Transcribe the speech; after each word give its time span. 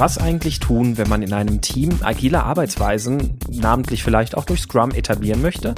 Was 0.00 0.16
eigentlich 0.16 0.60
tun, 0.60 0.96
wenn 0.96 1.10
man 1.10 1.20
in 1.20 1.34
einem 1.34 1.60
Team 1.60 1.90
agile 2.00 2.42
Arbeitsweisen, 2.42 3.38
namentlich 3.50 4.02
vielleicht 4.02 4.34
auch 4.34 4.46
durch 4.46 4.62
Scrum, 4.62 4.92
etablieren 4.92 5.42
möchte, 5.42 5.74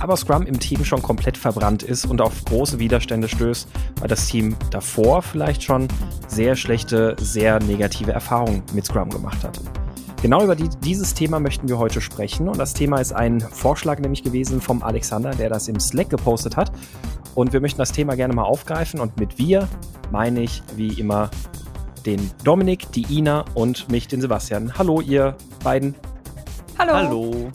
aber 0.00 0.16
Scrum 0.16 0.44
im 0.44 0.58
Team 0.58 0.84
schon 0.84 1.02
komplett 1.02 1.36
verbrannt 1.36 1.84
ist 1.84 2.04
und 2.04 2.20
auf 2.20 2.44
große 2.46 2.80
Widerstände 2.80 3.28
stößt, 3.28 3.68
weil 4.00 4.08
das 4.08 4.26
Team 4.26 4.56
davor 4.72 5.22
vielleicht 5.22 5.62
schon 5.62 5.86
sehr 6.26 6.56
schlechte, 6.56 7.14
sehr 7.20 7.62
negative 7.62 8.10
Erfahrungen 8.10 8.64
mit 8.72 8.86
Scrum 8.86 9.08
gemacht 9.08 9.44
hat. 9.44 9.60
Genau 10.20 10.42
über 10.42 10.56
die, 10.56 10.68
dieses 10.82 11.14
Thema 11.14 11.38
möchten 11.38 11.68
wir 11.68 11.78
heute 11.78 12.00
sprechen. 12.00 12.48
Und 12.48 12.58
das 12.58 12.74
Thema 12.74 13.00
ist 13.00 13.12
ein 13.12 13.38
Vorschlag 13.38 14.00
nämlich 14.00 14.24
gewesen 14.24 14.60
vom 14.60 14.82
Alexander, 14.82 15.30
der 15.30 15.48
das 15.48 15.68
im 15.68 15.78
Slack 15.78 16.10
gepostet 16.10 16.56
hat. 16.56 16.72
Und 17.36 17.52
wir 17.52 17.60
möchten 17.60 17.78
das 17.78 17.92
Thema 17.92 18.16
gerne 18.16 18.34
mal 18.34 18.42
aufgreifen. 18.42 18.98
Und 18.98 19.20
mit 19.20 19.38
wir 19.38 19.68
meine 20.10 20.42
ich 20.42 20.60
wie 20.74 20.88
immer 20.98 21.30
den 22.06 22.30
Dominik, 22.44 22.92
die 22.92 23.06
Ina 23.18 23.44
und 23.54 23.90
mich, 23.90 24.08
den 24.08 24.20
Sebastian. 24.20 24.76
Hallo, 24.78 25.00
ihr 25.00 25.36
beiden. 25.62 25.94
Hallo. 26.78 26.92
Hallo. 26.92 27.52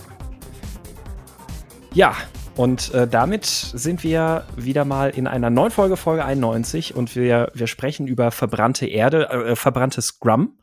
Ja, 1.93 2.15
und 2.55 2.93
äh, 2.93 3.07
damit 3.07 3.45
sind 3.45 4.03
wir 4.03 4.45
wieder 4.55 4.85
mal 4.85 5.09
in 5.09 5.27
einer 5.27 5.49
neuen 5.49 5.71
Folge, 5.71 5.97
Folge 5.97 6.25
91. 6.25 6.95
Und 6.95 7.15
wir, 7.15 7.51
wir 7.53 7.67
sprechen 7.67 8.07
über 8.07 8.31
verbrannte 8.31 8.85
Erde, 8.85 9.29
äh, 9.29 9.55
verbrannte 9.55 10.01
Scrum. 10.01 10.57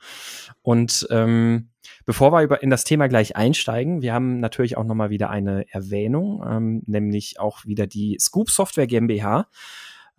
Und 0.63 1.07
ähm, 1.11 1.69
Bevor 2.05 2.33
wir 2.33 2.43
über 2.43 2.63
in 2.63 2.71
das 2.71 2.85
Thema 2.85 3.09
gleich 3.09 3.37
einsteigen, 3.37 4.03
wir 4.03 4.13
haben 4.13 4.41
natürlich 4.41 4.77
auch 4.77 4.85
nochmal 4.85 5.11
wieder 5.11 5.31
eine 5.31 5.65
Erwähnung, 5.71 6.45
ähm, 6.45 6.83
nämlich 6.87 7.39
auch 7.39 7.65
wieder 7.65 7.87
die 7.87 8.17
Scoop 8.21 8.51
Software 8.51 8.89
GmbH, 8.89 9.47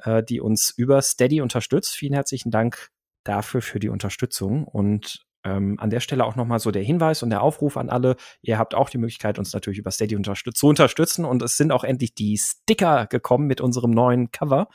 äh, 0.03 0.23
die 0.23 0.39
uns 0.39 0.69
über 0.69 1.01
Steady 1.01 1.41
unterstützt. 1.41 1.93
Vielen 1.93 2.13
herzlichen 2.13 2.51
Dank 2.51 2.89
dafür 3.23 3.61
für 3.61 3.79
die 3.79 3.89
Unterstützung 3.89 4.65
und 4.65 5.25
ähm, 5.43 5.77
an 5.79 5.89
der 5.89 5.99
Stelle 5.99 6.25
auch 6.25 6.35
nochmal 6.35 6.59
so 6.59 6.71
der 6.71 6.83
Hinweis 6.83 7.23
und 7.23 7.29
der 7.29 7.41
Aufruf 7.41 7.77
an 7.77 7.89
alle. 7.89 8.15
Ihr 8.41 8.57
habt 8.57 8.75
auch 8.75 8.89
die 8.89 8.97
Möglichkeit, 8.97 9.39
uns 9.39 9.53
natürlich 9.53 9.79
über 9.79 9.91
Steady 9.91 10.15
unterstütz 10.15 10.59
zu 10.59 10.67
unterstützen. 10.67 11.25
Und 11.25 11.41
es 11.41 11.57
sind 11.57 11.71
auch 11.71 11.83
endlich 11.83 12.13
die 12.13 12.37
Sticker 12.37 13.07
gekommen 13.07 13.47
mit 13.47 13.61
unserem 13.61 13.91
neuen 13.91 14.31
Cover. 14.31 14.69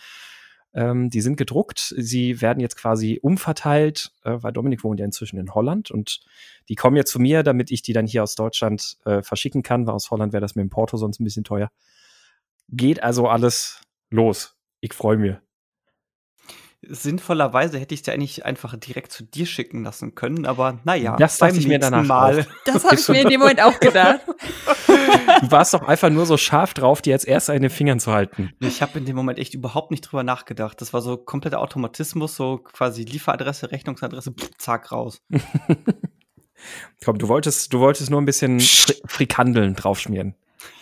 Ähm, 0.74 1.08
die 1.08 1.22
sind 1.22 1.36
gedruckt. 1.36 1.94
Sie 1.96 2.42
werden 2.42 2.60
jetzt 2.60 2.76
quasi 2.76 3.18
umverteilt, 3.22 4.12
äh, 4.24 4.36
weil 4.40 4.52
Dominik 4.52 4.84
wohnt 4.84 5.00
ja 5.00 5.06
inzwischen 5.06 5.38
in 5.38 5.54
Holland 5.54 5.90
und 5.90 6.20
die 6.68 6.74
kommen 6.74 6.96
jetzt 6.96 7.10
zu 7.10 7.18
mir, 7.18 7.42
damit 7.42 7.70
ich 7.70 7.80
die 7.80 7.94
dann 7.94 8.06
hier 8.06 8.22
aus 8.22 8.34
Deutschland 8.34 8.98
äh, 9.06 9.22
verschicken 9.22 9.62
kann, 9.62 9.86
weil 9.86 9.94
aus 9.94 10.10
Holland 10.10 10.34
wäre 10.34 10.42
das 10.42 10.54
mit 10.54 10.64
dem 10.64 10.70
Porto 10.70 10.98
sonst 10.98 11.20
ein 11.20 11.24
bisschen 11.24 11.44
teuer. 11.44 11.70
Geht 12.68 13.02
also 13.02 13.28
alles 13.28 13.80
los. 14.10 14.54
Ich 14.80 14.92
freue 14.92 15.16
mich. 15.16 15.47
Sinnvollerweise 16.82 17.78
hätte 17.78 17.94
ich 17.94 18.02
es 18.02 18.06
ja 18.06 18.14
eigentlich 18.14 18.44
einfach 18.44 18.76
direkt 18.76 19.10
zu 19.10 19.24
dir 19.24 19.46
schicken 19.46 19.82
lassen 19.82 20.14
können, 20.14 20.46
aber 20.46 20.78
naja, 20.84 21.16
das 21.16 21.38
dachte 21.38 21.58
ich 21.58 21.66
mir 21.66 21.80
danach 21.80 22.04
Mal. 22.04 22.40
Auch. 22.40 22.64
Das 22.64 22.84
habe 22.84 22.94
ich 22.94 23.08
mir 23.08 23.22
in 23.22 23.28
dem 23.28 23.40
Moment 23.40 23.60
auch 23.62 23.78
gedacht. 23.80 24.20
Du 25.40 25.50
warst 25.50 25.74
doch 25.74 25.82
einfach 25.82 26.10
nur 26.10 26.26
so 26.26 26.36
scharf 26.36 26.74
drauf, 26.74 27.00
die 27.02 27.12
als 27.12 27.24
erster 27.24 27.54
in 27.54 27.62
den 27.62 27.70
Fingern 27.70 28.00
zu 28.00 28.12
halten. 28.12 28.52
Ich 28.60 28.82
habe 28.82 28.98
in 28.98 29.04
dem 29.04 29.16
Moment 29.16 29.38
echt 29.38 29.54
überhaupt 29.54 29.90
nicht 29.90 30.02
drüber 30.02 30.22
nachgedacht. 30.22 30.80
Das 30.80 30.92
war 30.92 31.00
so 31.00 31.16
kompletter 31.16 31.60
Automatismus, 31.60 32.36
so 32.36 32.58
quasi 32.58 33.04
Lieferadresse, 33.04 33.70
Rechnungsadresse, 33.70 34.32
pff, 34.32 34.50
zack, 34.58 34.90
raus. 34.92 35.22
Komm, 37.04 37.18
du 37.18 37.28
wolltest, 37.28 37.72
du 37.72 37.80
wolltest 37.80 38.10
nur 38.10 38.20
ein 38.20 38.24
bisschen 38.24 38.60
Fri 38.60 38.94
Frikandeln 39.06 39.74
draufschmieren. 39.74 40.34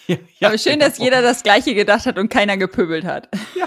Ja, 0.06 0.16
ja, 0.38 0.48
Aber 0.48 0.58
schön, 0.58 0.80
dass 0.80 0.98
jeder 0.98 1.22
das 1.22 1.42
Gleiche 1.42 1.74
gedacht 1.74 2.06
hat 2.06 2.18
und 2.18 2.28
keiner 2.28 2.56
gepöbelt 2.56 3.04
hat. 3.04 3.28
Ja. 3.54 3.66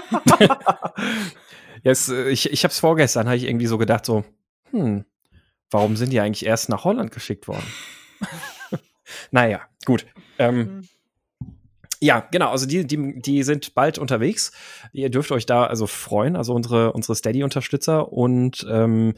Jetzt, 1.82 2.10
äh, 2.10 2.28
ich 2.28 2.50
ich 2.50 2.64
habe 2.64 2.72
es 2.72 2.78
vorgestern, 2.78 3.26
habe 3.26 3.36
ich 3.36 3.44
irgendwie 3.44 3.66
so 3.66 3.78
gedacht, 3.78 4.04
so, 4.04 4.24
hm, 4.70 5.04
warum 5.70 5.96
sind 5.96 6.12
die 6.12 6.20
eigentlich 6.20 6.46
erst 6.46 6.68
nach 6.68 6.84
Holland 6.84 7.12
geschickt 7.12 7.48
worden? 7.48 7.66
naja, 9.30 9.60
gut. 9.84 10.06
Ähm, 10.38 10.56
mhm. 10.56 10.88
Ja, 12.02 12.26
genau, 12.30 12.50
also 12.50 12.66
die, 12.66 12.86
die, 12.86 13.20
die 13.20 13.42
sind 13.42 13.74
bald 13.74 13.98
unterwegs. 13.98 14.52
Ihr 14.92 15.10
dürft 15.10 15.32
euch 15.32 15.44
da 15.44 15.66
also 15.66 15.86
freuen, 15.86 16.34
also 16.34 16.54
unsere, 16.54 16.94
unsere 16.94 17.14
Steady-Unterstützer. 17.14 18.10
Und 18.10 18.66
ähm, 18.70 19.14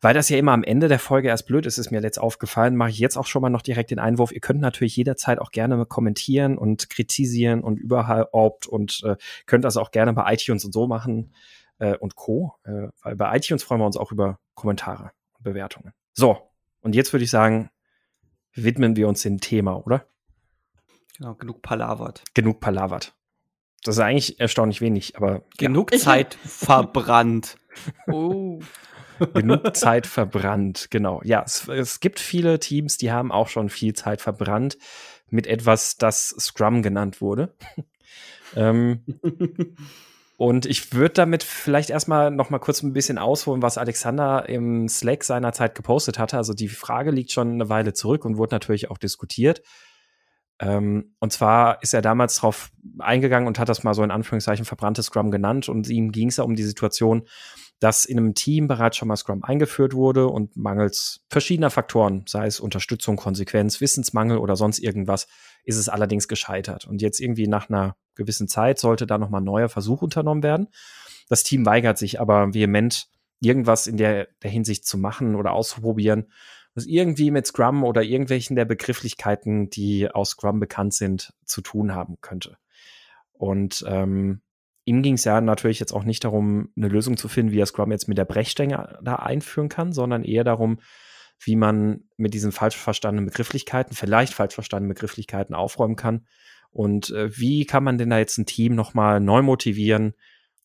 weil 0.00 0.14
das 0.14 0.30
ja 0.30 0.38
immer 0.38 0.52
am 0.52 0.64
Ende 0.64 0.88
der 0.88 0.98
Folge 0.98 1.28
erst 1.28 1.46
blöd 1.46 1.66
ist, 1.66 1.76
ist 1.76 1.90
mir 1.90 2.00
jetzt 2.00 2.18
aufgefallen, 2.18 2.74
mache 2.74 2.88
ich 2.88 2.98
jetzt 2.98 3.18
auch 3.18 3.26
schon 3.26 3.42
mal 3.42 3.50
noch 3.50 3.60
direkt 3.60 3.90
den 3.90 3.98
Einwurf. 3.98 4.32
Ihr 4.32 4.40
könnt 4.40 4.62
natürlich 4.62 4.96
jederzeit 4.96 5.38
auch 5.40 5.50
gerne 5.50 5.84
kommentieren 5.84 6.56
und 6.56 6.88
kritisieren 6.88 7.62
und 7.62 7.78
überhaupt 7.78 8.66
und 8.66 9.02
äh, 9.04 9.16
könnt 9.44 9.64
das 9.64 9.76
auch 9.76 9.90
gerne 9.90 10.14
bei 10.14 10.32
iTunes 10.32 10.64
und 10.64 10.72
so 10.72 10.86
machen 10.86 11.32
äh, 11.82 11.96
und 11.96 12.14
Co. 12.14 12.54
Äh, 12.64 12.88
weil 13.02 13.16
bei 13.16 13.36
iTunes 13.36 13.62
freuen 13.62 13.80
wir 13.80 13.86
uns 13.86 13.96
auch 13.96 14.12
über 14.12 14.38
Kommentare 14.54 15.10
und 15.34 15.42
Bewertungen. 15.42 15.92
So, 16.12 16.38
und 16.80 16.94
jetzt 16.94 17.12
würde 17.12 17.24
ich 17.24 17.30
sagen, 17.30 17.70
widmen 18.54 18.96
wir 18.96 19.08
uns 19.08 19.22
dem 19.22 19.40
Thema, 19.40 19.84
oder? 19.84 20.06
Genau, 21.18 21.34
genug 21.34 21.60
palavert. 21.62 22.22
Genug 22.34 22.60
palavert. 22.60 23.14
Das 23.84 23.96
ist 23.96 24.00
eigentlich 24.00 24.38
erstaunlich 24.38 24.80
wenig, 24.80 25.16
aber. 25.16 25.42
Genug 25.58 25.92
ja. 25.92 25.98
Zeit 25.98 26.34
verbrannt. 26.44 27.58
oh. 28.06 28.60
Genug 29.34 29.76
Zeit 29.76 30.06
verbrannt, 30.06 30.88
genau. 30.90 31.20
Ja, 31.24 31.42
es, 31.44 31.68
es, 31.68 32.00
gibt 32.00 32.18
viele 32.18 32.58
Teams, 32.60 32.96
die 32.96 33.12
haben 33.12 33.30
auch 33.30 33.48
schon 33.48 33.68
viel 33.68 33.92
Zeit 33.92 34.20
verbrannt 34.20 34.78
mit 35.28 35.46
etwas, 35.46 35.96
das 35.96 36.28
Scrum 36.38 36.82
genannt 36.82 37.20
wurde. 37.20 37.54
ähm, 38.56 39.04
und 40.42 40.66
ich 40.66 40.92
würde 40.92 41.14
damit 41.14 41.44
vielleicht 41.44 41.88
erstmal 41.88 42.32
noch 42.32 42.50
mal 42.50 42.58
kurz 42.58 42.82
ein 42.82 42.92
bisschen 42.92 43.16
ausholen, 43.16 43.62
was 43.62 43.78
Alexander 43.78 44.48
im 44.48 44.88
Slack 44.88 45.22
seinerzeit 45.22 45.76
gepostet 45.76 46.18
hatte. 46.18 46.36
Also 46.36 46.52
die 46.52 46.66
Frage 46.66 47.12
liegt 47.12 47.30
schon 47.30 47.52
eine 47.52 47.68
Weile 47.68 47.92
zurück 47.92 48.24
und 48.24 48.38
wurde 48.38 48.52
natürlich 48.52 48.90
auch 48.90 48.98
diskutiert. 48.98 49.62
Ähm, 50.58 51.14
und 51.20 51.32
zwar 51.32 51.80
ist 51.84 51.94
er 51.94 52.02
damals 52.02 52.34
darauf 52.34 52.72
eingegangen 52.98 53.46
und 53.46 53.60
hat 53.60 53.68
das 53.68 53.84
mal 53.84 53.94
so 53.94 54.02
in 54.02 54.10
Anführungszeichen 54.10 54.64
verbranntes 54.64 55.06
Scrum 55.06 55.30
genannt. 55.30 55.68
Und 55.68 55.88
ihm 55.88 56.10
ging 56.10 56.26
es 56.26 56.38
ja 56.38 56.44
um 56.44 56.56
die 56.56 56.64
Situation, 56.64 57.22
dass 57.78 58.04
in 58.04 58.18
einem 58.18 58.34
Team 58.34 58.66
bereits 58.66 58.96
schon 58.96 59.06
mal 59.06 59.16
Scrum 59.16 59.44
eingeführt 59.44 59.94
wurde 59.94 60.26
und 60.26 60.56
mangels 60.56 61.24
verschiedener 61.28 61.70
Faktoren, 61.70 62.24
sei 62.26 62.46
es 62.46 62.58
Unterstützung, 62.58 63.14
Konsequenz, 63.14 63.80
Wissensmangel 63.80 64.38
oder 64.38 64.56
sonst 64.56 64.80
irgendwas, 64.80 65.28
ist 65.64 65.76
es 65.76 65.88
allerdings 65.88 66.28
gescheitert. 66.28 66.86
Und 66.86 67.02
jetzt 67.02 67.20
irgendwie 67.20 67.46
nach 67.46 67.68
einer 67.68 67.96
gewissen 68.14 68.48
Zeit 68.48 68.78
sollte 68.78 69.06
da 69.06 69.18
nochmal 69.18 69.40
ein 69.40 69.44
neuer 69.44 69.68
Versuch 69.68 70.02
unternommen 70.02 70.42
werden. 70.42 70.68
Das 71.28 71.42
Team 71.44 71.64
weigert 71.64 71.98
sich 71.98 72.20
aber 72.20 72.52
vehement, 72.54 73.08
irgendwas 73.40 73.86
in 73.86 73.96
der, 73.96 74.28
der 74.42 74.50
Hinsicht 74.50 74.86
zu 74.86 74.98
machen 74.98 75.34
oder 75.34 75.52
auszuprobieren, 75.52 76.30
was 76.74 76.86
irgendwie 76.86 77.30
mit 77.30 77.46
Scrum 77.46 77.84
oder 77.84 78.02
irgendwelchen 78.02 78.56
der 78.56 78.64
Begrifflichkeiten, 78.64 79.68
die 79.68 80.10
aus 80.10 80.30
Scrum 80.30 80.60
bekannt 80.60 80.94
sind, 80.94 81.34
zu 81.44 81.60
tun 81.60 81.94
haben 81.94 82.18
könnte. 82.20 82.56
Und 83.32 83.84
ähm, 83.88 84.40
ihm 84.84 85.02
ging 85.02 85.14
es 85.14 85.24
ja 85.24 85.40
natürlich 85.40 85.80
jetzt 85.80 85.92
auch 85.92 86.04
nicht 86.04 86.24
darum, 86.24 86.70
eine 86.76 86.88
Lösung 86.88 87.16
zu 87.16 87.28
finden, 87.28 87.52
wie 87.52 87.60
er 87.60 87.66
Scrum 87.66 87.92
jetzt 87.92 88.08
mit 88.08 88.18
der 88.18 88.24
Brechstange 88.24 88.98
da 89.02 89.16
einführen 89.16 89.68
kann, 89.68 89.92
sondern 89.92 90.24
eher 90.24 90.44
darum, 90.44 90.78
wie 91.44 91.56
man 91.56 92.04
mit 92.16 92.34
diesen 92.34 92.52
falsch 92.52 92.76
verstandenen 92.76 93.26
Begrifflichkeiten, 93.26 93.94
vielleicht 93.94 94.34
falsch 94.34 94.54
verstandenen 94.54 94.94
Begrifflichkeiten 94.94 95.54
aufräumen 95.54 95.96
kann. 95.96 96.26
Und 96.70 97.10
äh, 97.10 97.36
wie 97.36 97.66
kann 97.66 97.84
man 97.84 97.98
denn 97.98 98.10
da 98.10 98.18
jetzt 98.18 98.38
ein 98.38 98.46
Team 98.46 98.74
nochmal 98.74 99.20
neu 99.20 99.42
motivieren, 99.42 100.14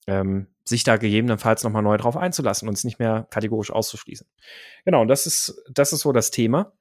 ähm, 0.08 0.48
sich 0.64 0.84
da 0.84 0.98
gegebenenfalls 0.98 1.64
nochmal 1.64 1.84
neu 1.84 1.98
drauf 1.98 2.18
einzulassen 2.18 2.68
und 2.68 2.74
es 2.76 2.84
nicht 2.84 3.00
mehr 3.00 3.28
kategorisch 3.30 3.72
auszuschließen. 3.72 4.28
Genau, 4.86 5.02
und 5.02 5.08
das 5.08 5.26
ist, 5.26 5.62
das 5.72 5.94
ist 5.94 6.02
so 6.02 6.12
das 6.12 6.32
Thema. 6.32 6.74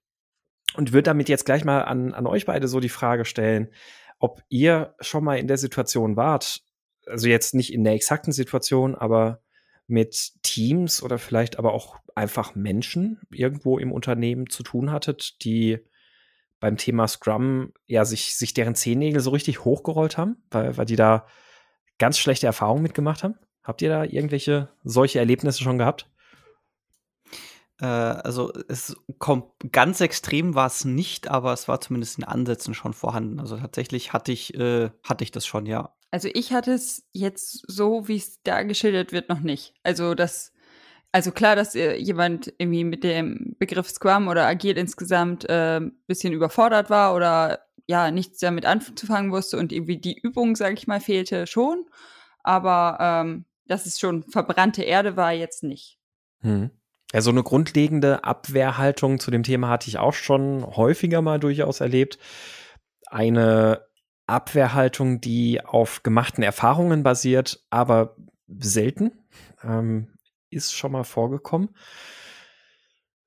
Und 0.74 0.92
würde 0.92 1.04
damit 1.04 1.28
jetzt 1.28 1.46
gleich 1.46 1.64
mal 1.64 1.82
an, 1.82 2.12
an 2.12 2.26
euch 2.26 2.46
beide 2.46 2.68
so 2.68 2.80
die 2.80 2.88
Frage 2.88 3.24
stellen, 3.24 3.68
ob 4.18 4.42
ihr 4.48 4.94
schon 5.00 5.24
mal 5.24 5.38
in 5.38 5.46
der 5.46 5.58
Situation 5.58 6.16
wart, 6.16 6.62
also 7.06 7.28
jetzt 7.28 7.54
nicht 7.54 7.72
in 7.72 7.84
der 7.84 7.94
exakten 7.94 8.32
Situation, 8.32 8.94
aber 8.94 9.40
mit 9.86 10.32
Teams 10.42 11.02
oder 11.02 11.18
vielleicht 11.18 11.58
aber 11.58 11.72
auch 11.72 11.96
einfach 12.14 12.54
Menschen 12.54 13.20
irgendwo 13.30 13.78
im 13.78 13.92
Unternehmen 13.92 14.48
zu 14.48 14.62
tun 14.62 14.90
hattet, 14.90 15.44
die 15.44 15.78
beim 16.58 16.76
Thema 16.76 17.06
Scrum 17.06 17.72
ja 17.86 18.04
sich, 18.04 18.36
sich 18.36 18.54
deren 18.54 18.74
Zehennägel 18.74 19.20
so 19.20 19.30
richtig 19.30 19.64
hochgerollt 19.64 20.16
haben, 20.16 20.36
weil, 20.50 20.76
weil 20.76 20.86
die 20.86 20.96
da 20.96 21.26
ganz 21.98 22.18
schlechte 22.18 22.46
Erfahrungen 22.46 22.82
mitgemacht 22.82 23.22
haben? 23.22 23.36
Habt 23.62 23.82
ihr 23.82 23.88
da 23.88 24.04
irgendwelche 24.04 24.70
solche 24.84 25.18
Erlebnisse 25.18 25.62
schon 25.62 25.78
gehabt? 25.78 26.08
Äh, 27.80 27.86
also 27.86 28.52
es 28.68 28.96
kommt 29.18 29.46
ganz 29.72 30.00
extrem 30.00 30.54
war 30.54 30.66
es 30.66 30.84
nicht, 30.84 31.28
aber 31.28 31.52
es 31.52 31.68
war 31.68 31.80
zumindest 31.80 32.18
in 32.18 32.24
Ansätzen 32.24 32.74
schon 32.74 32.92
vorhanden. 32.92 33.40
Also 33.40 33.56
tatsächlich 33.56 34.12
hatte 34.12 34.32
ich, 34.32 34.54
äh, 34.54 34.90
hatte 35.02 35.24
ich 35.24 35.30
das 35.30 35.46
schon, 35.46 35.66
ja. 35.66 35.95
Also 36.10 36.28
ich 36.32 36.52
hatte 36.52 36.72
es 36.72 37.04
jetzt 37.12 37.64
so, 37.66 38.08
wie 38.08 38.16
es 38.16 38.42
da 38.42 38.62
geschildert 38.62 39.12
wird, 39.12 39.28
noch 39.28 39.40
nicht. 39.40 39.74
Also 39.82 40.14
das, 40.14 40.52
also 41.12 41.32
klar, 41.32 41.56
dass 41.56 41.74
äh, 41.74 41.96
jemand 41.96 42.52
irgendwie 42.58 42.84
mit 42.84 43.04
dem 43.04 43.56
Begriff 43.58 43.88
Scrum 43.88 44.28
oder 44.28 44.46
Agil 44.46 44.78
insgesamt 44.78 45.48
äh, 45.48 45.80
bisschen 46.06 46.32
überfordert 46.32 46.90
war 46.90 47.14
oder 47.14 47.60
ja 47.86 48.10
nichts 48.10 48.38
damit 48.38 48.66
anzufangen 48.66 49.32
wusste 49.32 49.58
und 49.58 49.72
irgendwie 49.72 49.98
die 49.98 50.18
Übung, 50.18 50.56
sage 50.56 50.74
ich 50.74 50.86
mal, 50.86 51.00
fehlte 51.00 51.46
schon. 51.46 51.86
Aber 52.42 52.98
ähm, 53.00 53.44
dass 53.66 53.86
es 53.86 53.98
schon 53.98 54.22
verbrannte 54.24 54.82
Erde 54.82 55.16
war, 55.16 55.32
jetzt 55.32 55.62
nicht. 55.62 55.98
Hm. 56.40 56.70
Ja, 57.12 57.20
so 57.20 57.30
eine 57.30 57.42
grundlegende 57.42 58.24
Abwehrhaltung 58.24 59.20
zu 59.20 59.30
dem 59.30 59.42
Thema 59.42 59.68
hatte 59.68 59.88
ich 59.88 59.98
auch 59.98 60.14
schon 60.14 60.64
häufiger 60.64 61.22
mal 61.22 61.38
durchaus 61.38 61.80
erlebt. 61.80 62.18
Eine 63.06 63.85
Abwehrhaltung, 64.26 65.20
die 65.20 65.64
auf 65.64 66.02
gemachten 66.02 66.42
Erfahrungen 66.42 67.02
basiert, 67.02 67.64
aber 67.70 68.16
selten. 68.48 69.12
Ähm, 69.62 70.08
ist 70.50 70.72
schon 70.72 70.92
mal 70.92 71.04
vorgekommen. 71.04 71.70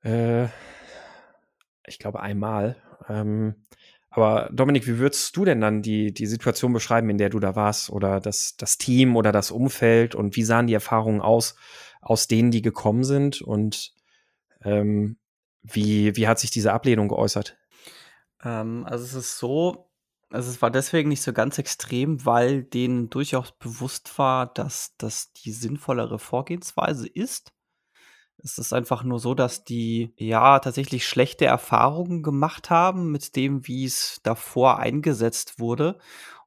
Äh, 0.03 0.45
ich 1.85 1.99
glaube 1.99 2.21
einmal. 2.21 2.75
Ähm, 3.07 3.55
aber 4.09 4.49
Dominik, 4.51 4.87
wie 4.87 4.97
würdest 4.97 5.35
du 5.37 5.45
denn 5.45 5.61
dann 5.61 5.81
die, 5.81 6.13
die 6.13 6.25
Situation 6.25 6.73
beschreiben, 6.73 7.09
in 7.09 7.17
der 7.17 7.29
du 7.29 7.39
da 7.39 7.55
warst? 7.55 7.89
Oder 7.89 8.19
das, 8.19 8.57
das 8.57 8.77
Team 8.77 9.15
oder 9.15 9.31
das 9.31 9.51
Umfeld? 9.51 10.15
Und 10.15 10.35
wie 10.35 10.43
sahen 10.43 10.67
die 10.67 10.73
Erfahrungen 10.73 11.21
aus, 11.21 11.55
aus 12.01 12.27
denen 12.27 12.51
die 12.51 12.61
gekommen 12.61 13.03
sind? 13.03 13.41
Und 13.41 13.93
ähm, 14.63 15.17
wie, 15.61 16.15
wie 16.15 16.27
hat 16.27 16.39
sich 16.39 16.49
diese 16.49 16.73
Ablehnung 16.73 17.07
geäußert? 17.07 17.57
Ähm, 18.43 18.85
also 18.85 19.05
es 19.05 19.13
ist 19.13 19.37
so, 19.37 19.88
also 20.31 20.51
es 20.51 20.61
war 20.61 20.69
deswegen 20.69 21.09
nicht 21.09 21.21
so 21.23 21.33
ganz 21.33 21.57
extrem, 21.57 22.25
weil 22.25 22.63
denen 22.63 23.09
durchaus 23.09 23.51
bewusst 23.51 24.17
war, 24.19 24.47
dass 24.53 24.95
das 24.97 25.33
die 25.33 25.51
sinnvollere 25.51 26.19
Vorgehensweise 26.19 27.07
ist. 27.07 27.51
Es 28.41 28.57
ist 28.57 28.71
einfach 28.71 29.03
nur 29.03 29.19
so, 29.19 29.33
dass 29.33 29.65
die 29.65 30.13
ja 30.17 30.59
tatsächlich 30.59 31.07
schlechte 31.07 31.45
Erfahrungen 31.45 32.23
gemacht 32.23 32.69
haben 32.69 33.11
mit 33.11 33.35
dem, 33.35 33.67
wie 33.67 33.85
es 33.85 34.21
davor 34.23 34.79
eingesetzt 34.79 35.59
wurde. 35.59 35.97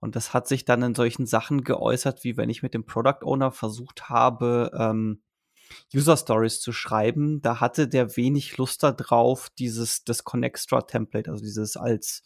Und 0.00 0.17
das 0.17 0.32
hat 0.32 0.49
sich 0.49 0.64
dann 0.64 0.82
in 0.82 0.94
solchen 0.94 1.26
Sachen 1.26 1.64
geäußert, 1.64 2.25
wie 2.25 2.37
wenn 2.37 2.50
ich 2.50 2.62
mit 2.62 2.75
dem 2.75 2.87
Product 2.87 3.23
Owner 3.25 3.52
versucht 3.52 4.08
habe, 4.08 4.70
ähm, 4.75 5.23
User 5.94 6.17
Stories 6.17 6.61
zu 6.61 6.73
schreiben. 6.73 7.43
Da 7.43 7.61
hatte 7.61 7.88
der 7.88 8.17
wenig 8.17 8.56
Lust 8.56 8.82
darauf, 8.82 9.50
dieses 9.50 10.05
das 10.05 10.25
Connextra 10.25 10.82
Template, 10.82 11.31
also 11.31 11.44
dieses 11.44 11.76
als 11.76 12.23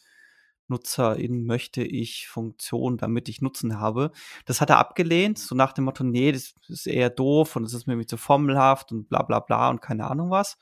Nutzerin 0.69 1.45
möchte 1.45 1.83
ich 1.83 2.29
Funktion, 2.29 2.97
damit 2.97 3.29
ich 3.29 3.41
Nutzen 3.41 3.79
habe. 3.79 4.11
Das 4.45 4.61
hat 4.61 4.71
er 4.71 4.79
abgelehnt, 4.79 5.39
so 5.39 5.55
nach 5.55 5.73
dem 5.73 5.85
Motto, 5.85 6.05
nee, 6.05 6.33
das 6.33 6.55
ist 6.69 6.87
eher 6.87 7.11
doof 7.11 7.57
und 7.57 7.65
es 7.65 7.75
ist 7.75 7.87
mir 7.87 7.95
irgendwie 7.95 8.07
zu 8.07 8.17
formelhaft 8.17 8.93
und 8.93 9.09
bla 9.09 9.23
bla 9.23 9.41
bla 9.41 9.71
und 9.71 9.81
keine 9.81 10.07
Ahnung 10.07 10.31
was. 10.31 10.59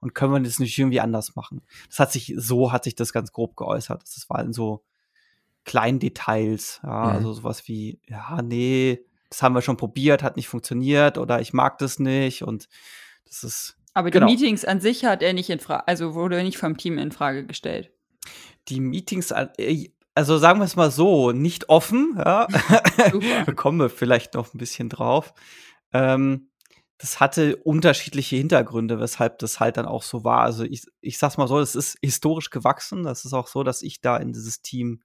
Und 0.00 0.14
können 0.14 0.32
wir 0.32 0.40
das 0.40 0.58
nicht 0.58 0.78
irgendwie 0.78 1.00
anders 1.00 1.36
machen? 1.36 1.62
Das 1.88 1.98
hat 1.98 2.12
sich, 2.12 2.34
so 2.36 2.72
hat 2.72 2.84
sich 2.84 2.94
das 2.94 3.12
ganz 3.12 3.32
grob 3.32 3.56
geäußert. 3.56 4.02
Das 4.02 4.28
war 4.28 4.40
in 4.40 4.52
so 4.52 4.84
kleinen 5.64 5.98
Details, 5.98 6.80
ja, 6.82 6.88
mhm. 6.88 7.16
also 7.16 7.32
sowas 7.32 7.66
wie, 7.66 8.00
ja, 8.06 8.40
nee, 8.42 9.04
das 9.30 9.42
haben 9.42 9.54
wir 9.54 9.62
schon 9.62 9.76
probiert, 9.76 10.22
hat 10.22 10.36
nicht 10.36 10.48
funktioniert 10.48 11.18
oder 11.18 11.40
ich 11.40 11.52
mag 11.52 11.78
das 11.78 11.98
nicht 11.98 12.42
und 12.42 12.68
das 13.26 13.42
ist. 13.42 13.76
Aber 13.92 14.10
die 14.10 14.18
genau. 14.18 14.26
Meetings 14.26 14.64
an 14.64 14.80
sich 14.80 15.04
hat 15.04 15.22
er 15.22 15.32
nicht 15.32 15.50
in 15.50 15.58
Frage, 15.58 15.88
also 15.88 16.14
wurde 16.14 16.42
nicht 16.42 16.58
vom 16.58 16.76
Team 16.76 16.98
in 16.98 17.10
Frage 17.10 17.46
gestellt 17.46 17.90
die 18.68 18.80
Meetings, 18.80 19.30
äh, 19.30 19.88
also 20.14 20.38
sagen 20.38 20.60
wir 20.60 20.64
es 20.64 20.76
mal 20.76 20.90
so, 20.90 21.32
nicht 21.32 21.68
offen. 21.68 22.14
Ja. 22.16 22.46
Kommen 23.56 23.78
wir 23.78 23.90
vielleicht 23.90 24.34
noch 24.34 24.54
ein 24.54 24.58
bisschen 24.58 24.88
drauf. 24.88 25.34
Ähm, 25.92 26.48
das 26.98 27.20
hatte 27.20 27.56
unterschiedliche 27.56 28.36
Hintergründe, 28.36 28.98
weshalb 28.98 29.38
das 29.40 29.60
halt 29.60 29.76
dann 29.76 29.84
auch 29.84 30.02
so 30.02 30.24
war. 30.24 30.40
Also 30.40 30.64
ich, 30.64 30.84
ich 31.02 31.18
sag's 31.18 31.36
mal 31.36 31.48
so, 31.48 31.58
es 31.58 31.74
ist 31.74 31.98
historisch 32.02 32.50
gewachsen. 32.50 33.04
Das 33.04 33.24
ist 33.26 33.34
auch 33.34 33.46
so, 33.46 33.62
dass 33.62 33.82
ich 33.82 34.00
da 34.00 34.16
in 34.16 34.32
dieses 34.32 34.62
Team 34.62 35.02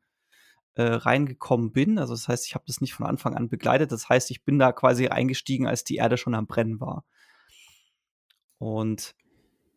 äh, 0.75 0.83
reingekommen 0.83 1.73
bin. 1.73 1.99
Also 1.99 2.13
das 2.13 2.29
heißt, 2.29 2.47
ich 2.47 2.55
habe 2.55 2.63
das 2.67 2.79
nicht 2.79 2.93
von 2.93 3.05
Anfang 3.05 3.35
an 3.35 3.49
begleitet. 3.49 3.91
Das 3.91 4.07
heißt, 4.07 4.31
ich 4.31 4.45
bin 4.45 4.57
da 4.57 4.71
quasi 4.71 5.09
eingestiegen, 5.09 5.67
als 5.67 5.83
die 5.83 5.97
Erde 5.97 6.17
schon 6.17 6.35
am 6.35 6.47
Brennen 6.47 6.79
war. 6.79 7.03
Und 8.57 9.15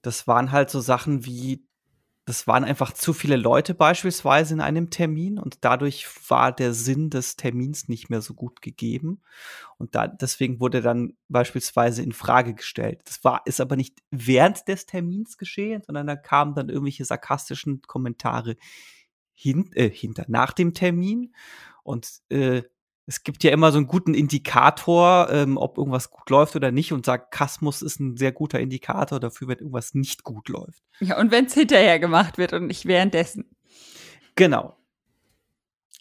das 0.03 0.29
waren 0.29 0.53
halt 0.53 0.71
so 0.71 0.81
Sachen 0.81 1.25
wie, 1.25 1.67
das 2.27 2.47
waren 2.47 2.65
einfach 2.65 2.93
zu 2.93 3.13
viele 3.13 3.37
Leute 3.37 3.75
beispielsweise 3.75 4.55
in 4.55 4.61
einem 4.61 4.89
Termin 4.89 5.39
und 5.39 5.59
dadurch 5.63 6.07
war 6.31 6.53
der 6.53 6.73
Sinn 6.73 7.11
des 7.11 7.37
Termins 7.37 7.89
nicht 7.89 8.09
mehr 8.09 8.23
so 8.23 8.35
gut 8.35 8.63
gegeben 8.63 9.23
und 9.77 9.95
da, 9.95 10.09
deswegen 10.09 10.59
wurde 10.59 10.81
dann 10.81 11.17
beispielsweise 11.29 12.03
in 12.03 12.13
Frage 12.13 12.55
gestellt. 12.55 13.03
Das 13.05 13.23
war 13.25 13.43
ist 13.45 13.61
aber 13.61 13.77
nicht 13.77 13.99
während 14.11 14.67
des 14.69 14.87
Termins 14.87 15.37
geschehen, 15.37 15.83
sondern 15.85 16.07
da 16.07 16.17
kamen 16.17 16.55
dann 16.55 16.71
irgendwelche 16.71 17.05
sarkastischen 17.05 17.83
Kommentare 17.83 18.57
hin, 19.35 19.71
äh, 19.75 19.91
hinter 19.91 20.25
nach 20.29 20.53
dem 20.53 20.73
Termin 20.73 21.35
und 21.83 22.09
äh, 22.31 22.63
es 23.07 23.23
gibt 23.23 23.45
ja 23.45 23.51
immer 23.51 23.71
so 23.71 23.79
einen 23.79 23.87
guten 23.87 24.15
Indikator, 24.15 25.29
ähm, 25.31 25.59
ob 25.59 25.77
irgendwas 25.77 26.11
gut 26.11 26.31
läuft 26.31 26.57
oder 26.57 26.71
nicht. 26.71 26.93
Und 26.93 27.05
Sarkasmus 27.05 27.83
ist 27.83 28.01
ein 28.01 28.17
sehr 28.17 28.33
guter 28.33 28.61
Indikator 28.61 29.21
dafür, 29.21 29.49
wenn 29.49 29.59
irgendwas 29.59 29.95
nicht 29.95 30.25
gut 30.25 30.49
läuft. 30.49 30.83
Ja, 31.01 31.19
und 31.19 31.31
wenn 31.31 31.45
es 31.45 31.55
hinterher 31.55 31.99
gemacht 31.99 32.39
wird 32.39 32.55
und 32.55 32.67
nicht 32.67 32.87
währenddessen. 32.87 33.45
Genau. 34.37 34.77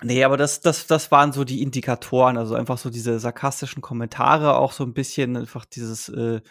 Nee, 0.01 0.23
aber 0.23 0.37
das, 0.37 0.61
das, 0.61 0.87
das 0.87 1.11
waren 1.11 1.33
so 1.33 1.43
die 1.43 1.61
Indikatoren, 1.61 2.37
also 2.37 2.55
einfach 2.55 2.77
so 2.77 2.89
diese 2.89 3.19
sarkastischen 3.19 3.81
Kommentare, 3.81 4.57
auch 4.57 4.71
so 4.71 4.83
ein 4.83 4.93
bisschen 4.93 5.37
einfach 5.37 5.65
dieses, 5.65 6.09
äh, 6.09 6.41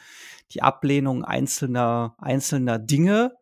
die 0.52 0.62
Ablehnung 0.62 1.25
einzelner, 1.25 2.14
einzelner 2.19 2.78
Dinge. 2.78 3.37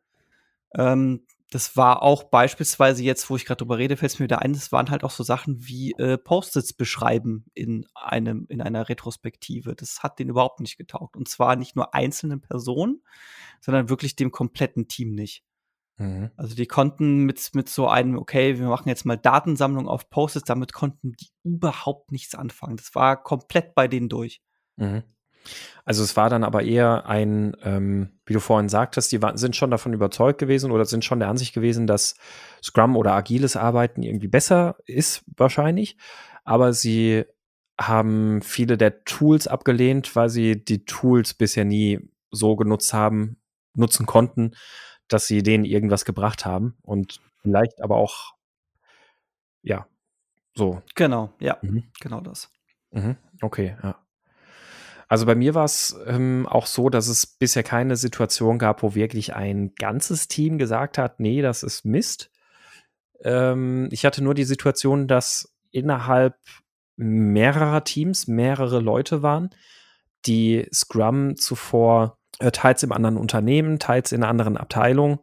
Ähm, 0.74 1.26
das 1.50 1.76
war 1.76 2.02
auch 2.02 2.24
beispielsweise 2.24 3.02
jetzt, 3.02 3.28
wo 3.28 3.36
ich 3.36 3.44
gerade 3.44 3.58
drüber 3.58 3.76
rede, 3.76 3.96
fällt 3.96 4.12
es 4.12 4.18
mir 4.20 4.24
wieder 4.24 4.40
ein, 4.40 4.52
das 4.52 4.70
waren 4.70 4.90
halt 4.90 5.02
auch 5.02 5.10
so 5.10 5.24
Sachen 5.24 5.66
wie 5.66 5.92
äh, 5.98 6.16
Post-its 6.16 6.72
beschreiben 6.72 7.44
in 7.54 7.86
einem, 7.94 8.46
in 8.48 8.62
einer 8.62 8.88
Retrospektive. 8.88 9.74
Das 9.74 10.04
hat 10.04 10.20
denen 10.20 10.30
überhaupt 10.30 10.60
nicht 10.60 10.78
getaugt. 10.78 11.16
Und 11.16 11.28
zwar 11.28 11.56
nicht 11.56 11.74
nur 11.74 11.92
einzelnen 11.92 12.40
Personen, 12.40 13.02
sondern 13.60 13.88
wirklich 13.88 14.14
dem 14.14 14.30
kompletten 14.30 14.86
Team 14.86 15.12
nicht. 15.12 15.42
Mhm. 15.98 16.30
Also 16.36 16.54
die 16.54 16.66
konnten 16.66 17.24
mit, 17.24 17.50
mit 17.54 17.68
so 17.68 17.88
einem, 17.88 18.16
okay, 18.16 18.58
wir 18.58 18.68
machen 18.68 18.88
jetzt 18.88 19.04
mal 19.04 19.16
Datensammlung 19.16 19.88
auf 19.88 20.08
Post-its, 20.08 20.46
damit 20.46 20.72
konnten 20.72 21.12
die 21.12 21.28
überhaupt 21.42 22.12
nichts 22.12 22.36
anfangen. 22.36 22.76
Das 22.76 22.94
war 22.94 23.20
komplett 23.20 23.74
bei 23.74 23.88
denen 23.88 24.08
durch. 24.08 24.40
Mhm. 24.76 25.02
Also 25.84 26.02
es 26.02 26.16
war 26.16 26.30
dann 26.30 26.44
aber 26.44 26.62
eher 26.62 27.06
ein, 27.06 27.56
ähm, 27.62 28.10
wie 28.26 28.32
du 28.32 28.40
vorhin 28.40 28.68
sagtest, 28.68 29.12
die 29.12 29.20
sind 29.34 29.56
schon 29.56 29.70
davon 29.70 29.92
überzeugt 29.92 30.38
gewesen 30.38 30.70
oder 30.70 30.84
sind 30.84 31.04
schon 31.04 31.20
der 31.20 31.28
Ansicht 31.28 31.54
gewesen, 31.54 31.86
dass 31.86 32.14
Scrum 32.62 32.96
oder 32.96 33.12
agiles 33.12 33.56
Arbeiten 33.56 34.02
irgendwie 34.02 34.28
besser 34.28 34.76
ist 34.84 35.24
wahrscheinlich, 35.36 35.96
aber 36.44 36.72
sie 36.72 37.24
haben 37.80 38.42
viele 38.42 38.76
der 38.76 39.04
Tools 39.04 39.48
abgelehnt, 39.48 40.14
weil 40.14 40.28
sie 40.28 40.62
die 40.62 40.84
Tools 40.84 41.32
bisher 41.34 41.64
nie 41.64 42.10
so 42.30 42.54
genutzt 42.54 42.92
haben, 42.92 43.40
nutzen 43.74 44.06
konnten, 44.06 44.52
dass 45.08 45.26
sie 45.26 45.42
denen 45.42 45.64
irgendwas 45.64 46.04
gebracht 46.04 46.44
haben 46.44 46.76
und 46.82 47.20
vielleicht 47.42 47.82
aber 47.82 47.96
auch 47.96 48.34
ja 49.62 49.86
so. 50.54 50.82
Genau, 50.94 51.32
ja, 51.40 51.58
mhm. 51.62 51.84
genau 52.00 52.20
das. 52.20 52.50
Mhm. 52.90 53.16
Okay, 53.40 53.76
ja. 53.82 53.98
Also 55.10 55.26
bei 55.26 55.34
mir 55.34 55.56
war 55.56 55.64
es 55.64 55.98
ähm, 56.06 56.46
auch 56.48 56.66
so, 56.66 56.88
dass 56.88 57.08
es 57.08 57.26
bisher 57.26 57.64
keine 57.64 57.96
Situation 57.96 58.60
gab, 58.60 58.84
wo 58.84 58.94
wirklich 58.94 59.34
ein 59.34 59.74
ganzes 59.74 60.28
Team 60.28 60.56
gesagt 60.56 60.98
hat, 60.98 61.18
nee, 61.18 61.42
das 61.42 61.64
ist 61.64 61.84
Mist. 61.84 62.30
Ähm, 63.24 63.88
ich 63.90 64.04
hatte 64.04 64.22
nur 64.22 64.34
die 64.34 64.44
Situation, 64.44 65.08
dass 65.08 65.52
innerhalb 65.72 66.36
mehrerer 66.96 67.82
Teams 67.82 68.28
mehrere 68.28 68.78
Leute 68.78 69.20
waren, 69.20 69.50
die 70.26 70.68
Scrum 70.72 71.34
zuvor 71.34 72.16
äh, 72.38 72.52
teils 72.52 72.84
im 72.84 72.92
anderen 72.92 73.16
Unternehmen, 73.16 73.80
teils 73.80 74.12
in 74.12 74.22
einer 74.22 74.30
anderen 74.30 74.56
Abteilung 74.56 75.18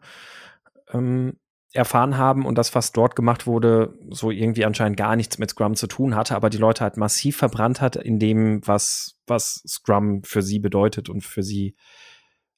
ähm, 0.91 1.39
erfahren 1.73 2.17
haben 2.17 2.45
und 2.45 2.57
das, 2.57 2.73
was 2.75 2.91
dort 2.91 3.15
gemacht 3.15 3.45
wurde, 3.45 3.93
so 4.09 4.31
irgendwie 4.31 4.65
anscheinend 4.65 4.97
gar 4.97 5.15
nichts 5.15 5.37
mit 5.37 5.51
Scrum 5.51 5.75
zu 5.75 5.87
tun 5.87 6.15
hatte, 6.15 6.35
aber 6.35 6.49
die 6.49 6.57
Leute 6.57 6.83
halt 6.83 6.97
massiv 6.97 7.37
verbrannt 7.37 7.81
hat 7.81 7.95
in 7.95 8.19
dem, 8.19 8.65
was, 8.65 9.15
was 9.27 9.63
Scrum 9.67 10.23
für 10.23 10.41
sie 10.41 10.59
bedeutet 10.59 11.09
und 11.09 11.23
für 11.23 11.43
sie 11.43 11.75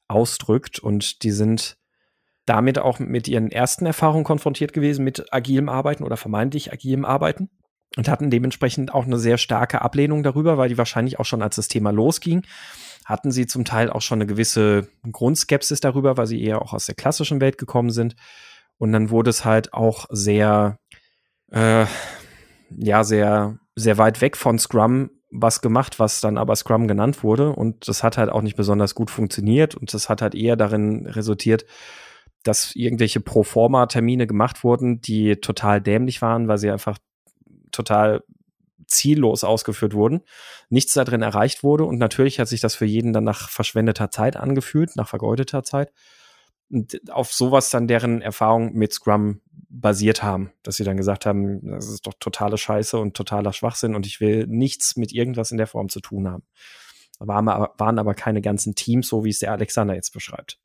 ausdrückt. 0.07 0.79
Und 0.79 1.23
die 1.23 1.31
sind 1.31 1.77
damit 2.45 2.79
auch 2.79 2.99
mit 2.99 3.27
ihren 3.27 3.51
ersten 3.51 3.85
Erfahrungen 3.85 4.23
konfrontiert 4.23 4.73
gewesen 4.73 5.03
mit 5.03 5.33
agilem 5.33 5.69
Arbeiten 5.69 6.03
oder 6.03 6.17
vermeintlich 6.17 6.71
agilem 6.71 7.05
Arbeiten 7.05 7.49
und 7.97 8.07
hatten 8.07 8.29
dementsprechend 8.29 8.93
auch 8.93 9.05
eine 9.05 9.17
sehr 9.17 9.37
starke 9.37 9.81
Ablehnung 9.81 10.23
darüber, 10.23 10.57
weil 10.57 10.69
die 10.69 10.77
wahrscheinlich 10.77 11.19
auch 11.19 11.25
schon 11.25 11.41
als 11.41 11.55
das 11.55 11.67
Thema 11.67 11.91
losging, 11.91 12.43
hatten 13.05 13.31
sie 13.31 13.47
zum 13.47 13.65
Teil 13.65 13.89
auch 13.89 14.01
schon 14.01 14.17
eine 14.17 14.27
gewisse 14.27 14.87
Grundskepsis 15.11 15.79
darüber, 15.79 16.17
weil 16.17 16.27
sie 16.27 16.43
eher 16.43 16.61
auch 16.61 16.73
aus 16.73 16.85
der 16.85 16.95
klassischen 16.95 17.41
Welt 17.41 17.57
gekommen 17.57 17.89
sind 17.89 18.15
und 18.79 18.91
dann 18.91 19.11
wurde 19.11 19.29
es 19.29 19.45
halt 19.45 19.73
auch 19.73 20.07
sehr, 20.09 20.79
äh, 21.51 21.85
ja, 22.71 23.03
sehr, 23.03 23.59
sehr 23.75 23.97
weit 23.97 24.21
weg 24.21 24.35
von 24.35 24.57
Scrum 24.57 25.11
was 25.31 25.61
gemacht, 25.61 25.99
was 25.99 26.21
dann 26.21 26.37
aber 26.39 26.55
Scrum 26.55 26.87
genannt 26.87 27.23
wurde. 27.23 27.51
Und 27.51 27.87
das 27.87 28.01
hat 28.01 28.17
halt 28.17 28.31
auch 28.31 28.41
nicht 28.41 28.55
besonders 28.57 28.95
gut 28.95 29.11
funktioniert. 29.11 29.75
Und 29.75 29.93
das 29.93 30.09
hat 30.09 30.23
halt 30.23 30.33
eher 30.33 30.55
darin 30.55 31.05
resultiert, 31.05 31.65
dass 32.43 32.75
irgendwelche 32.75 33.19
Proforma-Termine 33.19 34.25
gemacht 34.25 34.63
wurden, 34.63 35.01
die 35.01 35.35
total 35.35 35.81
dämlich 35.81 36.21
waren, 36.21 36.47
weil 36.47 36.57
sie 36.57 36.71
einfach 36.71 36.97
total 37.71 38.23
ziellos 38.87 39.43
ausgeführt 39.43 39.93
wurden, 39.93 40.21
nichts 40.69 40.93
da 40.93 41.03
drin 41.03 41.21
erreicht 41.21 41.63
wurde 41.63 41.85
und 41.85 41.99
natürlich 41.99 42.39
hat 42.39 42.47
sich 42.47 42.59
das 42.59 42.73
für 42.73 42.85
jeden 42.85 43.13
dann 43.13 43.23
nach 43.23 43.49
verschwendeter 43.49 44.09
Zeit 44.09 44.35
angefühlt, 44.35 44.95
nach 44.95 45.07
vergeudeter 45.07 45.63
Zeit. 45.63 45.91
Und 46.71 47.09
auf 47.11 47.33
sowas 47.33 47.69
dann 47.69 47.87
deren 47.87 48.21
Erfahrung 48.21 48.73
mit 48.73 48.93
Scrum 48.93 49.41
basiert 49.69 50.23
haben, 50.23 50.51
dass 50.63 50.75
sie 50.75 50.83
dann 50.83 50.97
gesagt 50.97 51.25
haben, 51.25 51.61
das 51.63 51.87
ist 51.87 52.05
doch 52.05 52.13
totale 52.19 52.57
Scheiße 52.57 52.97
und 52.97 53.15
totaler 53.15 53.53
Schwachsinn 53.53 53.95
und 53.95 54.05
ich 54.05 54.19
will 54.19 54.47
nichts 54.47 54.95
mit 54.95 55.13
irgendwas 55.13 55.51
in 55.51 55.57
der 55.57 55.67
Form 55.67 55.89
zu 55.89 55.99
tun 55.99 56.27
haben. 56.27 56.43
Waren 57.19 57.49
aber, 57.49 57.73
waren 57.77 57.99
aber 57.99 58.13
keine 58.13 58.41
ganzen 58.41 58.75
Teams, 58.75 59.07
so 59.07 59.25
wie 59.25 59.29
es 59.29 59.39
der 59.39 59.51
Alexander 59.51 59.93
jetzt 59.93 60.13
beschreibt. 60.13 60.59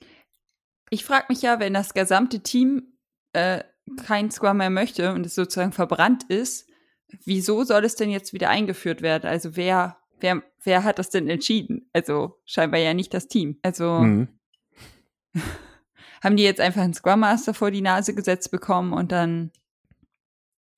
Ich 0.90 1.04
frage 1.04 1.26
mich 1.28 1.42
ja, 1.42 1.58
wenn 1.58 1.74
das 1.74 1.94
gesamte 1.94 2.40
Team 2.40 2.94
äh, 3.32 3.64
kein 4.04 4.30
Scrum 4.30 4.58
mehr 4.58 4.70
möchte 4.70 5.12
und 5.12 5.26
es 5.26 5.34
sozusagen 5.34 5.72
verbrannt 5.72 6.24
ist, 6.24 6.68
wieso 7.24 7.64
soll 7.64 7.84
es 7.84 7.96
denn 7.96 8.10
jetzt 8.10 8.32
wieder 8.32 8.50
eingeführt 8.50 9.02
werden? 9.02 9.28
Also 9.28 9.56
wer, 9.56 9.98
wer, 10.20 10.42
wer 10.62 10.84
hat 10.84 10.98
das 10.98 11.10
denn 11.10 11.28
entschieden? 11.28 11.88
Also 11.92 12.40
scheinbar 12.44 12.80
ja 12.80 12.94
nicht 12.94 13.12
das 13.12 13.28
Team. 13.28 13.58
Also 13.62 14.00
mhm. 14.00 14.28
Haben 16.24 16.36
die 16.36 16.42
jetzt 16.42 16.60
einfach 16.60 16.82
einen 16.82 16.94
Scrum 16.94 17.20
Master 17.20 17.54
vor 17.54 17.70
die 17.70 17.82
Nase 17.82 18.14
gesetzt 18.14 18.50
bekommen 18.50 18.92
und 18.92 19.12
dann 19.12 19.52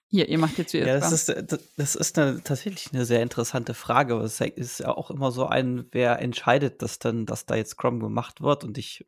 hier, 0.09 0.29
ihr 0.29 0.39
macht 0.39 0.57
jetzt 0.59 0.73
wieder 0.73 0.87
ja, 0.87 0.99
das 0.99 1.13
ist, 1.13 1.29
äh, 1.29 1.45
das 1.77 1.95
ist 1.95 2.19
eine, 2.19 2.43
tatsächlich 2.43 2.93
eine 2.93 3.05
sehr 3.05 3.23
interessante 3.23 3.75
Frage. 3.75 4.17
Es 4.19 4.41
ist 4.41 4.81
ja 4.81 4.89
auch 4.89 5.11
immer 5.11 5.33
so 5.33 5.47
ein, 5.47 5.87
wer 5.91 6.21
entscheidet, 6.21 6.81
dass 6.83 6.99
dann, 6.99 7.27
dass 7.27 7.47
da 7.47 7.57
jetzt 7.57 7.73
Scrum 7.73 7.99
gemacht 7.99 8.41
wird. 8.41 8.63
Und 8.63 8.79
ich, 8.79 9.05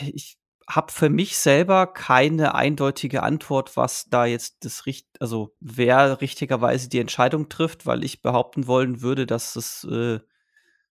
ich 0.00 0.38
habe 0.68 0.92
für 0.92 1.08
mich 1.08 1.38
selber 1.38 1.86
keine 1.86 2.54
eindeutige 2.54 3.22
Antwort, 3.22 3.76
was 3.76 4.08
da 4.10 4.26
jetzt 4.26 4.64
das 4.64 4.84
richt, 4.84 5.06
also 5.20 5.54
wer 5.60 6.20
richtigerweise 6.20 6.88
die 6.88 6.98
Entscheidung 6.98 7.48
trifft, 7.48 7.86
weil 7.86 8.04
ich 8.04 8.22
behaupten 8.22 8.66
wollen 8.66 9.00
würde, 9.02 9.24
dass 9.24 9.56
es 9.56 9.84
äh, 9.84 10.18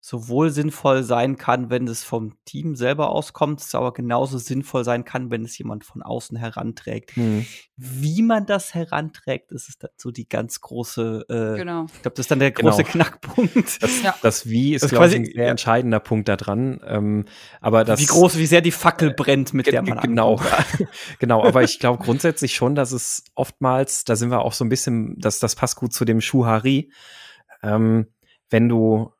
sowohl 0.04 0.50
sinnvoll 0.50 1.04
sein 1.04 1.37
kann, 1.37 1.71
wenn 1.71 1.87
es 1.87 2.02
vom 2.02 2.32
Team 2.44 2.75
selber 2.75 3.11
auskommt, 3.11 3.61
es 3.61 3.73
aber 3.76 3.92
genauso 3.92 4.37
sinnvoll 4.37 4.82
sein 4.82 5.04
kann, 5.04 5.30
wenn 5.30 5.44
es 5.44 5.56
jemand 5.56 5.85
von 5.85 6.02
außen 6.02 6.37
heranträgt. 6.37 7.16
Mhm. 7.16 7.47
Wie 7.76 8.23
man 8.23 8.44
das 8.44 8.75
heranträgt, 8.75 9.52
ist 9.52 9.68
es 9.68 9.90
so 9.97 10.11
die 10.11 10.28
ganz 10.28 10.61
große, 10.61 11.25
äh, 11.28 11.56
genau. 11.56 11.85
ich 11.85 12.02
glaube, 12.02 12.16
das 12.16 12.25
ist 12.25 12.32
dann 12.32 12.40
der 12.40 12.50
große 12.50 12.82
genau. 12.82 13.04
Knackpunkt. 13.04 13.52
Das, 13.82 14.02
ja. 14.02 14.14
das 14.23 14.49
Wie 14.49 14.75
ist, 14.75 14.88
glaube 14.88 15.09
ich, 15.09 15.14
ein 15.14 15.25
sehr 15.25 15.49
entscheidender 15.49 16.00
Punkt 16.00 16.28
da 16.28 16.37
dran. 16.37 16.80
Ähm, 16.85 17.26
aber 17.61 17.85
das, 17.85 18.00
wie 18.00 18.06
groß, 18.06 18.38
wie 18.38 18.47
sehr 18.47 18.61
die 18.61 18.73
Fackel 18.73 19.14
brennt, 19.14 19.54
mit 19.54 19.66
der 19.66 19.82
man 19.82 20.00
Genau, 20.00 20.40
genau, 21.21 21.44
aber 21.44 21.62
ich 21.62 21.78
glaube 21.78 22.02
grundsätzlich 22.02 22.54
schon, 22.54 22.75
dass 22.75 22.90
es 22.90 23.25
oftmals, 23.35 24.04
da 24.04 24.16
sind 24.16 24.30
wir 24.30 24.40
auch 24.40 24.52
so 24.52 24.64
ein 24.64 24.68
bisschen, 24.68 25.18
dass 25.21 25.38
das 25.38 25.54
passt 25.54 25.76
gut 25.76 25.92
zu 25.92 26.04
dem 26.04 26.21
Schuhari, 26.21 26.90
ähm, 27.62 28.09
wenn 28.50 28.68
du 28.68 29.12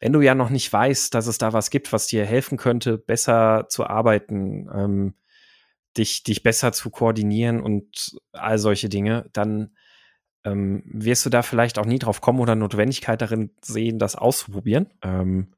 wenn 0.00 0.12
du 0.12 0.20
ja 0.20 0.34
noch 0.34 0.50
nicht 0.50 0.72
weißt, 0.72 1.14
dass 1.14 1.26
es 1.26 1.38
da 1.38 1.52
was 1.52 1.70
gibt, 1.70 1.92
was 1.92 2.06
dir 2.06 2.24
helfen 2.24 2.58
könnte, 2.58 2.98
besser 2.98 3.66
zu 3.68 3.86
arbeiten, 3.86 4.68
ähm, 4.72 5.14
dich, 5.96 6.22
dich 6.22 6.42
besser 6.42 6.72
zu 6.72 6.90
koordinieren 6.90 7.60
und 7.60 8.16
all 8.32 8.58
solche 8.58 8.88
Dinge, 8.88 9.28
dann 9.32 9.70
ähm, 10.44 10.82
wirst 10.86 11.26
du 11.26 11.30
da 11.30 11.42
vielleicht 11.42 11.78
auch 11.78 11.86
nie 11.86 11.98
drauf 11.98 12.20
kommen 12.20 12.40
oder 12.40 12.54
Notwendigkeit 12.54 13.20
darin 13.20 13.50
sehen, 13.62 13.98
das 13.98 14.16
auszuprobieren. 14.16 14.88
Ähm, 15.02 15.48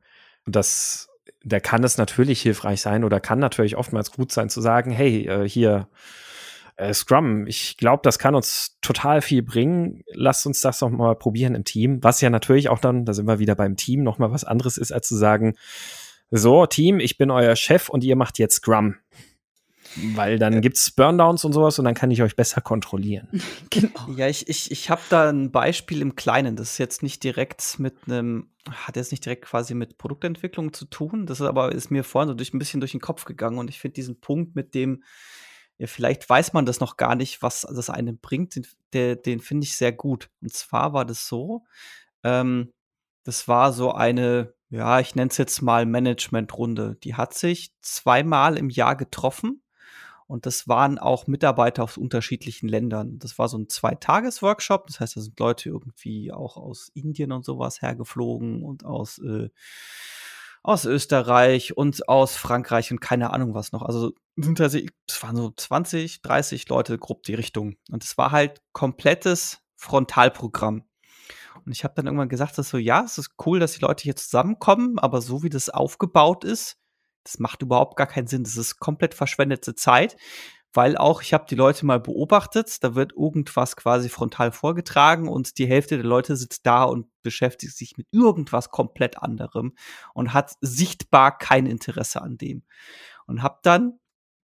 das, 0.46 1.10
da 1.44 1.60
kann 1.60 1.84
es 1.84 1.98
natürlich 1.98 2.40
hilfreich 2.40 2.80
sein 2.80 3.04
oder 3.04 3.20
kann 3.20 3.38
natürlich 3.38 3.76
oftmals 3.76 4.12
gut 4.12 4.32
sein 4.32 4.48
zu 4.48 4.60
sagen, 4.60 4.90
hey, 4.90 5.26
äh, 5.26 5.48
hier, 5.48 5.88
äh, 6.80 6.94
Scrum, 6.94 7.46
ich 7.46 7.76
glaube, 7.76 8.00
das 8.02 8.18
kann 8.18 8.34
uns 8.34 8.78
total 8.80 9.20
viel 9.20 9.42
bringen. 9.42 10.02
Lasst 10.12 10.46
uns 10.46 10.60
das 10.60 10.80
noch 10.80 10.90
mal 10.90 11.14
probieren 11.14 11.54
im 11.54 11.64
Team. 11.64 12.02
Was 12.02 12.20
ja 12.20 12.30
natürlich 12.30 12.68
auch 12.68 12.78
dann, 12.78 13.04
da 13.04 13.12
sind 13.12 13.26
wir 13.26 13.38
wieder 13.38 13.54
beim 13.54 13.76
Team, 13.76 14.02
noch 14.02 14.18
mal 14.18 14.32
was 14.32 14.44
anderes 14.44 14.78
ist, 14.78 14.92
als 14.92 15.06
zu 15.06 15.16
sagen, 15.16 15.54
so, 16.30 16.64
Team, 16.66 17.00
ich 17.00 17.18
bin 17.18 17.30
euer 17.30 17.56
Chef 17.56 17.88
und 17.88 18.04
ihr 18.04 18.16
macht 18.16 18.38
jetzt 18.38 18.56
Scrum. 18.56 18.96
Weil 20.14 20.38
dann 20.38 20.54
äh, 20.54 20.60
gibt's 20.60 20.90
Burndowns 20.92 21.44
und 21.44 21.52
sowas 21.52 21.78
und 21.78 21.84
dann 21.84 21.94
kann 21.94 22.12
ich 22.12 22.22
euch 22.22 22.36
besser 22.36 22.60
kontrollieren. 22.60 23.28
genau. 23.70 24.08
Ja, 24.16 24.28
ich, 24.28 24.48
ich, 24.48 24.70
ich 24.70 24.88
habe 24.88 25.02
da 25.10 25.28
ein 25.28 25.50
Beispiel 25.50 26.00
im 26.00 26.14
Kleinen. 26.14 26.54
Das 26.54 26.72
ist 26.72 26.78
jetzt 26.78 27.02
nicht 27.02 27.24
direkt 27.24 27.78
mit 27.78 27.96
einem, 28.06 28.50
hat 28.70 28.96
jetzt 28.96 29.10
nicht 29.10 29.24
direkt 29.24 29.46
quasi 29.46 29.74
mit 29.74 29.98
Produktentwicklung 29.98 30.72
zu 30.72 30.84
tun. 30.84 31.26
Das 31.26 31.40
ist 31.40 31.46
aber 31.46 31.72
ist 31.72 31.90
mir 31.90 32.04
vorhin 32.04 32.28
so 32.28 32.34
durch 32.34 32.54
ein 32.54 32.58
bisschen 32.60 32.80
durch 32.80 32.92
den 32.92 33.00
Kopf 33.00 33.24
gegangen 33.24 33.58
und 33.58 33.68
ich 33.68 33.80
finde 33.80 33.94
diesen 33.94 34.20
Punkt 34.20 34.54
mit 34.54 34.74
dem, 34.74 35.02
ja, 35.80 35.86
vielleicht 35.86 36.28
weiß 36.28 36.52
man 36.52 36.66
das 36.66 36.78
noch 36.78 36.98
gar 36.98 37.14
nicht, 37.14 37.40
was 37.40 37.62
das 37.62 37.88
einem 37.88 38.18
bringt, 38.18 38.54
den, 38.54 38.66
den, 38.92 39.22
den 39.22 39.40
finde 39.40 39.64
ich 39.64 39.78
sehr 39.78 39.92
gut. 39.92 40.28
Und 40.42 40.52
zwar 40.52 40.92
war 40.92 41.06
das 41.06 41.26
so, 41.26 41.64
ähm, 42.22 42.74
das 43.24 43.48
war 43.48 43.72
so 43.72 43.92
eine, 43.92 44.52
ja, 44.68 45.00
ich 45.00 45.14
nenne 45.14 45.30
es 45.30 45.38
jetzt 45.38 45.62
mal 45.62 45.86
Managementrunde. 45.86 46.98
Die 47.02 47.14
hat 47.14 47.32
sich 47.32 47.72
zweimal 47.80 48.58
im 48.58 48.68
Jahr 48.68 48.94
getroffen 48.94 49.62
und 50.26 50.44
das 50.44 50.68
waren 50.68 50.98
auch 50.98 51.26
Mitarbeiter 51.26 51.84
aus 51.84 51.96
unterschiedlichen 51.96 52.68
Ländern. 52.68 53.18
Das 53.18 53.38
war 53.38 53.48
so 53.48 53.56
ein 53.56 53.70
Zweitages-Workshop, 53.70 54.86
das 54.86 55.00
heißt, 55.00 55.16
da 55.16 55.22
sind 55.22 55.40
Leute 55.40 55.70
irgendwie 55.70 56.30
auch 56.30 56.58
aus 56.58 56.90
Indien 56.92 57.32
und 57.32 57.46
sowas 57.46 57.80
hergeflogen 57.80 58.64
und 58.64 58.84
aus 58.84 59.16
äh, 59.16 59.48
aus 60.62 60.84
Österreich 60.84 61.76
und 61.76 62.08
aus 62.08 62.36
Frankreich 62.36 62.90
und 62.90 63.00
keine 63.00 63.30
Ahnung 63.32 63.54
was 63.54 63.72
noch. 63.72 63.82
Also 63.82 64.12
sind 64.36 64.58
tatsächlich, 64.58 64.90
es 65.08 65.22
waren 65.22 65.36
so 65.36 65.50
20, 65.50 66.22
30 66.22 66.68
Leute 66.68 66.98
grob 66.98 67.22
die 67.22 67.34
Richtung. 67.34 67.76
Und 67.90 68.04
es 68.04 68.18
war 68.18 68.30
halt 68.30 68.60
komplettes 68.72 69.60
Frontalprogramm. 69.76 70.84
Und 71.64 71.72
ich 71.72 71.84
habe 71.84 71.94
dann 71.94 72.06
irgendwann 72.06 72.28
gesagt, 72.28 72.58
dass 72.58 72.70
so, 72.70 72.78
ja, 72.78 73.02
es 73.04 73.18
ist 73.18 73.34
cool, 73.44 73.58
dass 73.58 73.72
die 73.72 73.80
Leute 73.80 74.02
hier 74.02 74.16
zusammenkommen, 74.16 74.98
aber 74.98 75.20
so 75.20 75.42
wie 75.42 75.50
das 75.50 75.68
aufgebaut 75.68 76.44
ist, 76.44 76.78
das 77.24 77.38
macht 77.38 77.62
überhaupt 77.62 77.96
gar 77.96 78.06
keinen 78.06 78.26
Sinn. 78.26 78.44
Das 78.44 78.56
ist 78.56 78.78
komplett 78.78 79.14
verschwendete 79.14 79.74
Zeit 79.74 80.16
weil 80.72 80.96
auch, 80.96 81.22
ich 81.22 81.32
habe 81.32 81.46
die 81.48 81.56
Leute 81.56 81.84
mal 81.84 81.98
beobachtet, 81.98 82.82
da 82.84 82.94
wird 82.94 83.12
irgendwas 83.12 83.76
quasi 83.76 84.08
frontal 84.08 84.52
vorgetragen 84.52 85.28
und 85.28 85.58
die 85.58 85.66
Hälfte 85.66 85.96
der 85.96 86.06
Leute 86.06 86.36
sitzt 86.36 86.64
da 86.64 86.84
und 86.84 87.06
beschäftigt 87.22 87.76
sich 87.76 87.96
mit 87.96 88.06
irgendwas 88.12 88.70
komplett 88.70 89.18
anderem 89.18 89.74
und 90.14 90.32
hat 90.32 90.54
sichtbar 90.60 91.36
kein 91.36 91.66
Interesse 91.66 92.22
an 92.22 92.38
dem. 92.38 92.62
Und 93.26 93.42
habe 93.42 93.58
dann 93.62 93.98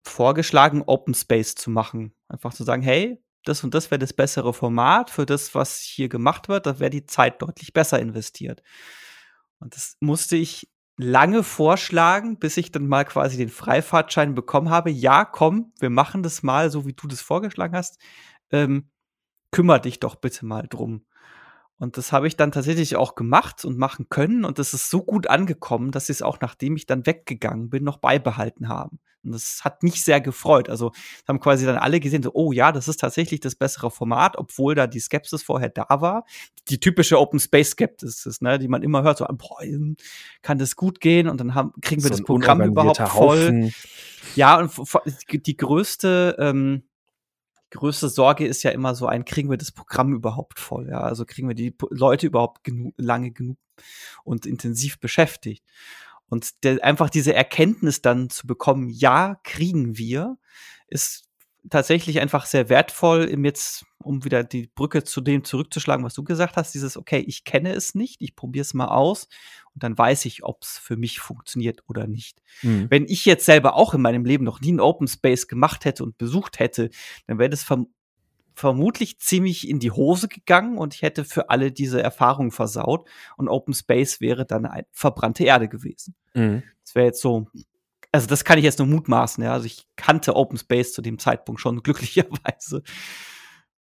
vorgeschlagen, 0.04 0.82
Open 0.86 1.14
Space 1.14 1.54
zu 1.54 1.70
machen. 1.70 2.14
Einfach 2.28 2.54
zu 2.54 2.64
sagen, 2.64 2.82
hey, 2.82 3.22
das 3.44 3.62
und 3.62 3.74
das 3.74 3.90
wäre 3.90 3.98
das 3.98 4.12
bessere 4.12 4.52
Format 4.52 5.10
für 5.10 5.26
das, 5.26 5.54
was 5.54 5.78
hier 5.78 6.08
gemacht 6.08 6.48
wird, 6.48 6.66
da 6.66 6.80
wäre 6.80 6.90
die 6.90 7.06
Zeit 7.06 7.40
deutlich 7.42 7.72
besser 7.72 8.00
investiert. 8.00 8.62
Und 9.58 9.74
das 9.74 9.96
musste 10.00 10.36
ich 10.36 10.68
lange 10.98 11.42
vorschlagen, 11.42 12.38
bis 12.38 12.56
ich 12.56 12.72
dann 12.72 12.86
mal 12.86 13.04
quasi 13.04 13.36
den 13.36 13.48
Freifahrtschein 13.50 14.34
bekommen 14.34 14.70
habe. 14.70 14.90
Ja, 14.90 15.24
komm, 15.24 15.72
wir 15.78 15.90
machen 15.90 16.22
das 16.22 16.42
mal, 16.42 16.70
so 16.70 16.86
wie 16.86 16.94
du 16.94 17.06
das 17.06 17.20
vorgeschlagen 17.20 17.76
hast. 17.76 17.98
Ähm, 18.50 18.90
kümmer 19.52 19.78
dich 19.80 20.00
doch 20.00 20.16
bitte 20.16 20.46
mal 20.46 20.66
drum. 20.68 21.05
Und 21.78 21.98
das 21.98 22.10
habe 22.10 22.26
ich 22.26 22.36
dann 22.36 22.52
tatsächlich 22.52 22.96
auch 22.96 23.14
gemacht 23.14 23.64
und 23.64 23.76
machen 23.76 24.06
können. 24.08 24.44
Und 24.44 24.58
das 24.58 24.72
ist 24.72 24.88
so 24.88 25.02
gut 25.02 25.26
angekommen, 25.26 25.90
dass 25.90 26.06
sie 26.06 26.12
es 26.12 26.22
auch, 26.22 26.40
nachdem 26.40 26.76
ich 26.76 26.86
dann 26.86 27.04
weggegangen 27.04 27.68
bin, 27.68 27.84
noch 27.84 27.98
beibehalten 27.98 28.68
haben. 28.68 28.98
Und 29.26 29.32
das 29.32 29.64
hat 29.64 29.82
mich 29.82 30.02
sehr 30.02 30.20
gefreut. 30.20 30.70
Also 30.70 30.92
haben 31.28 31.40
quasi 31.40 31.66
dann 31.66 31.76
alle 31.76 32.00
gesehen, 32.00 32.22
so, 32.22 32.30
oh 32.32 32.52
ja, 32.52 32.72
das 32.72 32.88
ist 32.88 33.00
tatsächlich 33.00 33.40
das 33.40 33.56
bessere 33.56 33.90
Format, 33.90 34.38
obwohl 34.38 34.74
da 34.74 34.86
die 34.86 35.00
Skepsis 35.00 35.42
vorher 35.42 35.68
da 35.68 35.86
war. 35.88 36.24
Die 36.68 36.80
typische 36.80 37.18
Open 37.18 37.40
Space 37.40 37.70
Skepsis, 37.70 38.40
ne, 38.40 38.58
die 38.58 38.68
man 38.68 38.82
immer 38.82 39.02
hört, 39.02 39.18
so, 39.18 39.26
boah, 39.26 39.60
kann 40.42 40.58
das 40.58 40.76
gut 40.76 41.00
gehen? 41.00 41.28
Und 41.28 41.40
dann 41.40 41.54
haben, 41.54 41.72
kriegen 41.82 42.02
wir 42.02 42.08
so 42.08 42.16
das 42.16 42.22
Programm 42.22 42.62
überhaupt 42.62 42.98
voll. 43.08 43.70
Ja, 44.34 44.58
und 44.58 44.72
die 45.30 45.56
größte, 45.56 46.36
ähm, 46.38 46.84
größte 47.70 48.08
Sorge 48.08 48.46
ist 48.46 48.62
ja 48.62 48.70
immer 48.70 48.94
so 48.94 49.06
ein, 49.06 49.24
kriegen 49.24 49.50
wir 49.50 49.56
das 49.56 49.72
Programm 49.72 50.12
überhaupt 50.12 50.58
voll? 50.58 50.88
Ja, 50.88 51.00
also 51.00 51.24
kriegen 51.24 51.48
wir 51.48 51.54
die 51.54 51.74
Leute 51.90 52.26
überhaupt 52.26 52.64
genug, 52.64 52.94
lange 52.96 53.30
genug 53.32 53.58
und 54.24 54.46
intensiv 54.46 55.00
beschäftigt? 55.00 55.64
Und 56.28 56.64
der, 56.64 56.82
einfach 56.84 57.10
diese 57.10 57.34
Erkenntnis 57.34 58.02
dann 58.02 58.30
zu 58.30 58.46
bekommen, 58.46 58.88
ja, 58.88 59.40
kriegen 59.44 59.96
wir, 59.96 60.38
ist 60.88 61.24
tatsächlich 61.70 62.20
einfach 62.20 62.46
sehr 62.46 62.68
wertvoll, 62.68 63.24
im 63.24 63.44
jetzt, 63.44 63.84
um 64.02 64.24
wieder 64.24 64.44
die 64.44 64.68
Brücke 64.74 65.04
zu 65.04 65.20
dem 65.20 65.44
zurückzuschlagen, 65.44 66.04
was 66.04 66.14
du 66.14 66.24
gesagt 66.24 66.56
hast, 66.56 66.74
dieses, 66.74 66.96
okay, 66.96 67.18
ich 67.18 67.44
kenne 67.44 67.72
es 67.74 67.94
nicht, 67.94 68.20
ich 68.20 68.36
probiere 68.36 68.62
es 68.62 68.74
mal 68.74 68.88
aus 68.88 69.28
dann 69.82 69.96
weiß 69.96 70.24
ich, 70.24 70.44
ob 70.44 70.62
es 70.62 70.78
für 70.78 70.96
mich 70.96 71.20
funktioniert 71.20 71.82
oder 71.88 72.06
nicht. 72.06 72.42
Mhm. 72.62 72.86
Wenn 72.90 73.04
ich 73.06 73.24
jetzt 73.24 73.44
selber 73.44 73.76
auch 73.76 73.94
in 73.94 74.02
meinem 74.02 74.24
Leben 74.24 74.44
noch 74.44 74.60
nie 74.60 74.70
einen 74.70 74.80
Open 74.80 75.08
Space 75.08 75.48
gemacht 75.48 75.84
hätte 75.84 76.02
und 76.02 76.18
besucht 76.18 76.58
hätte, 76.58 76.90
dann 77.26 77.38
wäre 77.38 77.50
das 77.50 77.62
verm 77.62 77.88
vermutlich 78.58 79.18
ziemlich 79.18 79.68
in 79.68 79.80
die 79.80 79.90
Hose 79.90 80.28
gegangen 80.28 80.78
und 80.78 80.94
ich 80.94 81.02
hätte 81.02 81.26
für 81.26 81.50
alle 81.50 81.72
diese 81.72 82.02
Erfahrungen 82.02 82.52
versaut 82.52 83.06
und 83.36 83.50
Open 83.50 83.74
Space 83.74 84.22
wäre 84.22 84.46
dann 84.46 84.64
eine 84.64 84.86
verbrannte 84.92 85.44
Erde 85.44 85.68
gewesen. 85.68 86.14
Mhm. 86.32 86.62
Das 86.82 86.94
wäre 86.94 87.04
jetzt 87.04 87.20
so 87.20 87.48
also 88.16 88.26
das 88.26 88.44
kann 88.46 88.56
ich 88.58 88.64
jetzt 88.64 88.78
nur 88.78 88.88
mutmaßen, 88.88 89.44
ja. 89.44 89.52
Also 89.52 89.66
ich 89.66 89.86
kannte 89.96 90.36
Open 90.36 90.56
Space 90.58 90.94
zu 90.94 91.02
dem 91.02 91.18
Zeitpunkt 91.18 91.60
schon 91.60 91.82
glücklicherweise. 91.82 92.82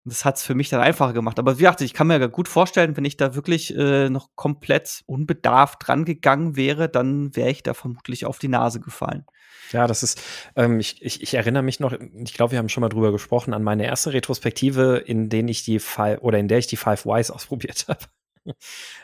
Das 0.10 0.26
hat's 0.26 0.44
für 0.44 0.56
mich 0.56 0.70
dann 0.70 0.82
einfacher 0.82 1.14
gemacht. 1.14 1.40
Aber 1.40 1.56
wie 1.58 1.64
gesagt, 1.64 1.82
ich 1.82 1.94
kann 1.94 2.08
mir 2.08 2.28
gut 2.30 2.48
vorstellen, 2.48 2.98
wenn 2.98 3.06
ich 3.06 3.18
da 3.18 3.36
wirklich 3.36 3.76
äh, 3.76 4.10
noch 4.10 4.30
komplett 4.36 5.04
unbedarft 5.06 5.88
dran 5.88 6.06
gegangen 6.06 6.56
wäre, 6.56 6.90
dann 6.90 7.36
wäre 7.36 7.50
ich 7.50 7.64
da 7.64 7.74
vermutlich 7.74 8.26
auf 8.26 8.40
die 8.40 8.48
Nase 8.48 8.80
gefallen. 8.80 9.26
Ja, 9.72 9.88
das 9.88 10.04
ist, 10.04 10.22
ähm, 10.56 10.80
ich, 10.80 11.02
ich, 11.02 11.22
ich 11.22 11.34
erinnere 11.34 11.64
mich 11.64 11.80
noch, 11.80 11.94
ich 11.94 12.34
glaube, 12.34 12.52
wir 12.52 12.60
haben 12.60 12.70
schon 12.70 12.82
mal 12.82 12.90
drüber 12.90 13.12
gesprochen, 13.12 13.54
an 13.54 13.64
meine 13.64 13.86
erste 13.86 14.14
Retrospektive, 14.14 14.98
in 14.98 15.30
denen 15.30 15.48
ich 15.48 15.64
die 15.64 15.80
Five 15.80 16.22
oder 16.22 16.40
in 16.40 16.48
der 16.48 16.58
ich 16.58 16.68
die 16.68 16.78
Five 16.78 17.06
Wise 17.06 17.34
ausprobiert 17.34 17.86
habe. 17.88 18.06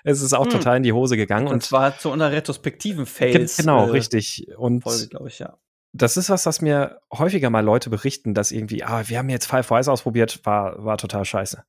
es 0.03 0.21
ist 0.21 0.33
auch 0.33 0.45
hm. 0.45 0.51
total 0.51 0.77
in 0.77 0.83
die 0.83 0.93
Hose 0.93 1.17
gegangen. 1.17 1.47
Und 1.47 1.62
zwar 1.62 1.97
zu 1.97 2.12
einer 2.12 2.31
retrospektiven 2.31 3.05
Phase. 3.05 3.62
Genau, 3.62 3.88
äh, 3.88 3.91
richtig. 3.91 4.47
Und 4.57 4.81
Folge, 4.81 5.07
glaube 5.07 5.27
ich, 5.27 5.39
ja. 5.39 5.57
Das 5.97 6.17
ist 6.17 6.29
was, 6.29 6.45
was 6.45 6.61
mir 6.61 6.99
häufiger 7.11 7.49
mal 7.49 7.63
Leute 7.63 7.89
berichten, 7.89 8.33
dass 8.33 8.51
irgendwie, 8.51 8.83
ah, 8.83 9.07
wir 9.07 9.17
haben 9.17 9.29
jetzt 9.29 9.45
Five 9.45 9.71
Wise 9.71 9.89
ausprobiert, 9.91 10.41
war, 10.43 10.83
war 10.83 10.97
total 10.97 11.23
scheiße. 11.23 11.63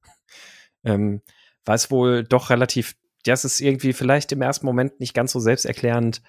Ähm, 0.85 1.23
weil 1.65 1.77
es 1.77 1.91
wohl 1.91 2.25
doch 2.25 2.51
relativ, 2.51 2.97
ja, 3.25 3.35
es 3.35 3.45
ist 3.45 3.61
irgendwie 3.61 3.93
vielleicht 3.93 4.33
im 4.33 4.43
ersten 4.43 4.67
Moment 4.67 4.99
nicht 4.99 5.15
ganz 5.15 5.33
so 5.33 5.39
selbsterklärend, 5.39 6.23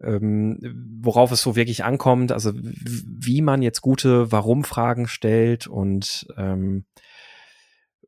ähm, 0.00 0.58
worauf 1.00 1.32
es 1.32 1.42
so 1.42 1.56
wirklich 1.56 1.82
ankommt, 1.84 2.30
also 2.30 2.52
wie 2.54 3.42
man 3.42 3.62
jetzt 3.62 3.80
gute 3.80 4.30
Warum-Fragen 4.30 5.08
stellt 5.08 5.66
und 5.66 6.26
ähm, 6.36 6.84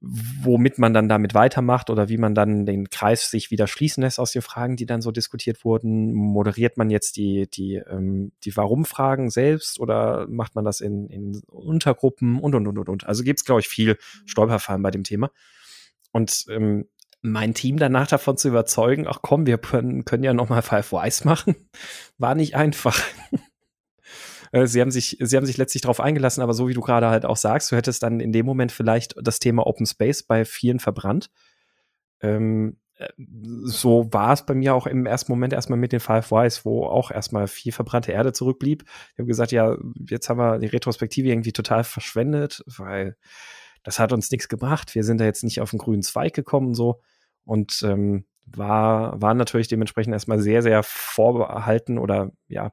womit 0.00 0.78
man 0.78 0.94
dann 0.94 1.08
damit 1.08 1.34
weitermacht 1.34 1.90
oder 1.90 2.08
wie 2.08 2.16
man 2.16 2.34
dann 2.34 2.64
den 2.64 2.88
Kreis 2.88 3.30
sich 3.30 3.50
wieder 3.50 3.66
schließen 3.66 4.02
lässt 4.02 4.18
aus 4.18 4.32
den 4.32 4.40
Fragen, 4.40 4.76
die 4.76 4.86
dann 4.86 5.02
so 5.02 5.10
diskutiert 5.10 5.62
wurden. 5.64 6.14
Moderiert 6.14 6.78
man 6.78 6.88
jetzt 6.88 7.16
die, 7.16 7.48
die, 7.50 7.74
ähm, 7.74 8.32
die 8.44 8.56
Warum-Fragen 8.56 9.28
selbst 9.28 9.78
oder 9.78 10.26
macht 10.28 10.54
man 10.54 10.64
das 10.64 10.80
in, 10.80 11.06
in 11.08 11.42
Untergruppen 11.48 12.40
und, 12.40 12.54
und, 12.54 12.66
und, 12.66 12.78
und, 12.78 12.88
und. 12.88 13.06
Also 13.06 13.22
gibt 13.22 13.40
es, 13.40 13.44
glaube 13.44 13.60
ich, 13.60 13.68
viel 13.68 13.98
Stolperfallen 14.24 14.82
bei 14.82 14.90
dem 14.90 15.04
Thema. 15.04 15.30
Und 16.12 16.46
ähm, 16.48 16.86
mein 17.22 17.52
Team 17.52 17.76
danach 17.76 18.06
davon 18.06 18.38
zu 18.38 18.48
überzeugen, 18.48 19.06
ach 19.06 19.18
komm, 19.20 19.46
wir 19.46 19.58
können, 19.58 20.06
können 20.06 20.24
ja 20.24 20.32
noch 20.32 20.48
mal 20.48 20.62
Five 20.62 20.92
Wise 20.92 21.26
machen, 21.26 21.54
war 22.18 22.34
nicht 22.34 22.56
einfach. 22.56 22.98
Äh, 24.52 24.66
sie 24.66 24.80
haben 24.80 24.90
sich, 24.90 25.16
sie 25.20 25.36
haben 25.36 25.46
sich 25.46 25.56
letztlich 25.56 25.82
darauf 25.82 26.00
eingelassen, 26.00 26.42
aber 26.42 26.54
so 26.54 26.68
wie 26.68 26.74
du 26.74 26.80
gerade 26.80 27.08
halt 27.08 27.24
auch 27.24 27.36
sagst, 27.36 27.70
du 27.72 27.76
hättest 27.76 28.02
dann 28.02 28.20
in 28.20 28.32
dem 28.32 28.46
Moment 28.46 28.72
vielleicht 28.72 29.14
das 29.20 29.38
Thema 29.38 29.66
Open 29.66 29.86
Space 29.86 30.22
bei 30.22 30.44
vielen 30.44 30.80
verbrannt. 30.80 31.30
Ähm, 32.20 32.78
äh, 32.96 33.08
so 33.64 34.12
war 34.12 34.32
es 34.32 34.44
bei 34.44 34.54
mir 34.54 34.74
auch 34.74 34.86
im 34.86 35.06
ersten 35.06 35.32
Moment 35.32 35.52
erstmal 35.52 35.78
mit 35.78 35.92
den 35.92 36.00
Five 36.00 36.30
Wise, 36.30 36.60
wo 36.64 36.84
auch 36.84 37.10
erstmal 37.10 37.48
viel 37.48 37.72
verbrannte 37.72 38.12
Erde 38.12 38.32
zurückblieb. 38.32 38.84
Ich 39.12 39.18
habe 39.18 39.26
gesagt, 39.26 39.52
ja, 39.52 39.76
jetzt 40.08 40.28
haben 40.28 40.38
wir 40.38 40.58
die 40.58 40.66
Retrospektive 40.66 41.28
irgendwie 41.28 41.52
total 41.52 41.84
verschwendet, 41.84 42.62
weil 42.66 43.16
das 43.82 43.98
hat 43.98 44.12
uns 44.12 44.30
nichts 44.30 44.48
gebracht. 44.48 44.94
Wir 44.94 45.04
sind 45.04 45.20
da 45.20 45.24
jetzt 45.24 45.44
nicht 45.44 45.60
auf 45.60 45.70
den 45.70 45.78
grünen 45.78 46.02
Zweig 46.02 46.34
gekommen 46.34 46.74
so 46.74 47.00
und 47.44 47.82
ähm, 47.82 48.26
war, 48.44 49.20
war 49.20 49.34
natürlich 49.34 49.68
dementsprechend 49.68 50.12
erstmal 50.12 50.40
sehr, 50.40 50.62
sehr 50.62 50.82
vorbehalten 50.82 51.98
oder 51.98 52.32
ja, 52.48 52.72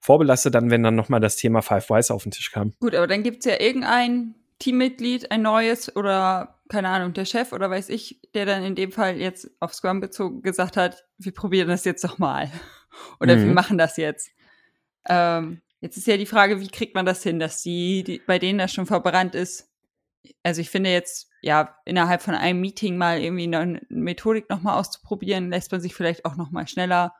vorbelastet 0.00 0.54
dann, 0.54 0.70
wenn 0.70 0.82
dann 0.82 0.96
nochmal 0.96 1.20
das 1.20 1.36
Thema 1.36 1.62
Five 1.62 1.88
Wise 1.90 2.12
auf 2.12 2.22
den 2.22 2.32
Tisch 2.32 2.50
kam. 2.50 2.72
Gut, 2.80 2.94
aber 2.94 3.06
dann 3.06 3.22
gibt 3.22 3.40
es 3.40 3.44
ja 3.44 3.60
irgendein 3.60 4.34
Teammitglied, 4.58 5.30
ein 5.30 5.42
neues 5.42 5.94
oder 5.94 6.60
keine 6.68 6.88
Ahnung, 6.88 7.12
der 7.12 7.24
Chef 7.24 7.52
oder 7.52 7.68
weiß 7.68 7.88
ich, 7.88 8.20
der 8.34 8.46
dann 8.46 8.62
in 8.62 8.76
dem 8.76 8.92
Fall 8.92 9.16
jetzt 9.16 9.50
auf 9.58 9.74
Scrum 9.74 10.00
bezogen 10.00 10.42
gesagt 10.42 10.76
hat, 10.76 11.04
wir 11.18 11.32
probieren 11.32 11.68
das 11.68 11.84
jetzt 11.84 12.04
doch 12.04 12.18
mal. 12.18 12.50
Oder 13.20 13.36
mhm. 13.36 13.46
wir 13.46 13.54
machen 13.54 13.78
das 13.78 13.96
jetzt. 13.96 14.30
Ähm, 15.08 15.62
jetzt 15.80 15.96
ist 15.96 16.06
ja 16.06 16.16
die 16.16 16.26
Frage, 16.26 16.60
wie 16.60 16.68
kriegt 16.68 16.94
man 16.94 17.06
das 17.06 17.22
hin, 17.22 17.38
dass 17.38 17.62
die, 17.62 18.04
die, 18.04 18.20
bei 18.24 18.38
denen 18.38 18.58
das 18.58 18.72
schon 18.72 18.86
verbrannt 18.86 19.34
ist, 19.34 19.70
also 20.42 20.60
ich 20.60 20.70
finde 20.70 20.90
jetzt, 20.90 21.28
ja, 21.42 21.76
innerhalb 21.84 22.22
von 22.22 22.34
einem 22.34 22.60
Meeting 22.60 22.96
mal 22.96 23.20
irgendwie 23.20 23.44
eine 23.44 23.80
Methodik 23.88 24.50
nochmal 24.50 24.78
auszuprobieren, 24.78 25.50
lässt 25.50 25.72
man 25.72 25.80
sich 25.80 25.94
vielleicht 25.94 26.24
auch 26.24 26.36
nochmal 26.36 26.68
schneller 26.68 27.14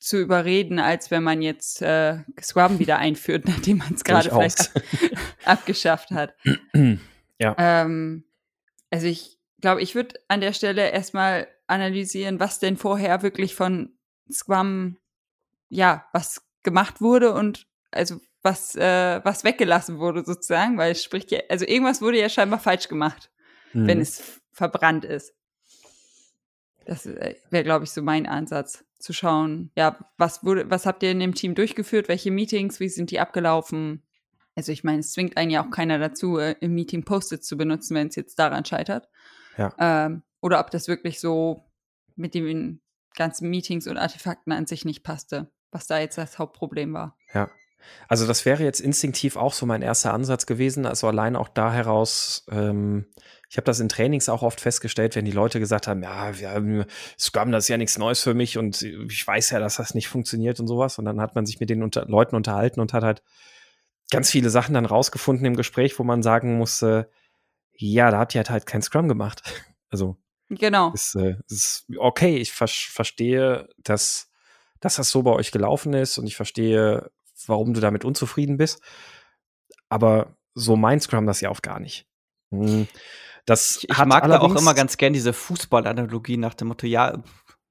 zu 0.00 0.18
überreden, 0.18 0.78
als 0.78 1.10
wenn 1.10 1.22
man 1.22 1.42
jetzt 1.42 1.82
äh, 1.82 2.18
Scrum 2.40 2.78
wieder 2.78 2.98
einführt, 2.98 3.44
nachdem 3.46 3.78
man 3.78 3.94
es 3.94 4.02
gerade 4.02 4.30
vielleicht 4.30 4.74
ab 4.74 4.82
abgeschafft 5.44 6.10
hat. 6.10 6.34
ja. 7.38 7.54
Ähm, 7.58 8.24
also 8.90 9.06
ich 9.06 9.38
glaube, 9.60 9.82
ich 9.82 9.94
würde 9.94 10.18
an 10.28 10.40
der 10.40 10.54
Stelle 10.54 10.90
erstmal 10.90 11.46
analysieren, 11.66 12.40
was 12.40 12.58
denn 12.58 12.76
vorher 12.76 13.22
wirklich 13.22 13.54
von 13.54 13.92
Scrum, 14.32 14.96
ja, 15.68 16.06
was 16.12 16.42
gemacht 16.62 17.00
wurde 17.00 17.32
und 17.34 17.66
also 17.90 18.20
was, 18.42 18.74
äh, 18.76 19.20
was 19.22 19.44
weggelassen 19.44 19.98
wurde 19.98 20.24
sozusagen, 20.24 20.78
weil 20.78 20.92
es 20.92 21.04
spricht 21.04 21.30
ja, 21.30 21.40
also 21.50 21.66
irgendwas 21.66 22.00
wurde 22.00 22.18
ja 22.18 22.28
scheinbar 22.28 22.58
falsch 22.58 22.88
gemacht, 22.88 23.30
mhm. 23.74 23.86
wenn 23.86 24.00
es 24.00 24.40
verbrannt 24.52 25.04
ist. 25.04 25.34
Das 26.86 27.06
äh, 27.06 27.34
wäre, 27.50 27.64
glaube 27.64 27.84
ich, 27.84 27.90
so 27.90 28.02
mein 28.02 28.26
Ansatz, 28.26 28.84
zu 29.00 29.12
schauen, 29.12 29.70
ja, 29.76 29.98
was 30.18 30.44
wurde, 30.44 30.70
was 30.70 30.86
habt 30.86 31.02
ihr 31.02 31.10
in 31.10 31.20
dem 31.20 31.34
Team 31.34 31.54
durchgeführt, 31.54 32.08
welche 32.08 32.30
Meetings, 32.30 32.80
wie 32.80 32.88
sind 32.88 33.10
die 33.10 33.18
abgelaufen? 33.18 34.02
Also 34.54 34.72
ich 34.72 34.84
meine, 34.84 35.00
es 35.00 35.12
zwingt 35.12 35.36
einen 35.36 35.50
ja 35.50 35.64
auch 35.64 35.70
keiner 35.70 35.98
dazu, 35.98 36.38
äh, 36.38 36.54
im 36.60 36.74
Meeting 36.74 37.04
Post-its 37.04 37.46
zu 37.46 37.56
benutzen, 37.56 37.94
wenn 37.94 38.08
es 38.08 38.16
jetzt 38.16 38.38
daran 38.38 38.64
scheitert. 38.64 39.08
Ja. 39.56 39.74
Ähm, 39.78 40.22
oder 40.40 40.60
ob 40.60 40.70
das 40.70 40.86
wirklich 40.86 41.18
so 41.18 41.64
mit 42.16 42.34
den 42.34 42.80
ganzen 43.14 43.48
Meetings 43.48 43.86
und 43.86 43.96
Artefakten 43.96 44.52
an 44.52 44.66
sich 44.66 44.84
nicht 44.84 45.02
passte, 45.02 45.50
was 45.72 45.86
da 45.86 45.98
jetzt 45.98 46.18
das 46.18 46.38
Hauptproblem 46.38 46.92
war. 46.92 47.16
Ja. 47.32 47.50
Also 48.08 48.26
das 48.26 48.44
wäre 48.44 48.62
jetzt 48.62 48.80
instinktiv 48.80 49.36
auch 49.36 49.52
so 49.52 49.66
mein 49.66 49.82
erster 49.82 50.12
Ansatz 50.12 50.46
gewesen. 50.46 50.86
Also 50.86 51.08
allein 51.08 51.36
auch 51.36 51.48
da 51.48 51.72
heraus, 51.72 52.44
ähm, 52.50 53.06
ich 53.48 53.56
habe 53.56 53.64
das 53.64 53.80
in 53.80 53.88
Trainings 53.88 54.28
auch 54.28 54.42
oft 54.42 54.60
festgestellt, 54.60 55.16
wenn 55.16 55.24
die 55.24 55.32
Leute 55.32 55.58
gesagt 55.58 55.88
haben, 55.88 56.02
ja, 56.02 56.38
wir, 56.38 56.86
Scrum, 57.18 57.50
das 57.50 57.64
ist 57.64 57.68
ja 57.68 57.78
nichts 57.78 57.98
Neues 57.98 58.22
für 58.22 58.34
mich 58.34 58.58
und 58.58 58.82
ich 58.82 59.26
weiß 59.26 59.50
ja, 59.50 59.58
dass 59.58 59.76
das 59.76 59.94
nicht 59.94 60.08
funktioniert 60.08 60.60
und 60.60 60.68
sowas. 60.68 60.98
Und 60.98 61.04
dann 61.04 61.20
hat 61.20 61.34
man 61.34 61.46
sich 61.46 61.58
mit 61.58 61.68
den 61.68 61.82
unter 61.82 62.06
Leuten 62.06 62.36
unterhalten 62.36 62.80
und 62.80 62.92
hat 62.92 63.02
halt 63.02 63.22
ganz 64.10 64.30
viele 64.30 64.50
Sachen 64.50 64.74
dann 64.74 64.86
rausgefunden 64.86 65.46
im 65.46 65.56
Gespräch, 65.56 65.98
wo 65.98 66.04
man 66.04 66.22
sagen 66.22 66.58
musste, 66.58 67.10
ja, 67.72 68.10
da 68.10 68.18
habt 68.18 68.34
ihr 68.34 68.40
halt, 68.40 68.50
halt 68.50 68.66
kein 68.66 68.82
Scrum 68.82 69.08
gemacht. 69.08 69.42
Also 69.92 70.16
genau. 70.48 70.92
Ist, 70.92 71.16
äh, 71.16 71.34
ist 71.48 71.84
okay, 71.98 72.36
ich 72.36 72.52
ver 72.52 72.68
verstehe, 72.68 73.68
dass, 73.78 74.30
dass 74.78 74.94
das 74.94 75.10
so 75.10 75.24
bei 75.24 75.32
euch 75.32 75.50
gelaufen 75.50 75.94
ist 75.94 76.16
und 76.16 76.28
ich 76.28 76.36
verstehe, 76.36 77.10
warum 77.50 77.74
du 77.74 77.80
damit 77.80 78.04
unzufrieden 78.04 78.56
bist. 78.56 78.80
Aber 79.88 80.36
so 80.54 80.76
mein 80.76 81.00
Scrum 81.00 81.26
das 81.26 81.40
ja 81.40 81.50
auch 81.50 81.62
gar 81.62 81.80
nicht. 81.80 82.06
Hm. 82.50 82.88
Das 83.44 83.78
ich, 83.82 83.90
ich 83.90 84.04
mag 84.04 84.26
da 84.26 84.40
auch 84.40 84.54
immer 84.56 84.74
ganz 84.74 84.96
gern 84.96 85.12
diese 85.12 85.32
Fußballanalogie 85.32 86.36
nach 86.36 86.54
dem 86.54 86.68
Motto, 86.68 86.86
ja, 86.86 87.22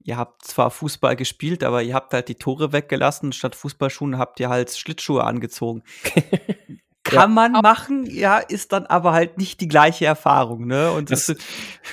ihr 0.02 0.16
habt 0.16 0.44
zwar 0.44 0.70
Fußball 0.70 1.16
gespielt, 1.16 1.62
aber 1.62 1.82
ihr 1.82 1.94
habt 1.94 2.12
halt 2.12 2.28
die 2.28 2.34
Tore 2.34 2.72
weggelassen, 2.72 3.32
statt 3.32 3.54
Fußballschuhen 3.54 4.18
habt 4.18 4.40
ihr 4.40 4.48
halt 4.48 4.70
Schlittschuhe 4.70 5.24
angezogen. 5.24 5.82
Kann 7.02 7.30
ja. 7.30 7.48
man 7.48 7.52
machen, 7.52 8.06
ja, 8.06 8.38
ist 8.38 8.72
dann 8.72 8.86
aber 8.86 9.12
halt 9.12 9.38
nicht 9.38 9.60
die 9.60 9.68
gleiche 9.68 10.04
Erfahrung, 10.04 10.66
ne? 10.66 10.92
Und 10.92 11.10
das, 11.10 11.34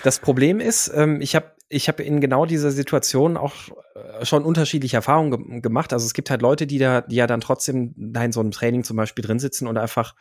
das 0.03 0.19
Problem 0.19 0.59
ist, 0.59 0.91
ähm, 0.93 1.21
ich 1.21 1.35
habe 1.35 1.53
ich 1.69 1.87
habe 1.87 2.03
in 2.03 2.21
genau 2.21 2.45
dieser 2.45 2.71
Situation 2.71 3.35
auch 3.35 3.53
äh, 3.95 4.25
schon 4.25 4.45
unterschiedliche 4.45 4.97
Erfahrungen 4.97 5.49
ge 5.49 5.61
gemacht. 5.61 5.91
Also 5.93 6.05
es 6.05 6.13
gibt 6.13 6.29
halt 6.29 6.41
Leute, 6.41 6.65
die 6.67 6.77
da, 6.77 7.01
die 7.01 7.15
ja 7.15 7.27
dann 7.27 7.41
trotzdem 7.41 7.93
da 7.97 8.23
in 8.23 8.31
so 8.31 8.39
einem 8.39 8.51
Training 8.51 8.83
zum 8.83 8.95
Beispiel 8.97 9.23
drin 9.23 9.39
sitzen 9.39 9.67
und 9.67 9.77
einfach 9.77 10.15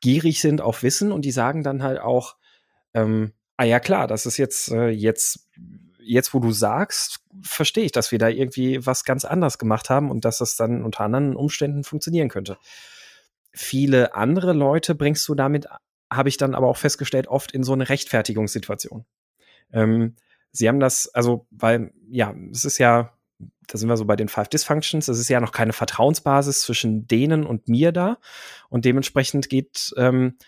gierig 0.00 0.40
sind 0.40 0.60
auf 0.60 0.82
Wissen 0.82 1.10
und 1.10 1.24
die 1.24 1.32
sagen 1.32 1.62
dann 1.62 1.82
halt 1.82 2.00
auch, 2.00 2.36
ähm, 2.94 3.32
ah 3.56 3.64
ja 3.64 3.80
klar, 3.80 4.06
das 4.06 4.26
ist 4.26 4.36
jetzt, 4.36 4.70
äh, 4.70 4.88
jetzt, 4.88 5.48
jetzt 6.00 6.34
wo 6.34 6.38
du 6.38 6.52
sagst, 6.52 7.20
verstehe 7.42 7.84
ich, 7.84 7.92
dass 7.92 8.12
wir 8.12 8.18
da 8.18 8.28
irgendwie 8.28 8.84
was 8.86 9.04
ganz 9.04 9.24
anders 9.24 9.58
gemacht 9.58 9.90
haben 9.90 10.10
und 10.10 10.24
dass 10.24 10.38
das 10.38 10.56
dann 10.56 10.84
unter 10.84 11.00
anderen 11.00 11.34
Umständen 11.34 11.82
funktionieren 11.82 12.28
könnte. 12.28 12.58
Viele 13.52 14.14
andere 14.14 14.52
Leute 14.52 14.94
bringst 14.94 15.26
du 15.26 15.34
damit, 15.34 15.66
habe 16.12 16.28
ich 16.28 16.36
dann 16.36 16.54
aber 16.54 16.68
auch 16.68 16.76
festgestellt, 16.76 17.26
oft 17.26 17.52
in 17.52 17.64
so 17.64 17.72
eine 17.72 17.88
Rechtfertigungssituation. 17.88 19.04
Ähm, 19.72 20.14
sie 20.56 20.68
haben 20.68 20.80
das, 20.80 21.08
also, 21.14 21.46
weil, 21.50 21.92
ja, 22.08 22.34
es 22.50 22.64
ist 22.64 22.78
ja, 22.78 23.12
da 23.66 23.78
sind 23.78 23.88
wir 23.88 23.96
so 23.96 24.04
bei 24.04 24.16
den 24.16 24.28
Five 24.28 24.48
Dysfunctions, 24.48 25.08
es 25.08 25.18
ist 25.18 25.28
ja 25.28 25.40
noch 25.40 25.52
keine 25.52 25.72
Vertrauensbasis 25.72 26.62
zwischen 26.62 27.06
denen 27.06 27.44
und 27.44 27.68
mir 27.68 27.92
da. 27.92 28.18
Und 28.68 28.84
dementsprechend 28.84 29.48
geht, 29.48 29.92
ähm, 29.96 30.38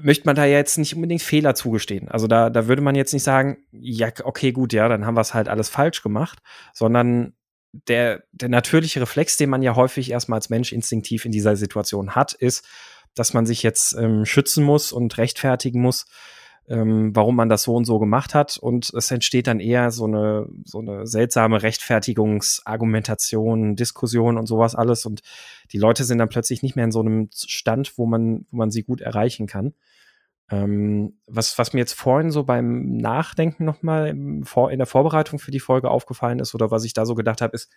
möchte 0.00 0.26
man 0.26 0.36
da 0.36 0.44
ja 0.44 0.56
jetzt 0.56 0.78
nicht 0.78 0.94
unbedingt 0.94 1.22
Fehler 1.22 1.54
zugestehen. 1.54 2.08
Also 2.08 2.28
da, 2.28 2.48
da 2.48 2.68
würde 2.68 2.82
man 2.82 2.94
jetzt 2.94 3.12
nicht 3.12 3.24
sagen, 3.24 3.64
ja, 3.72 4.08
okay, 4.22 4.52
gut, 4.52 4.72
ja, 4.72 4.88
dann 4.88 5.04
haben 5.04 5.16
wir 5.16 5.20
es 5.20 5.34
halt 5.34 5.48
alles 5.48 5.68
falsch 5.68 6.02
gemacht, 6.02 6.38
sondern 6.72 7.34
der, 7.72 8.24
der 8.32 8.48
natürliche 8.48 9.00
Reflex, 9.00 9.36
den 9.36 9.50
man 9.50 9.62
ja 9.62 9.74
häufig 9.76 10.10
erstmal 10.10 10.38
als 10.38 10.50
Mensch 10.50 10.72
instinktiv 10.72 11.24
in 11.24 11.32
dieser 11.32 11.56
Situation 11.56 12.14
hat, 12.14 12.32
ist, 12.32 12.66
dass 13.14 13.34
man 13.34 13.46
sich 13.46 13.62
jetzt 13.62 13.94
ähm, 13.94 14.24
schützen 14.24 14.64
muss 14.64 14.92
und 14.92 15.18
rechtfertigen 15.18 15.80
muss, 15.80 16.06
ähm, 16.68 17.14
warum 17.14 17.36
man 17.36 17.48
das 17.48 17.62
so 17.64 17.74
und 17.74 17.84
so 17.84 17.98
gemacht 17.98 18.34
hat. 18.34 18.56
Und 18.56 18.92
es 18.94 19.10
entsteht 19.10 19.46
dann 19.46 19.60
eher 19.60 19.90
so 19.90 20.04
eine, 20.04 20.48
so 20.64 20.78
eine 20.78 21.06
seltsame 21.06 21.62
Rechtfertigungsargumentation, 21.62 23.76
Diskussion 23.76 24.38
und 24.38 24.46
sowas 24.46 24.74
alles. 24.74 25.04
Und 25.06 25.20
die 25.72 25.78
Leute 25.78 26.04
sind 26.04 26.18
dann 26.18 26.28
plötzlich 26.28 26.62
nicht 26.62 26.76
mehr 26.76 26.84
in 26.84 26.92
so 26.92 27.00
einem 27.00 27.30
Stand, 27.34 27.96
wo 27.98 28.06
man, 28.06 28.46
wo 28.50 28.58
man 28.58 28.70
sie 28.70 28.82
gut 28.82 29.00
erreichen 29.00 29.46
kann. 29.46 29.74
Ähm, 30.50 31.18
was, 31.26 31.58
was 31.58 31.72
mir 31.72 31.80
jetzt 31.80 31.94
vorhin 31.94 32.30
so 32.30 32.44
beim 32.44 32.96
Nachdenken 32.96 33.64
nochmal 33.64 34.08
in 34.08 34.78
der 34.78 34.86
Vorbereitung 34.86 35.38
für 35.38 35.52
die 35.52 35.60
Folge 35.60 35.90
aufgefallen 35.90 36.40
ist 36.40 36.54
oder 36.54 36.70
was 36.70 36.84
ich 36.84 36.92
da 36.92 37.06
so 37.06 37.14
gedacht 37.14 37.40
habe, 37.40 37.54
ist, 37.54 37.70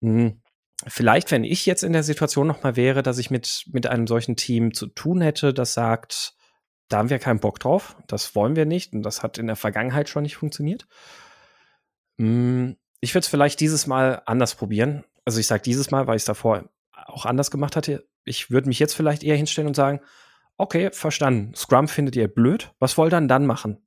mh, 0.00 0.22
hm, 0.22 0.40
vielleicht, 0.86 1.30
wenn 1.30 1.44
ich 1.44 1.66
jetzt 1.66 1.82
in 1.82 1.92
der 1.92 2.02
Situation 2.02 2.46
nochmal 2.46 2.76
wäre, 2.76 3.02
dass 3.02 3.18
ich 3.18 3.30
mit, 3.30 3.66
mit 3.72 3.86
einem 3.86 4.06
solchen 4.06 4.36
Team 4.36 4.72
zu 4.72 4.86
tun 4.86 5.20
hätte, 5.20 5.52
das 5.52 5.74
sagt, 5.74 6.34
da 6.90 6.98
haben 6.98 7.08
wir 7.08 7.18
keinen 7.18 7.40
Bock 7.40 7.58
drauf, 7.60 7.96
das 8.06 8.34
wollen 8.34 8.56
wir 8.56 8.66
nicht 8.66 8.92
und 8.92 9.02
das 9.02 9.22
hat 9.22 9.38
in 9.38 9.46
der 9.46 9.56
Vergangenheit 9.56 10.08
schon 10.08 10.24
nicht 10.24 10.36
funktioniert. 10.36 10.86
Hm, 12.18 12.76
ich 13.00 13.14
würde 13.14 13.24
es 13.24 13.28
vielleicht 13.28 13.60
dieses 13.60 13.86
Mal 13.86 14.22
anders 14.26 14.54
probieren. 14.54 15.04
Also 15.24 15.40
ich 15.40 15.46
sage 15.46 15.62
dieses 15.62 15.90
Mal, 15.90 16.06
weil 16.06 16.16
ich 16.16 16.22
es 16.22 16.26
davor 16.26 16.64
auch 17.06 17.24
anders 17.24 17.50
gemacht 17.50 17.76
hatte. 17.76 18.04
Ich 18.24 18.50
würde 18.50 18.68
mich 18.68 18.78
jetzt 18.78 18.94
vielleicht 18.94 19.22
eher 19.22 19.36
hinstellen 19.36 19.68
und 19.68 19.74
sagen, 19.74 20.00
okay, 20.58 20.90
verstanden. 20.92 21.54
Scrum 21.54 21.88
findet 21.88 22.16
ihr 22.16 22.28
blöd. 22.28 22.72
Was 22.78 22.98
wollt 22.98 23.12
ihr 23.12 23.16
dann 23.16 23.28
dann 23.28 23.46
machen? 23.46 23.78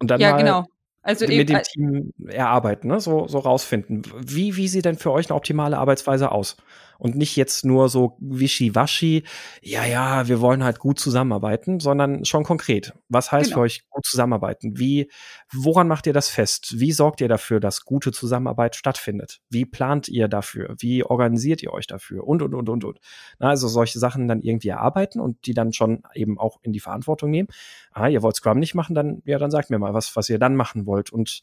Und 0.00 0.10
dann 0.10 0.20
ja, 0.20 0.32
mal 0.32 0.38
genau. 0.38 0.64
Also 1.02 1.26
mit 1.26 1.34
eben, 1.34 1.46
dem 1.46 1.62
Team 1.62 2.12
erarbeiten, 2.26 2.88
ne? 2.88 2.98
so, 2.98 3.28
so 3.28 3.38
rausfinden. 3.38 4.02
Wie, 4.18 4.56
wie 4.56 4.66
sieht 4.66 4.86
denn 4.86 4.98
für 4.98 5.12
euch 5.12 5.30
eine 5.30 5.36
optimale 5.36 5.78
Arbeitsweise 5.78 6.32
aus? 6.32 6.56
Und 6.98 7.16
nicht 7.16 7.36
jetzt 7.36 7.64
nur 7.64 7.88
so 7.88 8.16
wischiwaschi, 8.20 9.24
ja, 9.62 9.84
ja, 9.84 10.28
wir 10.28 10.40
wollen 10.40 10.64
halt 10.64 10.78
gut 10.78 10.98
zusammenarbeiten, 10.98 11.80
sondern 11.80 12.24
schon 12.24 12.44
konkret. 12.44 12.92
Was 13.08 13.32
heißt 13.32 13.50
Genau. 13.50 13.56
für 13.56 13.60
euch 13.62 13.88
gut 13.90 14.04
zusammenarbeiten? 14.06 14.78
Wie, 14.78 15.10
woran 15.52 15.88
macht 15.88 16.06
ihr 16.06 16.12
das 16.12 16.28
fest? 16.28 16.78
Wie 16.78 16.92
sorgt 16.92 17.20
ihr 17.20 17.28
dafür, 17.28 17.60
dass 17.60 17.84
gute 17.84 18.12
Zusammenarbeit 18.12 18.76
stattfindet? 18.76 19.40
Wie 19.50 19.64
plant 19.64 20.08
ihr 20.08 20.28
dafür? 20.28 20.74
Wie 20.78 21.04
organisiert 21.04 21.62
ihr 21.62 21.72
euch 21.72 21.86
dafür? 21.86 22.26
Und, 22.26 22.42
und, 22.42 22.54
und, 22.54 22.68
und, 22.68 22.84
und. 22.84 22.98
Na, 23.38 23.50
also 23.50 23.68
solche 23.68 23.98
Sachen 23.98 24.28
dann 24.28 24.40
irgendwie 24.40 24.68
erarbeiten 24.68 25.20
und 25.20 25.46
die 25.46 25.54
dann 25.54 25.72
schon 25.72 26.02
eben 26.14 26.38
auch 26.38 26.58
in 26.62 26.72
die 26.72 26.80
Verantwortung 26.80 27.30
nehmen. 27.30 27.48
Ah, 27.92 28.08
ihr 28.08 28.22
wollt 28.22 28.36
Scrum 28.36 28.58
nicht 28.58 28.74
machen, 28.74 28.94
dann, 28.94 29.22
ja, 29.24 29.38
dann 29.38 29.50
sagt 29.50 29.70
mir 29.70 29.78
mal, 29.78 29.94
was, 29.94 30.16
was 30.16 30.28
ihr 30.28 30.38
dann 30.38 30.56
machen 30.56 30.86
wollt. 30.86 31.10
Und 31.10 31.40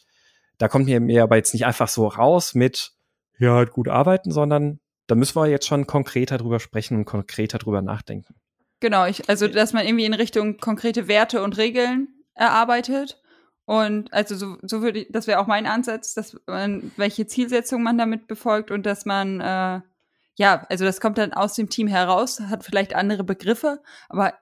da 0.57 0.67
kommt 0.67 0.85
mir, 0.85 0.99
mir 0.99 1.23
aber 1.23 1.35
jetzt 1.35 1.53
nicht 1.53 1.65
einfach 1.65 1.87
so 1.87 2.07
raus 2.07 2.53
mit, 2.53 2.93
ja, 3.39 3.53
halt 3.55 3.71
gut 3.71 3.87
arbeiten, 3.87 4.31
sondern 4.31 4.79
da 5.13 5.19
müssen 5.19 5.35
wir 5.35 5.45
jetzt 5.45 5.67
schon 5.67 5.85
konkreter 5.85 6.39
drüber 6.39 6.59
sprechen 6.59 6.97
und 6.97 7.05
konkreter 7.05 7.59
drüber 7.59 7.83
nachdenken. 7.83 8.33
Genau, 8.79 9.05
ich, 9.05 9.29
also 9.29 9.47
dass 9.47 9.71
man 9.71 9.85
irgendwie 9.85 10.05
in 10.05 10.15
Richtung 10.15 10.57
konkrete 10.57 11.07
Werte 11.07 11.43
und 11.43 11.55
Regeln 11.55 12.07
erarbeitet. 12.33 13.21
Und 13.65 14.11
also 14.11 14.35
so, 14.35 14.57
so 14.63 14.81
würde 14.81 15.01
ich, 15.01 15.11
das 15.11 15.27
wäre 15.27 15.39
auch 15.39 15.45
mein 15.45 15.67
Ansatz, 15.67 16.15
dass 16.15 16.35
man, 16.47 16.91
welche 16.97 17.27
Zielsetzung 17.27 17.83
man 17.83 17.99
damit 17.99 18.25
befolgt 18.25 18.71
und 18.71 18.87
dass 18.87 19.05
man, 19.05 19.39
äh, 19.39 19.81
ja, 20.33 20.65
also 20.67 20.83
das 20.83 20.99
kommt 20.99 21.19
dann 21.19 21.31
aus 21.31 21.53
dem 21.53 21.69
Team 21.69 21.85
heraus, 21.85 22.39
hat 22.39 22.63
vielleicht 22.63 22.95
andere 22.95 23.23
Begriffe, 23.23 23.83
aber 24.09 24.33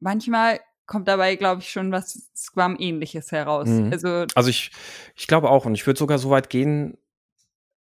manchmal 0.00 0.58
kommt 0.86 1.06
dabei, 1.06 1.36
glaube 1.36 1.60
ich, 1.60 1.70
schon 1.70 1.92
was 1.92 2.32
Scrum-ähnliches 2.34 3.30
heraus. 3.30 3.68
Mhm. 3.68 3.92
Also 3.92 4.26
Also 4.34 4.50
ich, 4.50 4.72
ich 5.14 5.28
glaube 5.28 5.50
auch, 5.50 5.66
und 5.66 5.76
ich 5.76 5.86
würde 5.86 6.00
sogar 6.00 6.18
so 6.18 6.30
weit 6.30 6.50
gehen, 6.50 6.98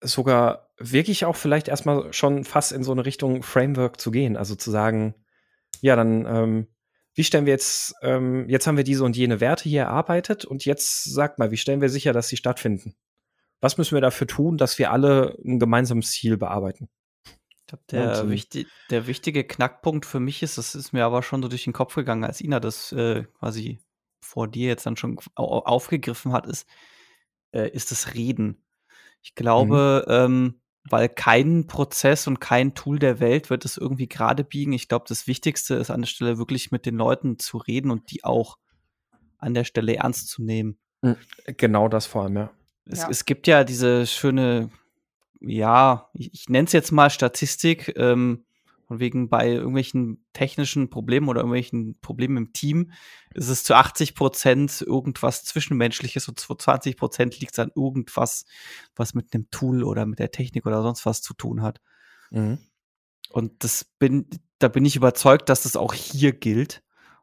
sogar 0.00 0.63
wirklich 0.78 1.24
auch 1.24 1.36
vielleicht 1.36 1.68
erstmal 1.68 2.12
schon 2.12 2.44
fast 2.44 2.72
in 2.72 2.82
so 2.84 2.92
eine 2.92 3.06
Richtung 3.06 3.42
Framework 3.42 4.00
zu 4.00 4.10
gehen. 4.10 4.36
Also 4.36 4.54
zu 4.54 4.70
sagen, 4.70 5.14
ja, 5.80 5.96
dann, 5.96 6.26
ähm, 6.26 6.68
wie 7.14 7.24
stellen 7.24 7.46
wir 7.46 7.52
jetzt, 7.52 7.94
ähm, 8.02 8.48
jetzt 8.48 8.66
haben 8.66 8.76
wir 8.76 8.84
diese 8.84 9.04
und 9.04 9.16
jene 9.16 9.40
Werte 9.40 9.68
hier 9.68 9.82
erarbeitet 9.82 10.44
und 10.44 10.64
jetzt 10.64 11.04
sagt 11.04 11.38
mal, 11.38 11.50
wie 11.50 11.56
stellen 11.56 11.80
wir 11.80 11.88
sicher, 11.88 12.12
dass 12.12 12.28
sie 12.28 12.36
stattfinden? 12.36 12.94
Was 13.60 13.78
müssen 13.78 13.94
wir 13.94 14.00
dafür 14.00 14.26
tun, 14.26 14.58
dass 14.58 14.78
wir 14.78 14.90
alle 14.90 15.38
ein 15.44 15.58
gemeinsames 15.58 16.10
Ziel 16.10 16.36
bearbeiten? 16.36 16.88
Ich 17.24 17.66
glaube, 17.68 17.84
der, 17.90 18.14
so- 18.16 18.30
wichtig, 18.30 18.66
der 18.90 19.06
wichtige 19.06 19.44
Knackpunkt 19.44 20.06
für 20.06 20.20
mich 20.20 20.42
ist, 20.42 20.58
das 20.58 20.74
ist 20.74 20.92
mir 20.92 21.04
aber 21.04 21.22
schon 21.22 21.42
so 21.42 21.48
durch 21.48 21.64
den 21.64 21.72
Kopf 21.72 21.94
gegangen, 21.94 22.24
als 22.24 22.40
Ina 22.40 22.60
das 22.60 22.92
äh, 22.92 23.24
quasi 23.38 23.78
vor 24.20 24.48
dir 24.48 24.68
jetzt 24.68 24.84
dann 24.86 24.96
schon 24.96 25.18
au- 25.36 25.60
aufgegriffen 25.60 26.32
hat, 26.32 26.46
ist, 26.46 26.66
äh, 27.52 27.70
ist 27.70 27.90
das 27.90 28.14
Reden. 28.14 28.64
Ich 29.22 29.34
glaube, 29.34 30.04
ähm, 30.08 30.60
weil 30.90 31.08
kein 31.08 31.66
Prozess 31.66 32.26
und 32.26 32.40
kein 32.40 32.74
Tool 32.74 32.98
der 32.98 33.20
Welt 33.20 33.50
wird 33.50 33.64
es 33.64 33.76
irgendwie 33.76 34.08
gerade 34.08 34.44
biegen. 34.44 34.72
Ich 34.72 34.88
glaube, 34.88 35.06
das 35.08 35.26
Wichtigste 35.26 35.74
ist 35.76 35.90
an 35.90 36.02
der 36.02 36.08
Stelle 36.08 36.38
wirklich 36.38 36.70
mit 36.72 36.84
den 36.86 36.96
Leuten 36.96 37.38
zu 37.38 37.56
reden 37.58 37.90
und 37.90 38.10
die 38.10 38.24
auch 38.24 38.58
an 39.38 39.54
der 39.54 39.64
Stelle 39.64 39.96
ernst 39.96 40.28
zu 40.28 40.42
nehmen. 40.42 40.78
Genau 41.56 41.88
das 41.88 42.06
vor 42.06 42.24
allem, 42.24 42.36
ja. 42.36 42.50
Es, 42.86 43.00
Ja. 43.00 43.08
es 43.10 43.24
gibt 43.24 43.46
ja 43.46 43.64
diese 43.64 44.06
schöne, 44.06 44.70
ja, 45.40 46.08
ich, 46.14 46.32
ich 46.34 46.48
nenne 46.48 46.66
es 46.66 46.72
jetzt 46.72 46.92
mal 46.92 47.10
Statistik, 47.10 47.94
ähm, 47.96 48.44
von 48.94 49.00
wegen 49.00 49.28
bei 49.28 49.48
irgendwelchen 49.48 50.24
technischen 50.32 50.88
Problemen 50.88 51.28
oder 51.28 51.40
irgendwelchen 51.40 51.98
Problemen 52.00 52.36
im 52.36 52.52
Team 52.52 52.92
ist 53.32 53.48
es 53.48 53.64
zu 53.64 53.74
80 53.74 54.14
Prozent 54.14 54.82
irgendwas 54.82 55.44
Zwischenmenschliches 55.44 56.28
und 56.28 56.38
zu 56.38 56.54
20 56.54 56.96
Prozent 56.96 57.40
liegt 57.40 57.52
es 57.52 57.58
an 57.58 57.72
irgendwas, 57.74 58.44
was 58.94 59.14
mit 59.14 59.34
einem 59.34 59.50
Tool 59.50 59.82
oder 59.82 60.06
mit 60.06 60.20
der 60.20 60.30
Technik 60.30 60.66
oder 60.66 60.82
sonst 60.82 61.06
was 61.06 61.22
zu 61.22 61.34
tun 61.34 61.62
hat. 61.62 61.80
Mhm. 62.30 62.58
Und 63.30 63.64
das 63.64 63.84
bin, 63.98 64.28
da 64.58 64.68
bin 64.68 64.84
ich 64.84 64.94
überzeugt, 64.94 65.48
dass 65.48 65.62
das 65.64 65.76
auch 65.76 65.92
hier 65.92 66.32
gilt. 66.32 66.82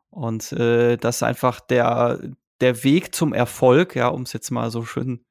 Und 0.10 0.52
äh, 0.52 0.98
dass 0.98 1.24
einfach 1.24 1.62
der, 1.62 2.20
der 2.60 2.84
Weg 2.84 3.16
zum 3.16 3.32
Erfolg, 3.32 3.96
ja, 3.96 4.10
um 4.10 4.24
es 4.24 4.34
jetzt 4.34 4.52
mal 4.52 4.70
so 4.70 4.84
schön 4.84 5.24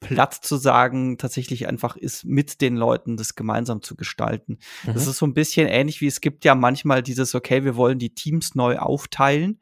platt 0.00 0.34
zu 0.34 0.56
sagen, 0.56 1.18
tatsächlich 1.18 1.68
einfach 1.68 1.96
ist, 1.96 2.24
mit 2.24 2.60
den 2.60 2.76
Leuten 2.76 3.16
das 3.16 3.34
gemeinsam 3.34 3.82
zu 3.82 3.94
gestalten. 3.96 4.58
Das 4.86 5.04
Mhm. 5.04 5.10
ist 5.10 5.16
so 5.18 5.26
ein 5.26 5.34
bisschen 5.34 5.68
ähnlich 5.68 6.00
wie 6.00 6.06
es 6.06 6.20
gibt 6.20 6.44
ja 6.44 6.54
manchmal 6.54 7.02
dieses, 7.02 7.34
okay, 7.34 7.64
wir 7.64 7.76
wollen 7.76 7.98
die 7.98 8.14
Teams 8.14 8.54
neu 8.54 8.78
aufteilen. 8.78 9.60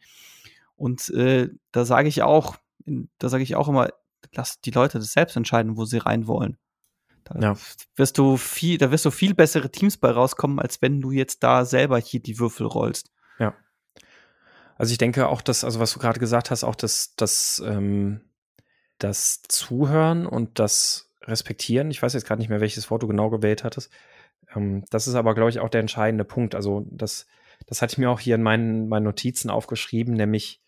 Und 0.77 1.09
äh, 1.11 1.49
da 1.73 1.85
sage 1.85 2.09
ich 2.09 2.23
auch, 2.23 2.57
da 3.19 3.29
sage 3.29 3.43
ich 3.43 3.57
auch 3.57 3.69
immer, 3.69 3.89
lass 4.33 4.61
die 4.61 4.71
Leute 4.71 4.99
das 4.99 5.13
selbst 5.13 5.37
entscheiden, 5.37 5.77
wo 5.77 5.85
sie 5.85 5.99
rein 5.99 6.27
wollen. 6.29 6.57
Da 7.25 7.39
Ja. 7.41 7.57
wirst 7.97 8.17
du 8.17 8.37
viel, 8.37 8.79
da 8.79 8.91
wirst 8.93 9.05
du 9.05 9.11
viel 9.11 9.35
bessere 9.35 9.71
Teams 9.71 9.97
bei 9.97 10.11
rauskommen, 10.11 10.61
als 10.61 10.81
wenn 10.81 11.01
du 11.01 11.11
jetzt 11.11 11.43
da 11.43 11.65
selber 11.65 11.99
hier 11.99 12.21
die 12.21 12.39
Würfel 12.39 12.67
rollst. 12.67 13.11
Also 14.77 14.93
ich 14.93 14.99
denke 14.99 15.27
auch, 15.29 15.43
dass, 15.43 15.65
also 15.65 15.81
was 15.81 15.93
du 15.93 15.99
gerade 15.99 16.21
gesagt 16.21 16.53
hast, 16.53 16.63
auch 16.63 16.77
das, 16.77 17.15
das, 17.17 17.61
ähm, 17.67 18.21
das 18.99 19.43
Zuhören 19.49 20.27
und 20.27 20.59
das 20.59 21.11
Respektieren, 21.23 21.91
ich 21.91 22.03
weiß 22.03 22.15
jetzt 22.15 22.27
gerade 22.27 22.41
nicht 22.41 22.49
mehr, 22.49 22.61
welches 22.61 22.91
Wort 22.91 23.03
du 23.03 23.07
genau 23.07 23.31
gewählt 23.31 23.65
hattest. 23.65 23.93
Ähm, 24.55 24.85
das 24.91 25.07
ist 25.07 25.15
aber, 25.15 25.35
glaube 25.35 25.51
ich, 25.51 25.61
auch 25.61 25.69
der 25.69 25.81
entscheidende 25.81 26.25
Punkt. 26.25 26.55
Also 26.55 26.87
das, 26.91 27.27
das 27.67 27.83
hatte 27.83 27.93
ich 27.93 27.99
mir 27.99 28.11
auch 28.11 28.21
hier 28.21 28.35
in 28.35 28.43
meinen, 28.43 28.89
meinen 28.89 29.05
Notizen 29.05 29.51
aufgeschrieben, 29.51 30.15
nämlich 30.15 30.63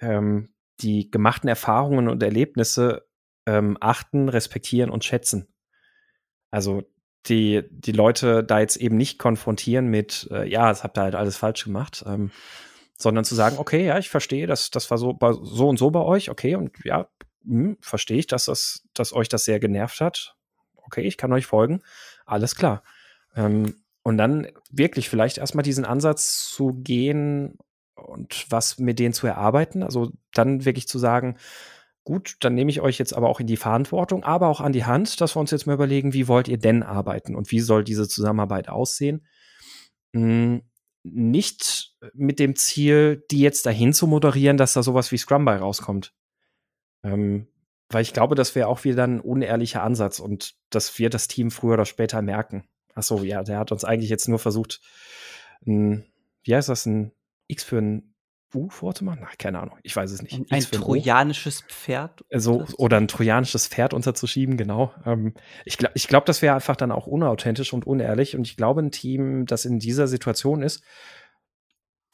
ähm, 0.00 0.52
die 0.80 1.10
gemachten 1.10 1.48
Erfahrungen 1.48 2.08
und 2.08 2.22
Erlebnisse 2.22 3.06
ähm, 3.46 3.76
achten, 3.80 4.28
respektieren 4.28 4.90
und 4.90 5.04
schätzen. 5.04 5.48
Also 6.50 6.82
die, 7.26 7.62
die 7.70 7.92
Leute 7.92 8.44
da 8.44 8.60
jetzt 8.60 8.76
eben 8.76 8.96
nicht 8.96 9.18
konfrontieren 9.18 9.86
mit, 9.86 10.28
äh, 10.30 10.48
ja, 10.48 10.68
das 10.68 10.82
habt 10.84 10.98
ihr 10.98 11.02
halt 11.02 11.14
alles 11.14 11.36
falsch 11.36 11.64
gemacht, 11.64 12.04
ähm, 12.06 12.30
sondern 12.96 13.24
zu 13.24 13.34
sagen, 13.34 13.58
okay, 13.58 13.86
ja, 13.86 13.98
ich 13.98 14.10
verstehe, 14.10 14.46
das, 14.46 14.70
das 14.70 14.90
war 14.90 14.98
so, 14.98 15.18
so 15.42 15.68
und 15.68 15.78
so 15.78 15.90
bei 15.90 16.00
euch, 16.00 16.30
okay, 16.30 16.56
und 16.56 16.72
ja, 16.84 17.08
hm, 17.44 17.76
verstehe 17.80 18.18
ich, 18.18 18.26
dass 18.26 18.46
das, 18.46 18.82
dass 18.94 19.12
euch 19.12 19.28
das 19.28 19.44
sehr 19.44 19.60
genervt 19.60 20.00
hat. 20.00 20.36
Okay, 20.74 21.02
ich 21.02 21.16
kann 21.16 21.32
euch 21.32 21.46
folgen. 21.46 21.82
Alles 22.26 22.56
klar. 22.56 22.82
Ähm, 23.34 23.74
und 24.02 24.18
dann 24.18 24.48
wirklich 24.70 25.08
vielleicht 25.08 25.38
erstmal 25.38 25.62
diesen 25.62 25.84
Ansatz 25.84 26.48
zu 26.48 26.72
gehen 26.74 27.56
und 27.94 28.46
was 28.50 28.78
mit 28.78 28.98
denen 28.98 29.14
zu 29.14 29.26
erarbeiten. 29.26 29.82
Also 29.82 30.10
dann 30.32 30.64
wirklich 30.64 30.88
zu 30.88 30.98
sagen, 30.98 31.36
gut, 32.04 32.36
dann 32.40 32.54
nehme 32.54 32.70
ich 32.70 32.80
euch 32.80 32.98
jetzt 32.98 33.14
aber 33.14 33.28
auch 33.28 33.40
in 33.40 33.46
die 33.46 33.56
Verantwortung, 33.56 34.24
aber 34.24 34.48
auch 34.48 34.60
an 34.60 34.72
die 34.72 34.84
Hand, 34.84 35.20
dass 35.20 35.36
wir 35.36 35.40
uns 35.40 35.52
jetzt 35.52 35.66
mal 35.66 35.74
überlegen, 35.74 36.12
wie 36.12 36.28
wollt 36.28 36.48
ihr 36.48 36.58
denn 36.58 36.82
arbeiten 36.82 37.36
und 37.36 37.50
wie 37.52 37.60
soll 37.60 37.84
diese 37.84 38.08
Zusammenarbeit 38.08 38.68
aussehen? 38.68 39.24
Hm, 40.14 40.62
nicht 41.04 41.96
mit 42.14 42.38
dem 42.38 42.56
Ziel, 42.56 43.24
die 43.30 43.40
jetzt 43.40 43.66
dahin 43.66 43.92
zu 43.92 44.06
moderieren, 44.06 44.56
dass 44.56 44.72
da 44.72 44.82
sowas 44.82 45.10
wie 45.12 45.18
Scrum 45.18 45.44
bei 45.44 45.56
rauskommt. 45.56 46.12
Ähm, 47.02 47.46
weil 47.88 48.02
ich 48.02 48.12
glaube, 48.12 48.34
das 48.34 48.54
wäre 48.54 48.68
auch 48.68 48.84
wieder 48.84 49.04
ein 49.04 49.20
unehrlicher 49.20 49.82
Ansatz 49.82 50.18
und 50.18 50.54
das 50.70 50.98
wird 50.98 51.14
das 51.14 51.28
Team 51.28 51.50
früher 51.50 51.74
oder 51.74 51.84
später 51.84 52.22
merken. 52.22 52.64
Ach 52.94 53.02
so, 53.02 53.22
ja, 53.22 53.42
der 53.42 53.58
hat 53.58 53.72
uns 53.72 53.84
eigentlich 53.84 54.10
jetzt 54.10 54.28
nur 54.28 54.38
versucht, 54.38 54.80
ein, 55.66 56.04
wie 56.42 56.54
heißt 56.54 56.68
das, 56.68 56.86
ein 56.86 57.12
X 57.48 57.64
für 57.64 57.78
ein 57.78 58.14
U 58.54 58.68
vorzumachen? 58.68 59.24
Ach, 59.26 59.36
keine 59.38 59.60
Ahnung, 59.60 59.78
ich 59.82 59.96
weiß 59.96 60.10
es 60.10 60.22
nicht. 60.22 60.34
Ein, 60.34 60.46
ein 60.50 60.62
trojanisches 60.62 61.62
Pferd. 61.62 62.24
So, 62.30 62.60
Das- 62.60 62.78
oder 62.78 62.98
ein 62.98 63.08
trojanisches 63.08 63.66
Pferd 63.66 63.94
unterzuschieben, 63.94 64.56
genau. 64.56 64.92
Ähm, 65.06 65.34
ich 65.64 65.78
glaube, 65.78 65.92
ich 65.96 66.06
glaub, 66.08 66.26
das 66.26 66.42
wäre 66.42 66.54
einfach 66.54 66.76
dann 66.76 66.92
auch 66.92 67.06
unauthentisch 67.06 67.72
und 67.72 67.86
unehrlich. 67.86 68.36
Und 68.36 68.46
ich 68.46 68.56
glaube, 68.56 68.82
ein 68.82 68.90
Team, 68.90 69.46
das 69.46 69.64
in 69.64 69.78
dieser 69.78 70.06
Situation 70.06 70.62
ist, 70.62 70.82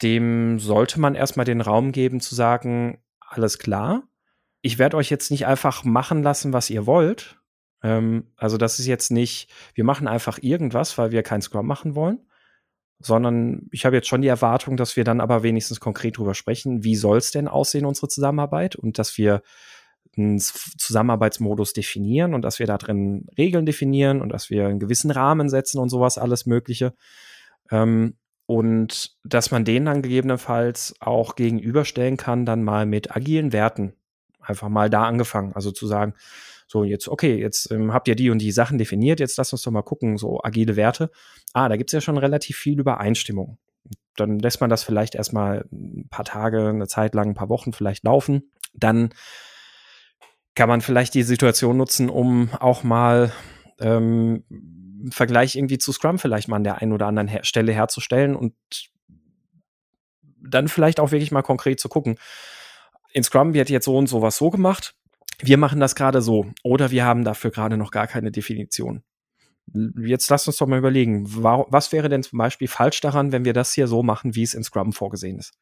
dem 0.01 0.59
sollte 0.59 0.99
man 0.99 1.15
erstmal 1.15 1.45
den 1.45 1.61
Raum 1.61 1.91
geben 1.91 2.21
zu 2.21 2.35
sagen, 2.35 3.03
alles 3.19 3.59
klar. 3.59 4.03
Ich 4.61 4.77
werde 4.77 4.97
euch 4.97 5.09
jetzt 5.09 5.31
nicht 5.31 5.45
einfach 5.45 5.83
machen 5.83 6.23
lassen, 6.23 6.53
was 6.53 6.69
ihr 6.69 6.85
wollt. 6.85 7.39
Ähm, 7.81 8.27
also 8.35 8.57
das 8.57 8.79
ist 8.79 8.87
jetzt 8.87 9.11
nicht, 9.11 9.51
wir 9.73 9.83
machen 9.83 10.07
einfach 10.07 10.39
irgendwas, 10.41 10.97
weil 10.97 11.11
wir 11.11 11.23
kein 11.23 11.41
Scrum 11.41 11.65
machen 11.65 11.95
wollen, 11.95 12.19
sondern 12.99 13.67
ich 13.71 13.85
habe 13.85 13.95
jetzt 13.95 14.07
schon 14.07 14.21
die 14.21 14.27
Erwartung, 14.27 14.77
dass 14.77 14.97
wir 14.97 15.03
dann 15.03 15.21
aber 15.21 15.43
wenigstens 15.43 15.79
konkret 15.79 16.17
drüber 16.17 16.33
sprechen, 16.33 16.83
wie 16.83 16.95
soll 16.95 17.17
es 17.17 17.31
denn 17.31 17.47
aussehen, 17.47 17.85
unsere 17.85 18.09
Zusammenarbeit 18.09 18.75
und 18.75 18.99
dass 18.99 19.17
wir 19.17 19.41
einen 20.17 20.39
Zusammenarbeitsmodus 20.39 21.73
definieren 21.73 22.33
und 22.33 22.41
dass 22.41 22.59
wir 22.59 22.67
da 22.67 22.77
drin 22.77 23.27
Regeln 23.37 23.65
definieren 23.65 24.21
und 24.21 24.29
dass 24.29 24.49
wir 24.49 24.67
einen 24.67 24.79
gewissen 24.79 25.11
Rahmen 25.11 25.49
setzen 25.49 25.79
und 25.79 25.89
sowas 25.89 26.17
alles 26.17 26.45
Mögliche. 26.45 26.93
Ähm, 27.71 28.17
und 28.45 29.15
dass 29.23 29.51
man 29.51 29.63
denen 29.63 29.85
dann 29.85 30.01
gegebenenfalls 30.01 30.95
auch 30.99 31.35
gegenüberstellen 31.35 32.17
kann, 32.17 32.45
dann 32.45 32.63
mal 32.63 32.87
mit 32.87 33.15
agilen 33.15 33.53
Werten. 33.53 33.93
Einfach 34.49 34.69
mal 34.69 34.89
da 34.89 35.03
angefangen. 35.03 35.53
Also 35.53 35.71
zu 35.71 35.85
sagen, 35.85 36.15
so 36.67 36.83
jetzt, 36.83 37.07
okay, 37.07 37.35
jetzt 37.35 37.71
ähm, 37.71 37.93
habt 37.93 38.07
ihr 38.07 38.15
die 38.15 38.29
und 38.29 38.39
die 38.39 38.51
Sachen 38.51 38.77
definiert, 38.77 39.19
jetzt 39.19 39.37
lasst 39.37 39.53
uns 39.53 39.61
doch 39.61 39.71
mal 39.71 39.83
gucken, 39.83 40.17
so 40.17 40.41
agile 40.43 40.75
Werte. 40.75 41.11
Ah, 41.53 41.69
da 41.69 41.77
gibt's 41.77 41.93
ja 41.93 42.01
schon 42.01 42.17
relativ 42.17 42.57
viel 42.57 42.79
Übereinstimmung. 42.79 43.57
Dann 44.15 44.39
lässt 44.39 44.59
man 44.59 44.69
das 44.69 44.83
vielleicht 44.83 45.15
erstmal 45.15 45.65
ein 45.71 46.07
paar 46.09 46.25
Tage, 46.25 46.69
eine 46.69 46.87
Zeit 46.87 47.15
lang, 47.15 47.29
ein 47.29 47.35
paar 47.35 47.49
Wochen 47.49 47.73
vielleicht 47.73 48.03
laufen. 48.03 48.51
Dann 48.73 49.09
kann 50.55 50.67
man 50.67 50.81
vielleicht 50.81 51.13
die 51.13 51.23
Situation 51.23 51.77
nutzen, 51.77 52.09
um 52.09 52.49
auch 52.59 52.83
mal 52.83 53.31
ähm, 53.79 54.43
im 54.49 55.11
Vergleich 55.11 55.55
irgendwie 55.55 55.77
zu 55.77 55.91
Scrum 55.91 56.19
vielleicht 56.19 56.47
mal 56.47 56.57
an 56.57 56.63
der 56.63 56.81
einen 56.81 56.91
oder 56.91 57.07
anderen 57.07 57.27
her 57.27 57.43
Stelle 57.43 57.71
herzustellen 57.71 58.35
und 58.35 58.53
dann 60.41 60.67
vielleicht 60.67 60.99
auch 60.99 61.11
wirklich 61.11 61.31
mal 61.31 61.41
konkret 61.41 61.79
zu 61.79 61.89
gucken. 61.89 62.17
In 63.11 63.23
Scrum 63.23 63.53
wird 63.53 63.69
jetzt 63.69 63.85
so 63.85 63.97
und 63.97 64.07
so 64.07 64.21
was 64.21 64.37
so 64.37 64.49
gemacht. 64.49 64.95
Wir 65.41 65.57
machen 65.57 65.79
das 65.79 65.95
gerade 65.95 66.21
so. 66.21 66.51
Oder 66.63 66.91
wir 66.91 67.05
haben 67.05 67.23
dafür 67.23 67.51
gerade 67.51 67.77
noch 67.77 67.91
gar 67.91 68.07
keine 68.07 68.31
Definition. 68.31 69.03
Jetzt 70.01 70.29
lasst 70.29 70.47
uns 70.47 70.57
doch 70.57 70.67
mal 70.67 70.79
überlegen, 70.79 71.25
was 71.27 71.91
wäre 71.91 72.09
denn 72.09 72.23
zum 72.23 72.39
Beispiel 72.39 72.67
falsch 72.67 73.01
daran, 73.01 73.31
wenn 73.31 73.45
wir 73.45 73.53
das 73.53 73.73
hier 73.73 73.87
so 73.87 74.03
machen, 74.03 74.35
wie 74.35 74.43
es 74.43 74.53
in 74.53 74.63
Scrum 74.63 74.93
vorgesehen 74.93 75.37
ist? 75.37 75.53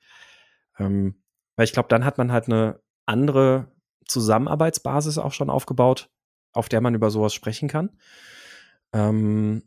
Ähm, 0.80 1.22
weil 1.56 1.66
ich 1.66 1.74
glaube, 1.74 1.90
dann 1.90 2.06
hat 2.06 2.18
man 2.18 2.32
halt 2.32 2.48
eine 2.48 2.80
andere 3.06 3.72
Zusammenarbeitsbasis 4.06 5.18
auch 5.18 5.34
schon 5.34 5.50
aufgebaut, 5.50 6.10
auf 6.54 6.70
der 6.70 6.82
man 6.82 6.96
über 6.96 7.12
sowas 7.12 7.34
sprechen 7.34 7.68
kann. 7.68 7.90
Ähm, 8.94 9.64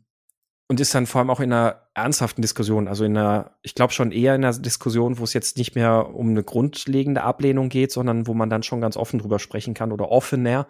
und 0.71 0.79
ist 0.79 0.95
dann 0.95 1.05
vor 1.05 1.19
allem 1.19 1.29
auch 1.29 1.41
in 1.41 1.51
einer 1.51 1.81
ernsthaften 1.95 2.41
Diskussion, 2.41 2.87
also 2.87 3.03
in 3.03 3.17
einer, 3.17 3.57
ich 3.61 3.75
glaube 3.75 3.91
schon 3.91 4.13
eher 4.13 4.35
in 4.35 4.45
einer 4.45 4.57
Diskussion, 4.57 5.19
wo 5.19 5.25
es 5.25 5.33
jetzt 5.33 5.57
nicht 5.57 5.75
mehr 5.75 6.15
um 6.15 6.29
eine 6.29 6.45
grundlegende 6.45 7.23
Ablehnung 7.23 7.67
geht, 7.67 7.91
sondern 7.91 8.25
wo 8.25 8.33
man 8.33 8.49
dann 8.49 8.63
schon 8.63 8.79
ganz 8.79 8.95
offen 8.95 9.19
drüber 9.19 9.37
sprechen 9.37 9.73
kann 9.73 9.91
oder 9.91 10.09
offener 10.09 10.67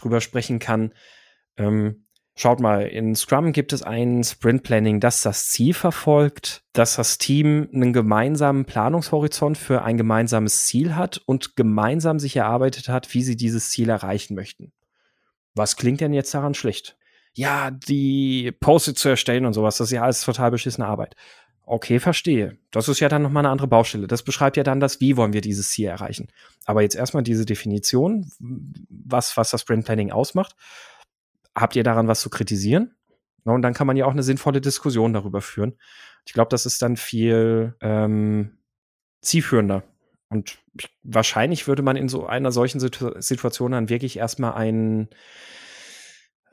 drüber 0.00 0.20
sprechen 0.20 0.60
kann. 0.60 0.92
Ähm, 1.56 2.06
schaut 2.36 2.60
mal, 2.60 2.82
in 2.82 3.16
Scrum 3.16 3.50
gibt 3.50 3.72
es 3.72 3.82
ein 3.82 4.22
Sprint 4.22 4.62
Planning, 4.62 5.00
das 5.00 5.22
das 5.22 5.48
Ziel 5.48 5.74
verfolgt, 5.74 6.62
dass 6.72 6.94
das 6.94 7.18
Team 7.18 7.68
einen 7.74 7.92
gemeinsamen 7.92 8.64
Planungshorizont 8.64 9.58
für 9.58 9.82
ein 9.82 9.96
gemeinsames 9.96 10.66
Ziel 10.66 10.94
hat 10.94 11.20
und 11.26 11.56
gemeinsam 11.56 12.20
sich 12.20 12.36
erarbeitet 12.36 12.88
hat, 12.88 13.12
wie 13.12 13.24
sie 13.24 13.34
dieses 13.34 13.70
Ziel 13.70 13.88
erreichen 13.88 14.36
möchten. 14.36 14.72
Was 15.56 15.74
klingt 15.74 16.00
denn 16.00 16.12
jetzt 16.12 16.32
daran 16.32 16.54
schlecht? 16.54 16.96
Ja, 17.34 17.70
die 17.70 18.52
Post 18.60 18.96
zu 18.98 19.08
erstellen 19.08 19.46
und 19.46 19.54
sowas, 19.54 19.78
das 19.78 19.88
ist 19.88 19.92
ja 19.92 20.02
alles 20.02 20.22
total 20.22 20.50
beschissene 20.50 20.86
Arbeit. 20.86 21.16
Okay, 21.64 22.00
verstehe. 22.00 22.58
Das 22.70 22.88
ist 22.88 23.00
ja 23.00 23.08
dann 23.08 23.22
nochmal 23.22 23.42
eine 23.42 23.50
andere 23.50 23.68
Baustelle. 23.68 24.08
Das 24.08 24.22
beschreibt 24.22 24.56
ja 24.56 24.64
dann 24.64 24.80
das, 24.80 25.00
wie 25.00 25.16
wollen 25.16 25.32
wir 25.32 25.40
dieses 25.40 25.70
Ziel 25.70 25.86
erreichen. 25.86 26.28
Aber 26.66 26.82
jetzt 26.82 26.96
erstmal 26.96 27.22
diese 27.22 27.46
Definition, 27.46 28.30
was, 28.88 29.36
was 29.36 29.50
das 29.50 29.60
Sprint 29.60 29.84
Planning 29.84 30.10
ausmacht. 30.10 30.56
Habt 31.54 31.76
ihr 31.76 31.84
daran 31.84 32.08
was 32.08 32.20
zu 32.20 32.30
kritisieren? 32.30 32.94
Und 33.44 33.62
dann 33.62 33.74
kann 33.74 33.86
man 33.86 33.96
ja 33.96 34.06
auch 34.06 34.12
eine 34.12 34.22
sinnvolle 34.22 34.60
Diskussion 34.60 35.12
darüber 35.12 35.40
führen. 35.40 35.74
Ich 36.26 36.32
glaube, 36.32 36.48
das 36.50 36.66
ist 36.66 36.82
dann 36.82 36.96
viel 36.96 37.74
ähm, 37.80 38.58
zielführender. 39.20 39.84
Und 40.28 40.58
wahrscheinlich 41.02 41.68
würde 41.68 41.82
man 41.82 41.96
in 41.96 42.08
so 42.08 42.26
einer 42.26 42.52
solchen 42.52 42.80
Situ 42.80 43.12
Situation 43.20 43.72
dann 43.72 43.88
wirklich 43.88 44.16
erstmal 44.16 44.54
einen 44.54 45.08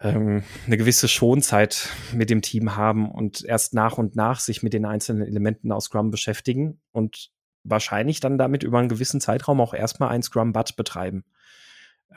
ähm, 0.01 0.43
eine 0.65 0.77
gewisse 0.77 1.07
Schonzeit 1.07 1.89
mit 2.13 2.29
dem 2.29 2.41
Team 2.41 2.75
haben 2.75 3.09
und 3.11 3.43
erst 3.43 3.73
nach 3.73 3.97
und 3.97 4.15
nach 4.15 4.39
sich 4.39 4.63
mit 4.63 4.73
den 4.73 4.85
einzelnen 4.85 5.27
Elementen 5.27 5.71
aus 5.71 5.85
Scrum 5.85 6.11
beschäftigen 6.11 6.79
und 6.91 7.31
wahrscheinlich 7.63 8.19
dann 8.19 8.37
damit 8.37 8.63
über 8.63 8.79
einen 8.79 8.89
gewissen 8.89 9.19
Zeitraum 9.19 9.59
auch 9.61 9.73
erstmal 9.73 10.09
ein 10.09 10.23
Scrum-Bud 10.23 10.75
betreiben. 10.75 11.25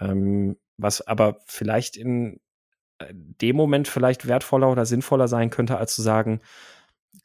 Ähm, 0.00 0.56
was 0.76 1.06
aber 1.06 1.38
vielleicht 1.46 1.96
in 1.96 2.40
äh, 2.98 3.06
dem 3.12 3.56
Moment 3.56 3.88
vielleicht 3.88 4.26
wertvoller 4.26 4.70
oder 4.70 4.86
sinnvoller 4.86 5.28
sein 5.28 5.50
könnte, 5.50 5.76
als 5.76 5.94
zu 5.94 6.02
sagen, 6.02 6.40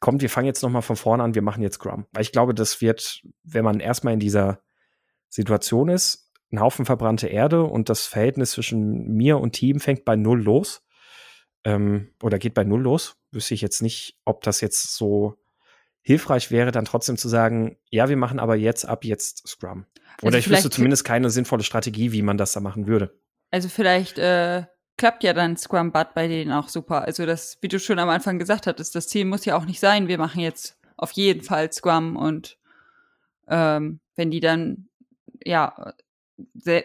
kommt, 0.00 0.22
wir 0.22 0.30
fangen 0.30 0.46
jetzt 0.46 0.62
nochmal 0.62 0.82
von 0.82 0.96
vorne 0.96 1.22
an, 1.22 1.34
wir 1.34 1.42
machen 1.42 1.62
jetzt 1.62 1.76
Scrum. 1.76 2.06
Weil 2.12 2.22
ich 2.22 2.32
glaube, 2.32 2.54
das 2.54 2.80
wird, 2.80 3.22
wenn 3.42 3.64
man 3.64 3.80
erstmal 3.80 4.14
in 4.14 4.20
dieser 4.20 4.60
Situation 5.28 5.88
ist, 5.88 6.27
ein 6.50 6.60
Haufen 6.60 6.86
verbrannte 6.86 7.28
Erde 7.28 7.64
und 7.64 7.88
das 7.88 8.06
Verhältnis 8.06 8.52
zwischen 8.52 9.08
mir 9.14 9.38
und 9.38 9.52
Team 9.52 9.80
fängt 9.80 10.04
bei 10.04 10.16
null 10.16 10.42
los. 10.42 10.82
Ähm, 11.64 12.14
oder 12.22 12.38
geht 12.38 12.54
bei 12.54 12.64
null 12.64 12.82
los. 12.82 13.16
Wüsste 13.30 13.54
ich 13.54 13.60
jetzt 13.60 13.82
nicht, 13.82 14.18
ob 14.24 14.42
das 14.42 14.60
jetzt 14.60 14.94
so 14.94 15.36
hilfreich 16.00 16.50
wäre, 16.50 16.70
dann 16.70 16.86
trotzdem 16.86 17.18
zu 17.18 17.28
sagen, 17.28 17.76
ja, 17.90 18.08
wir 18.08 18.16
machen 18.16 18.38
aber 18.38 18.56
jetzt 18.56 18.86
ab 18.86 19.04
jetzt 19.04 19.46
Scrum. 19.46 19.84
Oder 20.22 20.36
also 20.36 20.38
ich 20.38 20.50
wüsste 20.50 20.70
zumindest 20.70 21.04
keine 21.04 21.28
sinnvolle 21.28 21.62
Strategie, 21.62 22.12
wie 22.12 22.22
man 22.22 22.38
das 22.38 22.52
da 22.52 22.60
machen 22.60 22.86
würde. 22.86 23.14
Also 23.50 23.68
vielleicht 23.68 24.18
äh, 24.18 24.64
klappt 24.96 25.22
ja 25.22 25.34
dann 25.34 25.56
Scrum 25.56 25.92
Bud 25.92 26.14
bei 26.14 26.26
denen 26.26 26.52
auch 26.52 26.68
super. 26.68 27.02
Also 27.02 27.26
das, 27.26 27.58
wie 27.60 27.68
du 27.68 27.78
schon 27.78 27.98
am 27.98 28.08
Anfang 28.08 28.38
gesagt 28.38 28.66
hattest, 28.66 28.94
das 28.94 29.08
Ziel 29.08 29.26
muss 29.26 29.44
ja 29.44 29.56
auch 29.56 29.66
nicht 29.66 29.80
sein, 29.80 30.08
wir 30.08 30.18
machen 30.18 30.40
jetzt 30.40 30.78
auf 30.96 31.12
jeden 31.12 31.42
Fall 31.42 31.72
Scrum 31.72 32.16
und 32.16 32.58
ähm, 33.46 34.00
wenn 34.16 34.30
die 34.30 34.40
dann 34.40 34.88
ja 35.44 35.92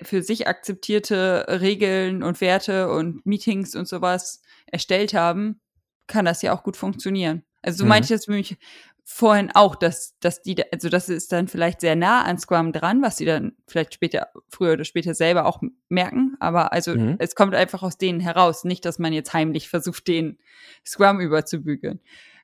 für 0.03 0.23
sich 0.23 0.47
akzeptierte 0.47 1.45
Regeln 1.47 2.23
und 2.23 2.41
Werte 2.41 2.89
und 2.89 3.25
Meetings 3.25 3.75
und 3.75 3.87
sowas 3.87 4.41
erstellt 4.65 5.13
haben, 5.13 5.61
kann 6.07 6.25
das 6.25 6.41
ja 6.41 6.53
auch 6.53 6.63
gut 6.63 6.77
funktionieren. 6.77 7.43
Also 7.61 7.79
so 7.79 7.83
mhm. 7.85 7.89
meinte 7.89 8.05
ich 8.05 8.17
das 8.17 8.25
für 8.25 8.31
mich 8.31 8.57
vorhin 9.05 9.51
auch, 9.53 9.75
dass, 9.75 10.17
dass 10.19 10.41
die, 10.41 10.71
also 10.71 10.89
das 10.89 11.09
ist 11.09 11.31
dann 11.31 11.47
vielleicht 11.47 11.81
sehr 11.81 11.95
nah 11.95 12.23
an 12.23 12.37
Scrum 12.37 12.71
dran, 12.71 13.01
was 13.01 13.17
sie 13.17 13.25
dann 13.25 13.53
vielleicht 13.67 13.93
später, 13.93 14.29
früher 14.47 14.73
oder 14.73 14.85
später 14.85 15.13
selber 15.13 15.45
auch 15.45 15.61
merken. 15.89 16.35
Aber 16.39 16.71
also 16.71 16.95
mhm. 16.95 17.17
es 17.19 17.35
kommt 17.35 17.53
einfach 17.53 17.83
aus 17.83 17.97
denen 17.97 18.21
heraus, 18.21 18.63
nicht, 18.63 18.85
dass 18.85 18.99
man 18.99 19.13
jetzt 19.13 19.33
heimlich 19.33 19.69
versucht, 19.69 20.07
den 20.07 20.39
Scrum 20.85 21.19
überzubügeln. 21.19 21.99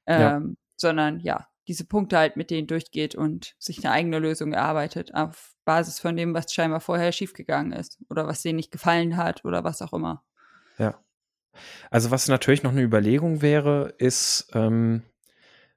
Ähm, 0.05 0.21
ja. 0.21 0.41
Sondern 0.75 1.19
ja, 1.21 1.47
diese 1.69 1.85
Punkte 1.85 2.17
halt 2.17 2.35
mit 2.35 2.49
denen 2.49 2.65
durchgeht 2.65 3.13
und 3.13 3.53
sich 3.59 3.85
eine 3.85 3.93
eigene 3.93 4.17
Lösung 4.17 4.53
erarbeitet 4.53 5.13
auf 5.13 5.53
Basis 5.65 5.99
von 5.99 6.17
dem, 6.17 6.33
was 6.33 6.51
scheinbar 6.51 6.79
vorher 6.79 7.11
schiefgegangen 7.11 7.73
ist 7.73 7.99
oder 8.09 8.25
was 8.25 8.41
denen 8.41 8.55
nicht 8.55 8.71
gefallen 8.71 9.17
hat 9.17 9.45
oder 9.45 9.63
was 9.63 9.83
auch 9.83 9.93
immer. 9.93 10.23
Ja. 10.79 10.99
Also 11.91 12.09
was 12.09 12.27
natürlich 12.27 12.63
noch 12.63 12.71
eine 12.71 12.81
Überlegung 12.81 13.43
wäre, 13.43 13.93
ist, 13.99 14.49
ähm, 14.53 15.03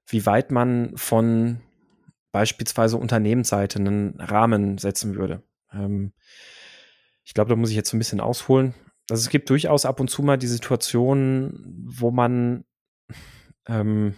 wie 0.07 0.24
weit 0.24 0.50
man 0.50 0.96
von 0.96 1.61
beispielsweise 2.33 2.96
Unternehmensseite 2.96 3.78
einen 3.78 4.18
Rahmen 4.18 4.78
setzen 4.78 5.14
würde. 5.14 5.42
Ähm, 5.74 6.14
ich 7.22 7.35
glaube, 7.35 7.50
da 7.50 7.57
muss 7.57 7.68
ich 7.68 7.76
jetzt 7.76 7.90
so 7.90 7.98
ein 7.98 8.00
bisschen 8.00 8.20
ausholen. 8.20 8.72
Also 9.11 9.20
es 9.20 9.28
gibt 9.28 9.50
durchaus 9.50 9.85
ab 9.85 10.00
und 10.00 10.09
zu 10.09 10.22
mal 10.22 10.38
die 10.38 10.46
Situation, 10.46 11.85
wo 11.85 12.11
man 12.11 12.64
ähm, 13.68 14.14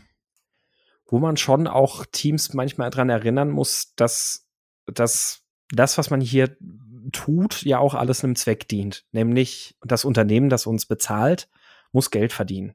wo 1.15 1.21
man 1.21 1.37
schon 1.37 1.69
auch 1.69 2.05
Teams 2.11 2.55
manchmal 2.55 2.91
daran 2.91 3.09
erinnern 3.09 3.49
muss, 3.49 3.95
dass, 3.95 4.49
dass 4.87 5.43
das, 5.71 5.97
was 5.97 6.11
man 6.11 6.21
hier 6.21 6.57
tut, 7.13 7.63
ja 7.63 7.79
auch 7.79 7.95
alles 7.95 8.25
einem 8.25 8.35
Zweck 8.35 8.67
dient. 8.67 9.05
Nämlich 9.13 9.77
das 9.85 10.05
Unternehmen, 10.05 10.49
das 10.49 10.67
uns 10.67 10.87
bezahlt, 10.87 11.49
muss 11.93 12.11
Geld 12.11 12.33
verdienen. 12.33 12.75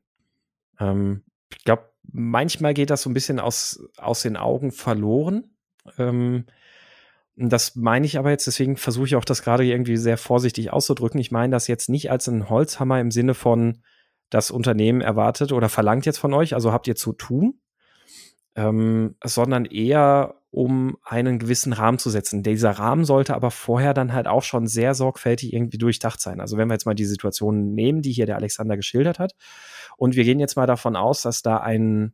Ähm, 0.79 1.25
ich 1.51 1.65
glaube, 1.65 1.91
manchmal 2.13 2.73
geht 2.73 2.91
das 2.91 3.01
so 3.01 3.09
ein 3.09 3.13
bisschen 3.13 3.41
aus, 3.41 3.83
aus 3.97 4.21
den 4.21 4.37
Augen 4.37 4.71
verloren. 4.71 5.57
Ähm, 5.97 6.45
das 7.35 7.75
meine 7.75 8.05
ich 8.05 8.17
aber 8.17 8.29
jetzt, 8.29 8.47
deswegen 8.47 8.77
versuche 8.77 9.07
ich 9.07 9.15
auch 9.17 9.25
das 9.25 9.41
gerade 9.41 9.65
irgendwie 9.65 9.97
sehr 9.97 10.17
vorsichtig 10.17 10.71
auszudrücken. 10.71 11.19
Ich 11.19 11.31
meine 11.31 11.51
das 11.51 11.67
jetzt 11.67 11.89
nicht 11.89 12.09
als 12.09 12.29
ein 12.29 12.49
Holzhammer 12.49 13.01
im 13.01 13.11
Sinne 13.11 13.33
von, 13.33 13.81
das 14.29 14.49
Unternehmen 14.49 15.01
erwartet 15.01 15.51
oder 15.51 15.67
verlangt 15.67 16.05
jetzt 16.05 16.19
von 16.19 16.33
euch, 16.33 16.53
also 16.53 16.71
habt 16.71 16.87
ihr 16.87 16.95
zu 16.95 17.11
tun, 17.11 17.59
ähm, 18.55 19.15
sondern 19.23 19.65
eher 19.65 20.35
um 20.51 20.97
einen 21.03 21.37
gewissen 21.37 21.73
Rahmen 21.73 21.99
zu 21.99 22.09
setzen. 22.09 22.41
Dieser 22.41 22.71
Rahmen 22.71 23.05
sollte 23.05 23.35
aber 23.35 23.51
vorher 23.51 23.93
dann 23.93 24.13
halt 24.13 24.27
auch 24.27 24.41
schon 24.41 24.65
sehr 24.65 24.95
sorgfältig 24.95 25.53
irgendwie 25.53 25.77
durchdacht 25.77 26.19
sein. 26.19 26.39
Also 26.41 26.57
wenn 26.57 26.67
wir 26.67 26.73
jetzt 26.73 26.85
mal 26.85 26.95
die 26.95 27.05
Situation 27.05 27.75
nehmen, 27.75 28.01
die 28.01 28.11
hier 28.11 28.25
der 28.25 28.37
Alexander 28.37 28.75
geschildert 28.75 29.19
hat, 29.19 29.35
und 29.97 30.15
wir 30.15 30.23
gehen 30.23 30.39
jetzt 30.39 30.55
mal 30.55 30.65
davon 30.65 30.95
aus, 30.95 31.21
dass 31.21 31.43
da 31.43 31.57
ein, 31.57 32.13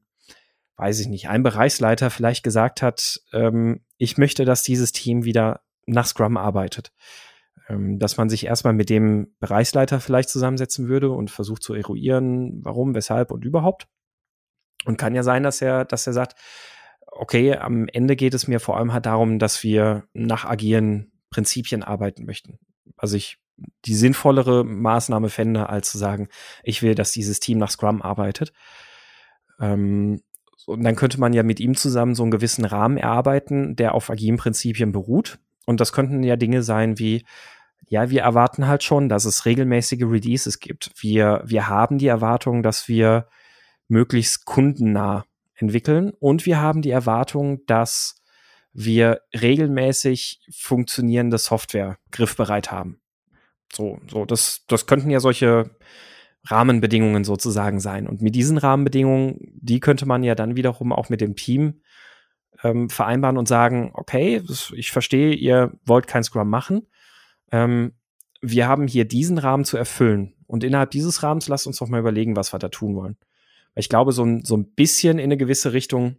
weiß 0.76 1.00
ich 1.00 1.08
nicht, 1.08 1.30
ein 1.30 1.44
Bereichsleiter 1.44 2.10
vielleicht 2.10 2.44
gesagt 2.44 2.82
hat, 2.82 3.22
ähm, 3.32 3.82
ich 3.98 4.18
möchte, 4.18 4.44
dass 4.44 4.64
dieses 4.64 4.92
Team 4.92 5.24
wieder 5.24 5.62
nach 5.86 6.06
Scrum 6.08 6.36
arbeitet. 6.36 6.92
Ähm, 7.70 8.00
dass 8.00 8.18
man 8.18 8.30
sich 8.30 8.46
erstmal 8.46 8.74
mit 8.74 8.90
dem 8.90 9.34
Bereichsleiter 9.40 10.00
vielleicht 10.00 10.30
zusammensetzen 10.30 10.88
würde 10.88 11.12
und 11.12 11.32
versucht 11.32 11.64
zu 11.64 11.74
eruieren, 11.74 12.60
warum, 12.64 12.94
weshalb 12.96 13.32
und 13.32 13.46
überhaupt. 13.46 13.88
Und 14.86 14.98
kann 14.98 15.16
ja 15.16 15.24
sein, 15.24 15.44
dass 15.44 15.62
er, 15.62 15.86
dass 15.86 16.08
er 16.08 16.14
sagt, 16.14 16.36
okay, 17.08 17.56
am 17.58 17.88
Ende 17.88 18.16
geht 18.16 18.34
es 18.34 18.48
mir 18.48 18.60
vor 18.60 18.78
allem 18.78 18.94
halt 18.94 19.06
darum, 19.06 19.40
dass 19.40 19.64
wir 19.64 20.04
nach 20.14 20.46
agilen 20.46 21.12
Prinzipien 21.30 21.84
arbeiten 21.84 22.26
möchten. 22.26 22.60
Also 22.98 23.16
ich 23.16 23.40
die 23.86 23.96
sinnvollere 23.96 24.64
Maßnahme 24.64 25.30
fände, 25.30 25.70
als 25.70 25.92
zu 25.92 25.98
sagen, 25.98 26.28
ich 26.64 26.82
will, 26.82 26.96
dass 26.96 27.12
dieses 27.12 27.40
Team 27.40 27.58
nach 27.58 27.70
Scrum 27.70 28.02
arbeitet. 28.02 28.52
Ähm, 29.60 30.22
und 30.66 30.84
dann 30.84 30.96
könnte 30.96 31.20
man 31.20 31.34
ja 31.34 31.44
mit 31.44 31.60
ihm 31.60 31.76
zusammen 31.76 32.16
so 32.16 32.24
einen 32.24 32.32
gewissen 32.32 32.66
Rahmen 32.66 32.98
erarbeiten, 32.98 33.76
der 33.76 33.94
auf 33.94 34.10
agilen 34.10 34.38
Prinzipien 34.38 34.92
beruht. 34.92 35.40
Und 35.66 35.80
das 35.80 35.94
könnten 35.94 36.24
ja 36.24 36.36
Dinge 36.36 36.64
sein 36.64 37.00
wie, 37.00 37.26
ja, 37.88 38.10
wir 38.10 38.24
erwarten 38.24 38.68
halt 38.68 38.84
schon, 38.84 39.10
dass 39.10 39.26
es 39.26 39.46
regelmäßige 39.46 40.04
Releases 40.04 40.60
gibt. 40.60 40.92
Wir, 40.98 41.44
wir 41.46 41.70
haben 41.70 41.98
die 41.98 42.08
Erwartung, 42.08 42.64
dass 42.64 42.88
wir 42.88 43.28
möglichst 43.88 44.46
kundennah 44.46 45.26
entwickeln 45.56 46.12
und 46.20 46.46
wir 46.46 46.60
haben 46.60 46.82
die 46.82 46.92
Erwartung, 46.92 47.66
dass 47.66 48.22
wir 48.74 49.22
regelmäßig 49.34 50.42
funktionierende 50.54 51.38
Software 51.38 51.98
griffbereit 52.12 52.72
haben. 52.72 53.00
So, 53.74 54.00
so, 54.10 54.26
das, 54.26 54.66
das 54.68 54.86
könnten 54.86 55.10
ja 55.10 55.20
solche 55.20 55.72
Rahmenbedingungen 56.46 57.24
sozusagen 57.24 57.80
sein. 57.80 58.08
Und 58.08 58.22
mit 58.22 58.36
diesen 58.36 58.58
Rahmenbedingungen, 58.58 59.40
die 59.56 59.80
könnte 59.80 60.06
man 60.06 60.24
ja 60.24 60.36
dann 60.36 60.56
wiederum 60.56 60.92
auch 60.92 61.10
mit 61.10 61.22
dem 61.22 61.36
Team 61.36 61.82
ähm, 62.64 62.90
vereinbaren 62.90 63.38
und 63.38 63.48
sagen, 63.48 63.92
okay, 63.94 64.42
ich 64.74 64.92
verstehe, 64.92 65.34
ihr 65.34 65.72
wollt 65.86 66.08
kein 66.08 66.24
Scrum 66.24 66.50
machen. 66.50 66.88
Ähm, 67.52 67.94
wir 68.42 68.68
haben 68.68 68.88
hier 68.88 69.06
diesen 69.06 69.38
Rahmen 69.38 69.66
zu 69.66 69.78
erfüllen. 69.78 70.36
Und 70.48 70.64
innerhalb 70.64 70.92
dieses 70.92 71.24
Rahmens 71.24 71.48
lasst 71.48 71.66
uns 71.66 71.78
doch 71.78 71.88
mal 71.88 72.00
überlegen, 72.00 72.36
was 72.36 72.54
wir 72.54 72.60
da 72.60 72.70
tun 72.70 72.96
wollen. 72.96 73.18
Ich 73.76 73.90
glaube, 73.90 74.12
so 74.12 74.24
ein, 74.24 74.46
so 74.46 74.56
ein 74.56 74.74
bisschen 74.74 75.20
in 75.20 75.26
eine 75.26 75.38
gewisse 75.38 75.74
Richtung 75.74 76.18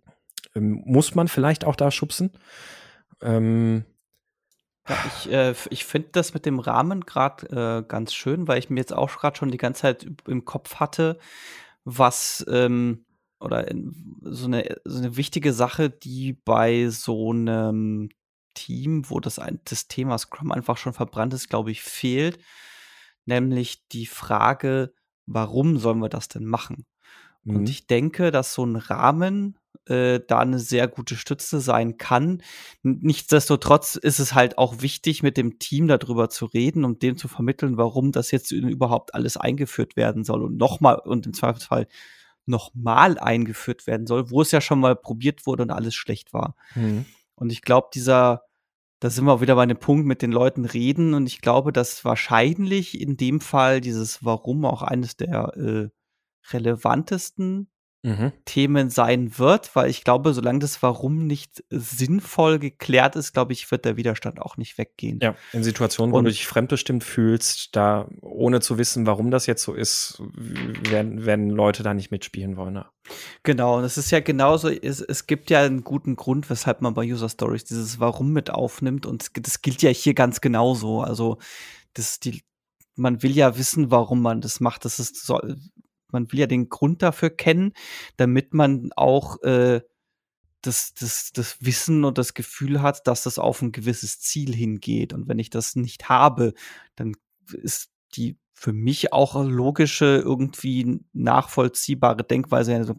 ähm, 0.55 0.83
muss 0.85 1.15
man 1.15 1.29
vielleicht 1.29 1.65
auch 1.65 1.77
da 1.77 1.91
schubsen. 1.91 2.33
Ähm, 3.23 3.85
ja, 4.89 4.97
ich 5.07 5.33
äh, 5.33 5.55
ich 5.71 5.85
finde 5.85 6.09
das 6.13 6.35
mit 6.35 6.47
dem 6.47 6.59
Rahmen 6.59 7.01
gerade 7.01 7.83
äh, 7.85 7.89
ganz 7.89 8.15
schön, 8.15 8.47
weil 8.47 8.59
ich 8.59 8.71
mir 8.71 8.81
jetzt 8.81 8.95
auch 8.95 9.19
gerade 9.19 9.37
schon 9.37 9.51
die 9.51 9.59
ganze 9.59 9.83
Zeit 9.83 10.07
im 10.27 10.45
Kopf 10.45 10.77
hatte, 10.77 11.19
was 11.85 12.45
ähm, 12.49 13.05
oder 13.41 13.67
so 14.23 14.47
eine, 14.47 14.77
so 14.85 14.99
eine 14.99 15.17
wichtige 15.17 15.53
Sache, 15.53 15.91
die 15.91 16.33
bei 16.33 16.89
so 16.89 17.33
einem 17.33 18.11
Team, 18.55 19.11
wo 19.11 19.21
das, 19.21 19.41
das 19.65 19.89
Thema 19.89 20.19
Scrum 20.19 20.53
einfach 20.53 20.79
schon 20.79 20.95
verbrannt 20.95 21.35
ist, 21.35 21.49
glaube 21.49 21.71
ich, 21.71 21.83
fehlt. 21.83 22.39
Nämlich 23.27 23.87
die 23.89 24.07
Frage, 24.07 24.95
warum 25.27 25.79
sollen 25.79 25.99
wir 25.99 26.09
das 26.09 26.29
denn 26.29 26.47
machen? 26.47 26.87
Mhm. 27.47 27.57
Und 27.57 27.69
ich 27.69 27.87
denke, 27.87 28.31
dass 28.31 28.53
so 28.53 28.65
ein 28.65 28.77
Rahmen 28.77 29.59
äh, 29.87 30.21
da 30.27 30.41
eine 30.41 30.59
sehr 30.59 30.89
gute 30.89 31.17
Stütze 31.17 31.61
sein 31.61 31.97
kann. 31.97 32.43
Nichtsdestotrotz 32.83 33.97
ist 33.97 34.19
es 34.19 34.35
halt 34.35 34.59
auch 34.59 34.83
wichtig, 34.83 35.23
mit 35.23 35.37
dem 35.37 35.59
Team 35.59 35.89
darüber 35.89 36.29
zu 36.29 36.47
reden 36.47 36.85
und 36.85 37.03
dem 37.03 37.17
zu 37.17 37.29
vermitteln, 37.29 37.77
warum 37.77 38.13
das 38.13 38.31
jetzt 38.31 38.51
überhaupt 38.53 39.15
alles 39.15 39.37
eingeführt 39.37 39.97
werden 39.97 40.25
soll 40.25 40.43
und 40.43 40.57
nochmal 40.57 40.99
und 40.99 41.27
im 41.27 41.35
Zweifelsfall 41.35 41.87
nochmal 42.47 43.19
eingeführt 43.19 43.87
werden 43.87 44.07
soll, 44.07 44.31
wo 44.31 44.43
es 44.43 44.51
ja 44.51 44.61
schon 44.61 44.81
mal 44.81 44.97
probiert 44.97 45.47
wurde 45.47 45.65
und 45.65 45.71
alles 45.71 45.95
schlecht 45.95 46.33
war. 46.33 46.57
Mhm. 46.75 47.05
Und 47.35 47.53
ich 47.53 47.63
glaube, 47.63 47.89
dieser, 47.93 48.43
da 49.01 49.11
sind 49.11 49.25
wir 49.25 49.41
wieder 49.41 49.57
bei 49.57 49.67
dem 49.67 49.79
Punkt 49.79 50.07
mit 50.07 50.23
den 50.23 50.33
Leuten 50.33 50.65
reden 50.65 51.15
und 51.15 51.27
ich 51.27 51.41
glaube, 51.41 51.73
dass 51.73 52.05
wahrscheinlich 52.05 53.01
in 53.01 53.17
dem 53.17 53.41
Fall 53.41 53.81
dieses 53.81 54.25
Warum 54.25 54.65
auch 54.65 54.83
eines 54.83 55.17
der 55.17 55.57
äh, 55.57 55.89
relevantesten 56.53 57.69
mhm. 58.07 58.33
Themen 58.45 58.89
sein 58.89 59.39
wird, 59.39 59.75
weil 59.75 59.91
ich 59.91 60.05
glaube, 60.05 60.33
solange 60.33 60.61
das 60.61 60.83
Warum 60.83 61.27
nicht 61.27 61.65
sinnvoll 61.71 62.59
geklärt 62.59 63.17
ist, 63.17 63.33
glaube 63.33 63.53
ich, 63.53 63.71
wird 63.71 63.85
der 63.85 63.97
Widerstand 63.97 64.41
auch 64.41 64.57
nicht 64.57 64.79
weggehen. 64.79 65.19
Ja, 65.21 65.35
in 65.53 65.65
Situationen, 65.65 66.13
wo 66.13 66.19
Und, 66.19 66.25
du 66.25 66.31
dich 66.31 66.47
fremdbestimmt 66.47 67.03
fühlst, 67.03 67.75
da 67.75 68.09
ohne 68.23 68.61
zu 68.61 68.79
wissen, 68.79 69.07
warum 69.07 69.31
das 69.31 69.47
jetzt 69.47 69.63
so 69.63 69.75
ist, 69.75 70.23
werden, 70.37 71.27
werden 71.27 71.51
Leute 71.51 71.83
da 71.83 71.95
nicht 71.95 72.11
mitspielen 72.11 72.57
wollen. 72.57 72.77
Ja. 72.77 72.91
Genau, 73.43 73.79
und 73.79 73.85
es 73.85 73.99
ist 73.99 74.11
ja 74.11 74.21
genauso, 74.21 74.69
es, 74.69 75.01
es 75.01 75.27
gibt 75.27 75.51
ja 75.51 75.63
einen 75.63 75.85
guten 75.85 76.17
Grund, 76.17 76.49
weshalb 76.49 76.81
man 76.83 76.95
bei 76.95 77.03
User 77.03 77.29
Stories 77.29 77.65
dieses 77.65 78.01
Warum 78.01 78.33
mit 78.33 78.51
aufnimmt 78.51 79.07
und 79.07 79.31
das 79.47 79.63
gilt 79.63 79.83
ja 79.83 79.91
hier 79.91 80.15
ganz 80.15 80.41
genauso. 80.41 81.01
Also, 81.01 81.39
das, 81.95 82.21
die, 82.21 82.43
man 82.95 83.23
will 83.23 83.33
ja 83.33 83.59
wissen, 83.59 83.91
warum 83.91 84.23
man 84.23 84.41
das 84.41 84.61
macht. 84.61 84.85
Das 84.85 84.99
ist 84.99 85.25
so, 85.25 85.41
man 86.13 86.31
will 86.33 86.41
ja 86.41 86.47
den 86.47 86.69
Grund 86.69 87.03
dafür 87.03 87.31
kennen, 87.31 87.73
damit 88.17 88.55
man 88.55 88.91
auch 88.97 89.43
äh, 89.43 89.81
das, 90.63 90.95
das, 90.95 91.33
das 91.33 91.59
Wissen 91.61 92.05
und 92.05 92.19
das 92.19 92.35
Gefühl 92.35 92.83
hat, 92.83 93.07
dass 93.07 93.23
das 93.23 93.39
auf 93.39 93.63
ein 93.63 93.73
gewisses 93.73 94.21
Ziel 94.21 94.55
hingeht. 94.55 95.13
Und 95.13 95.29
wenn 95.29 95.39
ich 95.39 95.51
das 95.51 95.77
nicht 95.77 96.09
habe, 96.09 96.55
dann 96.97 97.15
ist 97.53 97.91
die 98.15 98.39
für 98.53 98.73
mich 98.73 99.13
auch 99.13 99.35
logische, 99.45 100.23
irgendwie 100.25 101.01
nachvollziehbare 101.13 102.25
Denkweise 102.25 102.73
ja 102.73 102.85
so, 102.85 102.95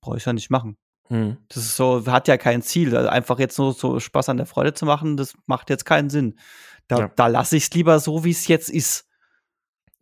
brauche 0.00 0.18
ich 0.18 0.24
ja 0.24 0.32
nicht 0.32 0.50
machen. 0.50 0.76
Hm. 1.08 1.38
Das 1.48 1.58
ist 1.58 1.76
so, 1.76 2.06
hat 2.06 2.28
ja 2.28 2.36
kein 2.36 2.62
Ziel. 2.62 2.96
Also 2.96 3.08
einfach 3.08 3.38
jetzt 3.38 3.58
nur 3.58 3.72
so 3.72 3.98
Spaß 3.98 4.28
an 4.28 4.36
der 4.36 4.46
Freude 4.46 4.74
zu 4.74 4.84
machen, 4.84 5.16
das 5.16 5.34
macht 5.46 5.70
jetzt 5.70 5.84
keinen 5.84 6.10
Sinn. 6.10 6.38
Da, 6.86 6.98
ja. 6.98 7.12
da 7.16 7.26
lasse 7.26 7.56
ich 7.56 7.64
es 7.64 7.74
lieber 7.74 7.98
so, 7.98 8.24
wie 8.24 8.30
es 8.30 8.46
jetzt 8.46 8.68
ist. 8.68 9.06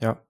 Ja. 0.02 0.20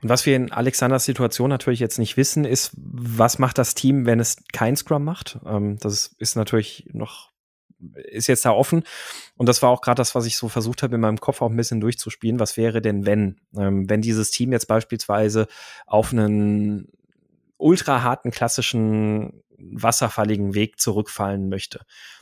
Und 0.00 0.08
was 0.08 0.24
wir 0.24 0.34
in 0.34 0.50
Alexanders 0.50 1.04
Situation 1.04 1.50
natürlich 1.50 1.80
jetzt 1.80 1.98
nicht 1.98 2.16
wissen, 2.16 2.46
ist, 2.46 2.72
was 2.76 3.38
macht 3.38 3.58
das 3.58 3.74
Team, 3.74 4.06
wenn 4.06 4.20
es 4.20 4.36
kein 4.54 4.74
Scrum 4.74 5.04
macht? 5.04 5.38
Ähm, 5.44 5.78
das 5.80 6.14
ist 6.18 6.34
natürlich 6.34 6.88
noch, 6.92 7.30
ist 8.10 8.26
jetzt 8.26 8.46
da 8.46 8.52
offen. 8.52 8.84
Und 9.36 9.46
das 9.46 9.60
war 9.60 9.68
auch 9.68 9.82
gerade 9.82 10.00
das, 10.00 10.14
was 10.14 10.24
ich 10.24 10.38
so 10.38 10.48
versucht 10.48 10.82
habe, 10.82 10.94
in 10.94 11.02
meinem 11.02 11.20
Kopf 11.20 11.42
auch 11.42 11.50
ein 11.50 11.56
bisschen 11.56 11.80
durchzuspielen. 11.80 12.40
Was 12.40 12.56
wäre 12.56 12.80
denn, 12.80 13.04
wenn? 13.04 13.38
Ähm, 13.54 13.88
wenn 13.90 14.00
dieses 14.00 14.30
Team 14.30 14.50
jetzt 14.50 14.66
beispielsweise 14.66 15.46
auf 15.86 16.10
einen 16.10 16.88
ultra 17.58 18.02
harten 18.02 18.30
klassischen 18.30 19.42
wasserfalligen 19.58 20.54
Weg 20.54 20.80
zurückfallen 20.80 21.50
möchte 21.50 21.80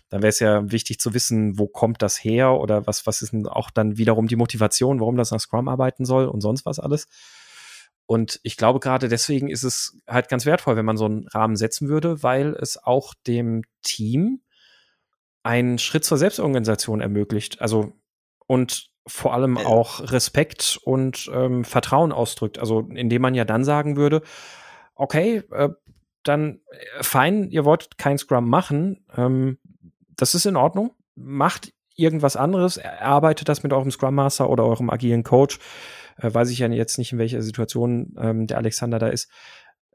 dann 0.09 0.23
wäre 0.23 0.31
es 0.31 0.39
ja 0.39 0.71
wichtig 0.71 1.01
zu 1.01 1.15
wissen, 1.15 1.59
wo 1.59 1.67
kommt 1.67 2.03
das 2.03 2.23
her 2.23 2.53
oder 2.53 2.87
was, 2.87 3.07
was 3.07 3.23
ist 3.23 3.33
denn 3.33 3.47
auch 3.47 3.71
dann 3.71 3.99
wiederum 3.99 4.29
die 4.29 4.37
Motivation, 4.37 5.01
warum 5.01 5.17
das 5.17 5.31
nach 5.31 5.41
Scrum 5.41 5.69
arbeiten 5.69 6.05
soll 6.05 6.27
und 6.27 6.41
sonst 6.41 6.65
was 6.65 6.79
alles. 6.79 7.09
Und 8.07 8.39
ich 8.45 8.57
glaube, 8.57 8.79
gerade 8.79 9.09
deswegen 9.09 9.49
ist 9.49 9.65
es 9.65 9.99
halt 10.07 10.29
ganz 10.29 10.47
wertvoll, 10.47 10.77
wenn 10.77 10.85
man 10.85 10.97
so 10.97 11.07
einen 11.07 11.27
Rahmen 11.29 11.57
setzen 11.57 11.89
würde, 11.89 12.23
weil 12.23 12.55
es 12.61 12.83
auch 12.83 13.15
dem 13.27 13.63
Team 13.83 14.43
einen 15.43 15.79
Schritt 15.79 16.05
zur 16.05 16.19
Selbstorganisation 16.19 17.01
ermöglicht. 17.01 17.61
Also 17.61 17.93
und 18.47 18.91
vor 19.09 19.35
allem 19.35 19.57
auch 19.59 20.13
Respekt 20.13 20.79
und 20.83 21.31
ähm, 21.33 21.65
Vertrauen 21.65 22.13
ausdrückt. 22.13 22.59
Also 22.59 22.81
indem 22.81 23.23
man 23.23 23.35
ja 23.35 23.45
dann 23.45 23.65
sagen 23.65 23.97
würde, 23.97 24.23
okay, 24.95 25.43
äh, 25.53 25.69
dann 26.25 26.61
äh, 26.71 27.03
fein, 27.03 27.51
ihr 27.51 27.65
wollt 27.65 27.99
kein 27.99 28.19
Scrum 28.19 28.49
machen, 28.49 29.05
ähm, 29.17 29.59
das 30.17 30.35
ist 30.35 30.47
in 30.47 30.57
Ordnung. 30.57 30.93
Macht 31.15 31.73
irgendwas 31.95 32.37
anderes, 32.37 32.77
erarbeitet 32.77 33.49
das 33.49 33.63
mit 33.63 33.73
eurem 33.73 33.91
Scrum 33.91 34.15
Master 34.15 34.51
oder 34.51 34.65
eurem 34.65 34.91
agilen 34.91 35.23
Coach. 35.25 35.59
Äh, 36.19 36.33
weiß 36.33 36.51
ich 36.51 36.59
ja 36.59 36.69
jetzt 36.69 36.99
nicht, 36.99 37.13
in 37.13 37.19
welcher 37.19 37.43
Situation 37.43 38.15
ähm, 38.19 38.47
der 38.47 38.59
Alexander 38.59 38.99
da 38.99 39.09
ist. 39.09 39.31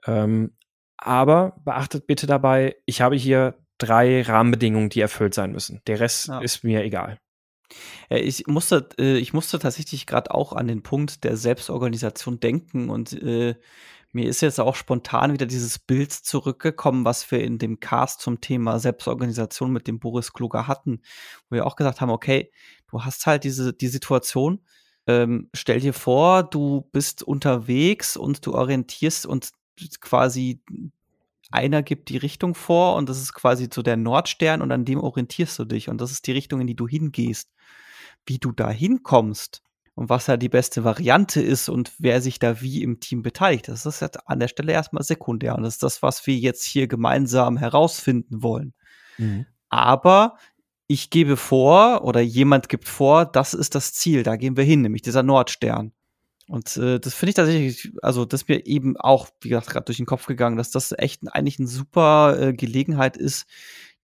Ähm, 0.06 0.56
aber 0.98 1.56
beachtet 1.64 2.08
bitte 2.08 2.28
dabei, 2.28 2.76
ich 2.86 3.02
habe 3.02 3.16
hier 3.16 3.58
drei 3.78 4.22
Rahmenbedingungen, 4.22 4.90
die 4.90 5.02
erfüllt 5.02 5.34
sein 5.34 5.52
müssen. 5.52 5.82
Der 5.88 6.00
Rest 6.00 6.28
ja. 6.28 6.40
ist 6.40 6.64
mir 6.64 6.84
egal. 6.84 7.18
Ja, 8.10 8.18
ich 8.18 8.46
musste, 8.48 8.90
äh, 9.00 9.18
ich 9.18 9.34
musste 9.34 9.58
tatsächlich 9.60 10.06
gerade 10.06 10.32
auch 10.32 10.54
an 10.54 10.68
den 10.68 10.84
Punkt 10.84 11.24
der 11.24 11.38
Selbstorganisation 11.38 12.40
denken 12.40 12.90
und 12.90 13.14
äh, 13.14 13.56
mir 14.12 14.28
ist 14.28 14.42
jetzt 14.42 14.60
auch 14.60 14.76
spontan 14.76 15.34
wieder 15.34 15.46
dieses 15.46 15.80
Bild 15.80 16.12
zurückgekommen, 16.12 17.06
was 17.06 17.30
wir 17.32 17.42
in 17.42 17.58
dem 17.58 17.80
Cast 17.80 18.22
zum 18.22 18.42
Thema 18.42 18.80
Selbstorganisation 18.80 19.72
mit 19.72 19.88
dem 19.88 20.00
Boris 20.00 20.34
Kluger 20.34 20.68
hatten, 20.68 21.02
wo 21.50 21.56
wir 21.56 21.66
auch 21.66 21.76
gesagt 21.76 22.02
haben, 22.02 22.10
okay, 22.10 22.52
du 22.90 23.04
hast 23.04 23.26
halt 23.26 23.44
diese 23.44 23.74
die 23.74 23.88
Situation, 23.88 24.62
ähm, 25.08 25.50
stell 25.54 25.80
dir 25.80 25.94
vor, 25.94 26.44
du 26.44 26.88
bist 26.92 27.24
unterwegs 27.24 28.18
und 28.18 28.46
du 28.46 28.54
orientierst 28.54 29.26
und 29.26 29.52
quasi 30.00 30.62
einer 31.52 31.84
gibt 31.84 32.10
die 32.10 32.18
Richtung 32.18 32.56
vor 32.56 32.96
und 32.96 33.10
das 33.10 33.22
ist 33.22 33.34
quasi 33.34 33.68
so 33.72 33.82
der 33.82 33.98
Nordstern 33.98 34.62
und 34.62 34.72
an 34.72 34.86
dem 34.86 35.00
orientierst 35.00 35.60
du 35.60 35.66
dich 35.66 35.90
und 35.90 36.00
das 36.00 36.12
ist 36.12 36.28
die 36.28 36.32
Richtung, 36.32 36.62
in 36.62 36.68
die 36.68 36.76
du 36.76 36.88
hingehst. 36.88 37.50
Wie 38.26 38.38
du 38.38 38.52
da 38.52 38.70
hinkommst, 38.70 39.64
und 39.96 40.10
was 40.10 40.26
da 40.26 40.38
die 40.38 40.50
beste 40.50 40.84
Variante 40.84 41.42
ist 41.42 41.70
und 41.70 41.92
wer 42.00 42.22
sich 42.22 42.40
da 42.40 42.62
wie 42.62 42.82
im 42.82 43.00
Team 43.00 43.22
beteiligt. 43.22 43.68
Das 43.68 43.86
ist 43.86 44.02
jetzt 44.02 44.28
an 44.28 44.40
der 44.40 44.48
Stelle 44.48 44.72
erstmal 44.72 45.04
sekundär 45.04 45.56
und 45.56 45.64
das 45.64 45.76
ist 45.76 45.84
das, 45.84 46.02
was 46.02 46.26
wir 46.28 46.36
jetzt 46.36 46.64
hier 46.64 46.88
gemeinsam 46.88 47.58
herausfinden 47.58 48.42
wollen. 48.42 48.74
Mhm. 49.18 49.46
Aber 49.70 50.38
ich 50.88 51.10
gebe 51.10 51.38
vor 51.38 52.04
oder 52.04 52.20
jemand 52.20 52.70
gibt 52.70 52.88
vor, 52.88 53.26
das 53.26 53.54
ist 53.54 53.76
das 53.76 53.94
Ziel, 53.94 54.24
da 54.24 54.36
gehen 54.36 54.58
wir 54.58 54.64
hin, 54.64 54.82
nämlich 54.82 55.02
dieser 55.02 55.24
Nordstern. 55.24 55.94
Und 56.48 56.76
äh, 56.76 57.00
das 57.00 57.14
finde 57.14 57.30
ich 57.30 57.36
tatsächlich, 57.36 57.94
also 58.02 58.26
das 58.26 58.42
ist 58.42 58.50
mir 58.50 58.66
eben 58.66 58.98
auch, 58.98 59.30
wie 59.40 59.50
gesagt, 59.50 59.70
gerade 59.70 59.86
durch 59.86 59.98
den 59.98 60.06
Kopf 60.06 60.26
gegangen, 60.26 60.58
dass 60.58 60.70
das 60.70 60.94
echt 60.98 61.22
eigentlich 61.32 61.60
eine 61.60 61.70
super 61.70 62.38
äh, 62.38 62.54
Gelegenheit 62.54 63.16
ist, 63.16 63.46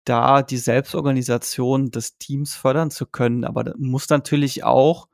da 0.05 0.41
die 0.43 0.57
Selbstorganisation 0.57 1.91
des 1.91 2.17
Teams 2.17 2.55
fördern 2.55 2.89
zu 2.89 3.05
können. 3.05 3.43
Aber 3.43 3.65
da 3.65 3.73
muss 3.77 4.07
natürlich 4.07 4.63
auch, 4.63 5.09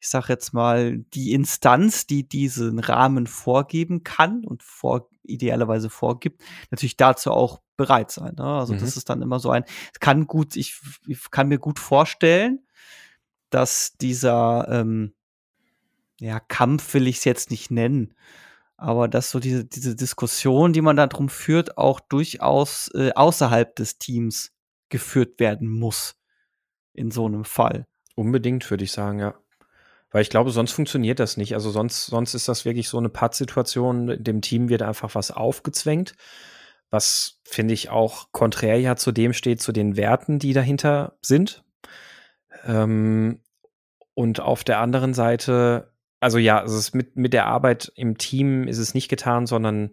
ich 0.00 0.08
sage 0.08 0.26
jetzt 0.28 0.52
mal, 0.52 0.98
die 0.98 1.32
Instanz, 1.32 2.06
die 2.06 2.28
diesen 2.28 2.78
Rahmen 2.78 3.26
vorgeben 3.26 4.04
kann 4.04 4.44
und 4.44 4.62
vor, 4.62 5.08
idealerweise 5.24 5.90
vorgibt, 5.90 6.42
natürlich 6.70 6.96
dazu 6.96 7.32
auch 7.32 7.60
bereit 7.76 8.10
sein. 8.10 8.34
Ne? 8.36 8.44
Also 8.44 8.74
mhm. 8.74 8.78
das 8.78 8.96
ist 8.96 9.08
dann 9.08 9.22
immer 9.22 9.40
so 9.40 9.50
ein, 9.50 9.64
es 9.92 10.00
kann 10.00 10.26
gut, 10.26 10.56
ich, 10.56 10.80
ich, 11.06 11.30
kann 11.30 11.48
mir 11.48 11.58
gut 11.58 11.78
vorstellen, 11.78 12.60
dass 13.50 13.96
dieser 13.96 14.68
ähm, 14.70 15.14
ja, 16.20 16.38
Kampf 16.40 16.94
will 16.94 17.06
ich 17.06 17.18
es 17.18 17.24
jetzt 17.24 17.50
nicht 17.50 17.70
nennen, 17.70 18.14
aber 18.76 19.08
dass 19.08 19.30
so 19.30 19.40
diese, 19.40 19.64
diese 19.64 19.96
Diskussion, 19.96 20.72
die 20.72 20.80
man 20.80 20.96
da 20.96 21.06
drum 21.06 21.28
führt, 21.28 21.76
auch 21.76 21.98
durchaus 22.00 22.90
äh, 22.94 23.12
außerhalb 23.14 23.74
des 23.74 23.98
Teams 23.98 24.52
geführt 24.88 25.40
werden 25.40 25.68
muss. 25.68 26.14
In 26.92 27.12
so 27.12 27.26
einem 27.26 27.44
Fall. 27.44 27.86
Unbedingt, 28.16 28.68
würde 28.70 28.82
ich 28.82 28.90
sagen, 28.90 29.20
ja. 29.20 29.34
Weil 30.10 30.22
ich 30.22 30.30
glaube, 30.30 30.50
sonst 30.50 30.72
funktioniert 30.72 31.20
das 31.20 31.36
nicht. 31.36 31.54
Also 31.54 31.70
sonst, 31.70 32.06
sonst 32.06 32.34
ist 32.34 32.48
das 32.48 32.64
wirklich 32.64 32.88
so 32.88 32.98
eine 32.98 33.10
Pattsituation. 33.10 34.22
Dem 34.22 34.40
Team 34.40 34.68
wird 34.68 34.82
einfach 34.82 35.14
was 35.14 35.30
aufgezwängt, 35.30 36.14
was, 36.90 37.40
finde 37.44 37.74
ich, 37.74 37.90
auch 37.90 38.32
konträr 38.32 38.80
ja 38.80 38.96
zu 38.96 39.12
dem 39.12 39.32
steht, 39.32 39.60
zu 39.60 39.72
den 39.72 39.96
Werten, 39.96 40.38
die 40.38 40.54
dahinter 40.54 41.18
sind. 41.20 41.64
Ähm, 42.64 43.42
und 44.14 44.40
auf 44.40 44.64
der 44.64 44.80
anderen 44.80 45.14
Seite 45.14 45.92
also 46.20 46.38
ja, 46.38 46.62
es 46.62 46.72
ist 46.72 46.94
mit, 46.94 47.16
mit 47.16 47.32
der 47.32 47.46
Arbeit 47.46 47.92
im 47.94 48.18
Team 48.18 48.66
ist 48.66 48.78
es 48.78 48.94
nicht 48.94 49.08
getan, 49.08 49.46
sondern 49.46 49.92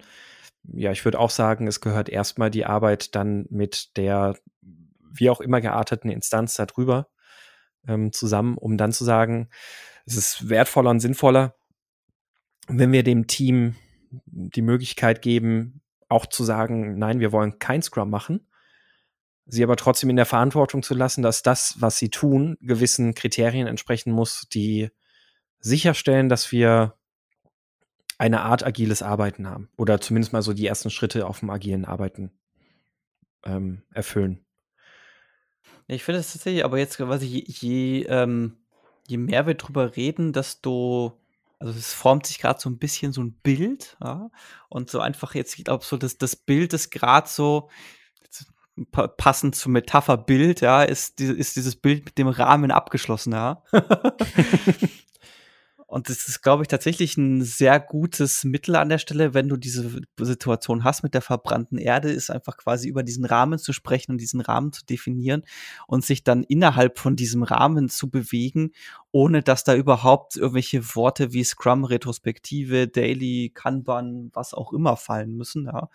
ja, 0.63 0.91
ich 0.91 1.05
würde 1.05 1.19
auch 1.19 1.29
sagen, 1.29 1.67
es 1.67 1.81
gehört 1.81 2.09
erstmal 2.09 2.49
die 2.49 2.65
Arbeit 2.65 3.15
dann 3.15 3.45
mit 3.49 3.95
der 3.97 4.35
wie 5.11 5.29
auch 5.29 5.39
immer 5.39 5.61
gearteten 5.61 6.09
Instanz 6.09 6.55
darüber 6.55 7.07
ähm, 7.87 8.11
zusammen, 8.11 8.57
um 8.57 8.77
dann 8.77 8.91
zu 8.91 9.05
sagen, 9.05 9.49
es 10.05 10.15
ist 10.15 10.49
wertvoller 10.49 10.91
und 10.91 10.99
sinnvoller, 10.99 11.55
wenn 12.67 12.91
wir 12.91 13.03
dem 13.03 13.27
Team 13.27 13.75
die 14.11 14.61
Möglichkeit 14.61 15.21
geben, 15.21 15.81
auch 16.09 16.25
zu 16.25 16.43
sagen, 16.43 16.97
nein, 16.97 17.19
wir 17.19 17.31
wollen 17.31 17.59
kein 17.59 17.81
Scrum 17.81 18.09
machen, 18.09 18.47
sie 19.45 19.63
aber 19.63 19.75
trotzdem 19.75 20.09
in 20.09 20.15
der 20.15 20.25
Verantwortung 20.25 20.83
zu 20.83 20.93
lassen, 20.93 21.21
dass 21.21 21.43
das, 21.43 21.75
was 21.79 21.97
sie 21.97 22.09
tun, 22.09 22.57
gewissen 22.61 23.13
Kriterien 23.13 23.67
entsprechen 23.67 24.11
muss, 24.11 24.47
die 24.51 24.89
sicherstellen, 25.59 26.29
dass 26.29 26.51
wir 26.51 26.95
eine 28.17 28.41
Art 28.41 28.63
agiles 28.63 29.01
Arbeiten 29.01 29.47
haben. 29.47 29.69
Oder 29.77 29.99
zumindest 29.99 30.33
mal 30.33 30.41
so 30.41 30.53
die 30.53 30.65
ersten 30.65 30.89
Schritte 30.89 31.27
auf 31.27 31.39
dem 31.39 31.49
agilen 31.49 31.85
Arbeiten 31.85 32.31
ähm, 33.43 33.83
erfüllen. 33.91 34.45
Ich 35.87 36.03
finde 36.03 36.21
es 36.21 36.31
tatsächlich, 36.31 36.63
aber 36.63 36.79
jetzt, 36.79 36.99
was 36.99 37.21
ich, 37.21 37.31
je, 37.31 37.43
je, 37.47 38.03
ähm, 38.03 38.64
je 39.07 39.17
mehr 39.17 39.47
wir 39.47 39.55
drüber 39.55 39.95
reden, 39.95 40.33
desto, 40.33 41.19
also 41.59 41.77
es 41.77 41.93
formt 41.93 42.25
sich 42.25 42.39
gerade 42.39 42.59
so 42.59 42.69
ein 42.69 42.77
bisschen 42.77 43.13
so 43.13 43.21
ein 43.21 43.33
Bild, 43.33 43.97
ja, 44.01 44.29
und 44.69 44.89
so 44.89 44.99
einfach 44.99 45.35
jetzt, 45.35 45.57
ich 45.57 45.65
glaube, 45.65 45.83
so 45.83 45.97
das, 45.97 46.17
das 46.17 46.35
Bild 46.35 46.73
ist 46.73 46.89
gerade 46.89 47.27
so, 47.27 47.69
passend 48.91 49.55
zum 49.55 49.71
Metapherbild, 49.71 50.61
ja, 50.61 50.83
ist, 50.83 51.21
ist 51.21 51.55
dieses 51.55 51.75
Bild 51.77 52.05
mit 52.05 52.17
dem 52.17 52.27
Rahmen 52.27 52.71
abgeschlossen, 52.71 53.33
ja. 53.33 53.63
Und 55.95 56.09
das 56.09 56.27
ist, 56.27 56.41
glaube 56.41 56.61
ich, 56.61 56.67
tatsächlich 56.67 57.15
ein 57.15 57.41
sehr 57.41 57.79
gutes 57.79 58.43
Mittel 58.43 58.75
an 58.75 58.89
der 58.89 58.97
Stelle, 58.97 59.33
wenn 59.33 59.47
du 59.47 59.55
diese 59.55 60.01
Situation 60.19 60.83
hast 60.83 61.03
mit 61.03 61.13
der 61.13 61.21
verbrannten 61.21 61.77
Erde, 61.77 62.11
ist 62.11 62.29
einfach 62.29 62.57
quasi 62.57 62.89
über 62.89 63.01
diesen 63.01 63.23
Rahmen 63.23 63.59
zu 63.59 63.71
sprechen 63.71 64.11
und 64.11 64.17
diesen 64.17 64.41
Rahmen 64.41 64.73
zu 64.73 64.85
definieren 64.85 65.43
und 65.87 66.03
sich 66.03 66.25
dann 66.25 66.43
innerhalb 66.43 66.99
von 66.99 67.15
diesem 67.15 67.43
Rahmen 67.43 67.87
zu 67.87 68.09
bewegen, 68.09 68.73
ohne 69.13 69.41
dass 69.41 69.63
da 69.63 69.73
überhaupt 69.73 70.35
irgendwelche 70.35 70.83
Worte 70.95 71.31
wie 71.31 71.45
Scrum, 71.45 71.85
Retrospektive, 71.85 72.89
Daily, 72.89 73.53
Kanban, 73.55 74.31
was 74.33 74.53
auch 74.53 74.73
immer 74.73 74.97
fallen 74.97 75.37
müssen, 75.37 75.67
ja. 75.67 75.87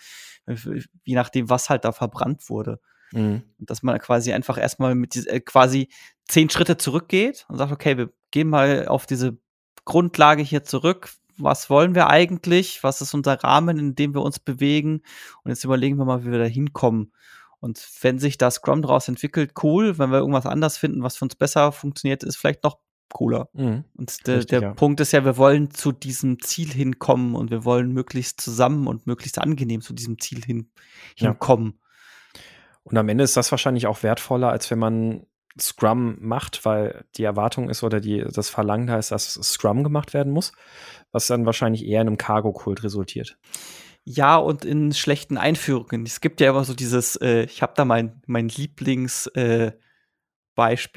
Je 1.05 1.15
nachdem, 1.15 1.51
was 1.51 1.69
halt 1.69 1.85
da 1.85 1.93
verbrannt 1.93 2.49
wurde. 2.49 2.81
Mhm. 3.13 3.43
Dass 3.59 3.83
man 3.83 3.99
quasi 3.99 4.33
einfach 4.33 4.57
erstmal 4.57 4.95
mit 4.95 5.15
diese, 5.15 5.29
äh, 5.29 5.41
quasi 5.41 5.91
zehn 6.27 6.49
Schritte 6.49 6.79
zurückgeht 6.79 7.45
und 7.51 7.59
sagt, 7.59 7.73
okay, 7.73 7.99
wir 7.99 8.11
gehen 8.31 8.49
mal 8.49 8.89
auf 8.89 9.05
diese 9.05 9.37
Grundlage 9.85 10.43
hier 10.43 10.65
zurück. 10.65 11.11
Was 11.37 11.71
wollen 11.71 11.95
wir 11.95 12.09
eigentlich? 12.09 12.83
Was 12.83 13.01
ist 13.01 13.15
unser 13.15 13.43
Rahmen, 13.43 13.79
in 13.79 13.95
dem 13.95 14.15
wir 14.15 14.23
uns 14.23 14.39
bewegen? 14.39 15.03
Und 15.43 15.51
jetzt 15.51 15.65
überlegen 15.65 15.97
wir 15.97 16.05
mal, 16.05 16.25
wie 16.25 16.31
wir 16.31 16.39
da 16.39 16.45
hinkommen. 16.45 17.13
Und 17.61 17.87
wenn 18.01 18.19
sich 18.19 18.39
das 18.39 18.57
Scrum 18.57 18.83
daraus 18.83 19.09
entwickelt, 19.09 19.53
cool. 19.63 19.99
Wenn 19.99 20.11
wir 20.11 20.19
irgendwas 20.19 20.47
anders 20.47 20.79
finden, 20.79 21.03
was 21.03 21.17
für 21.17 21.25
uns 21.27 21.35
besser 21.35 21.73
funktioniert, 21.73 22.23
ist 22.23 22.37
vielleicht 22.37 22.65
noch 22.65 22.79
cooler. 23.13 23.49
Mhm. 23.53 23.85
Und 23.97 24.27
de, 24.27 24.37
Richtig, 24.37 24.51
der 24.51 24.63
ja. 24.63 24.75
Punkt 24.75 25.01
ist 25.01 25.13
ja, 25.13 25.25
wir 25.25 25.37
wollen 25.37 25.71
zu 25.71 25.93
diesem 25.93 26.41
Ziel 26.41 26.71
hinkommen 26.71 27.35
und 27.35 27.51
wir 27.51 27.65
wollen 27.65 27.93
möglichst 27.93 28.41
zusammen 28.41 28.87
und 28.87 29.07
möglichst 29.07 29.39
angenehm 29.39 29.83
zu 29.83 29.93
diesem 29.93 30.19
Ziel 30.19 30.43
hin, 30.45 30.71
hinkommen. 31.17 31.75
Ja. 31.75 32.41
Und 32.83 32.97
am 32.97 33.09
Ende 33.09 33.25
ist 33.25 33.37
das 33.37 33.51
wahrscheinlich 33.51 33.87
auch 33.87 34.03
wertvoller, 34.03 34.51
als 34.51 34.71
wenn 34.71 34.79
man 34.79 35.27
Scrum 35.59 36.17
macht, 36.21 36.65
weil 36.65 37.05
die 37.17 37.25
Erwartung 37.25 37.71
ist 37.71 37.83
oder 37.83 38.01
die, 38.01 38.25
das 38.33 38.51
Verlangen 38.51 38.87
da 38.87 38.99
ist, 38.99 39.11
dass 39.11 39.35
Scrum 39.35 39.83
gemacht 39.83 40.15
werden 40.15 40.33
muss, 40.33 40.53
was 41.13 41.27
dann 41.27 41.47
wahrscheinlich 41.47 41.85
eher 41.85 42.01
in 42.01 42.09
einem 42.09 42.19
Cargo-Kult 42.19 42.83
resultiert. 42.83 43.39
Ja, 44.05 44.37
und 44.37 44.65
in 44.65 44.93
schlechten 44.93 45.37
Einführungen. 45.37 46.07
Es 46.07 46.21
gibt 46.21 46.41
ja 46.41 46.51
immer 46.51 46.65
so 46.65 46.75
dieses, 46.75 47.17
äh, 47.17 47.45
ich 47.45 47.63
habe 47.63 47.75
da 47.77 47.85
mein, 47.85 48.23
mein 48.27 48.49
Lieblingsbeispiel, 48.49 49.79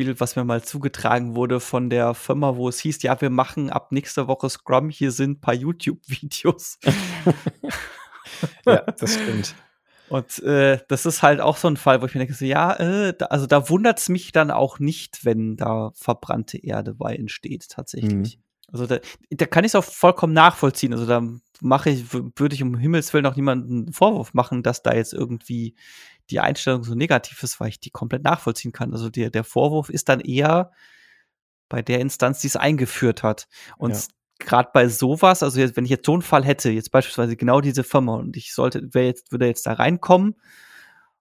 äh, 0.10 0.20
was 0.20 0.36
mir 0.36 0.46
mal 0.46 0.64
zugetragen 0.64 1.36
wurde 1.36 1.60
von 1.60 1.90
der 1.90 2.14
Firma, 2.14 2.56
wo 2.56 2.70
es 2.70 2.80
hieß, 2.80 3.04
ja, 3.04 3.20
wir 3.20 3.30
machen 3.30 3.70
ab 3.70 3.92
nächster 3.92 4.28
Woche 4.28 4.50
Scrum, 4.50 4.90
hier 4.90 5.12
sind 5.12 5.32
ein 5.32 5.42
paar 5.42 5.54
YouTube-Videos. 5.54 6.80
ja, 8.66 8.82
das 8.82 9.16
stimmt. 9.16 9.56
Und 10.10 10.40
äh, 10.44 10.80
das 10.88 11.06
ist 11.06 11.24
halt 11.24 11.42
auch 11.42 11.58
so 11.58 11.68
ein 11.68 11.78
Fall, 11.78 12.02
wo 12.02 12.06
ich 12.06 12.14
mir 12.14 12.20
denke, 12.20 12.34
so, 12.34 12.46
ja, 12.46 12.74
äh, 12.76 13.14
da, 13.18 13.28
also 13.28 13.48
da 13.48 13.70
wundert 13.70 14.00
es 14.00 14.10
mich 14.10 14.32
dann 14.32 14.52
auch 14.52 14.80
nicht, 14.80 15.26
wenn 15.26 15.56
da 15.56 15.92
verbrannte 15.96 16.58
Erde 16.58 16.94
bei 16.94 17.16
entsteht, 17.16 17.70
tatsächlich. 17.70 18.38
Mhm. 18.38 18.44
Also 18.72 18.88
da, 18.88 19.00
da 19.30 19.46
kann 19.46 19.64
ich 19.64 19.72
es 19.72 19.76
auch 19.76 19.84
vollkommen 19.84 20.34
nachvollziehen. 20.34 20.94
Also 20.94 21.06
da 21.06 21.22
mache 21.62 21.92
ich, 21.92 22.14
würde 22.14 22.56
ich 22.56 22.64
um 22.64 22.78
Himmels 22.78 23.14
Willen 23.14 23.26
auch 23.26 23.36
niemanden 23.36 23.84
einen 23.84 23.94
Vorwurf 23.94 24.34
machen, 24.34 24.64
dass 24.64 24.82
da 24.82 24.94
jetzt 24.94 25.14
irgendwie 25.14 25.76
die 26.30 26.40
Einstellung 26.40 26.84
so 26.84 26.96
negativ 26.96 27.44
ist, 27.44 27.60
weil 27.60 27.70
ich 27.70 27.80
die 27.80 27.92
komplett 27.92 28.24
nachvollziehen 28.24 28.72
kann. 28.72 28.92
Also 28.94 29.10
der, 29.10 29.30
der 29.30 29.44
Vorwurf 29.44 29.90
ist 29.90 30.10
dann 30.10 30.20
eher 30.20 30.72
bei 31.70 31.82
der 31.82 32.00
Instanz, 32.00 32.42
die 32.42 32.48
es 32.48 32.56
eingeführt 32.56 33.24
hat. 33.24 33.48
Und 33.78 33.94
ja 33.94 34.02
gerade 34.46 34.70
bei 34.74 34.88
sowas, 34.88 35.44
also 35.44 35.60
jetzt, 35.60 35.76
wenn 35.76 35.86
ich 35.86 35.92
jetzt 35.92 36.06
so 36.06 36.14
einen 36.14 36.22
Fall 36.22 36.46
hätte, 36.46 36.70
jetzt 36.70 36.92
beispielsweise 36.92 37.36
genau 37.36 37.62
diese 37.62 37.84
Firma 37.84 38.16
und 38.16 38.38
ich 38.38 38.54
sollte, 38.54 38.88
wer 38.92 39.06
jetzt, 39.06 39.32
würde 39.32 39.48
jetzt 39.48 39.66
da 39.66 39.74
reinkommen 39.74 40.36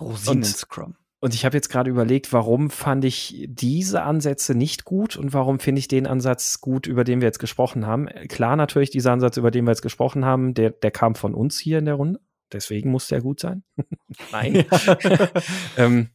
Rosinen-Scrum. 0.00 0.96
und 1.20 1.34
ich 1.34 1.44
habe 1.44 1.56
jetzt 1.56 1.68
gerade 1.68 1.90
überlegt, 1.90 2.32
warum 2.32 2.70
fand 2.70 3.04
ich 3.04 3.44
diese 3.48 4.02
Ansätze 4.02 4.54
nicht 4.54 4.84
gut 4.84 5.16
und 5.16 5.32
warum 5.32 5.58
finde 5.58 5.80
ich 5.80 5.88
den 5.88 6.06
Ansatz 6.06 6.60
gut, 6.60 6.86
über 6.86 7.04
den 7.04 7.20
wir 7.20 7.28
jetzt 7.28 7.38
gesprochen 7.38 7.86
haben. 7.86 8.06
Klar, 8.28 8.56
natürlich, 8.56 8.90
dieser 8.90 9.12
Ansatz, 9.12 9.36
über 9.36 9.50
den 9.50 9.64
wir 9.64 9.72
jetzt 9.72 9.82
gesprochen 9.82 10.24
haben, 10.24 10.54
der, 10.54 10.70
der 10.70 10.90
kam 10.90 11.14
von 11.14 11.34
uns 11.34 11.58
hier 11.58 11.78
in 11.78 11.84
der 11.84 11.94
Runde. 11.94 12.20
Deswegen 12.52 12.90
muss 12.90 13.08
der 13.08 13.20
gut 13.20 13.40
sein. 13.40 13.64
nein. 14.32 14.64
ähm, 15.76 16.10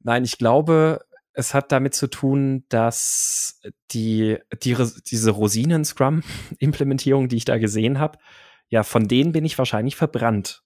nein, 0.00 0.24
ich 0.24 0.38
glaube, 0.38 1.00
es 1.38 1.54
hat 1.54 1.70
damit 1.70 1.94
zu 1.94 2.08
tun, 2.08 2.64
dass 2.68 3.60
die, 3.92 4.38
die 4.60 4.76
diese 5.06 5.30
Rosinen-Scrum-Implementierung, 5.30 7.28
die 7.28 7.36
ich 7.36 7.44
da 7.44 7.58
gesehen 7.58 8.00
habe, 8.00 8.18
ja, 8.68 8.82
von 8.82 9.06
denen 9.06 9.30
bin 9.30 9.44
ich 9.44 9.56
wahrscheinlich 9.56 9.94
verbrannt. 9.94 10.64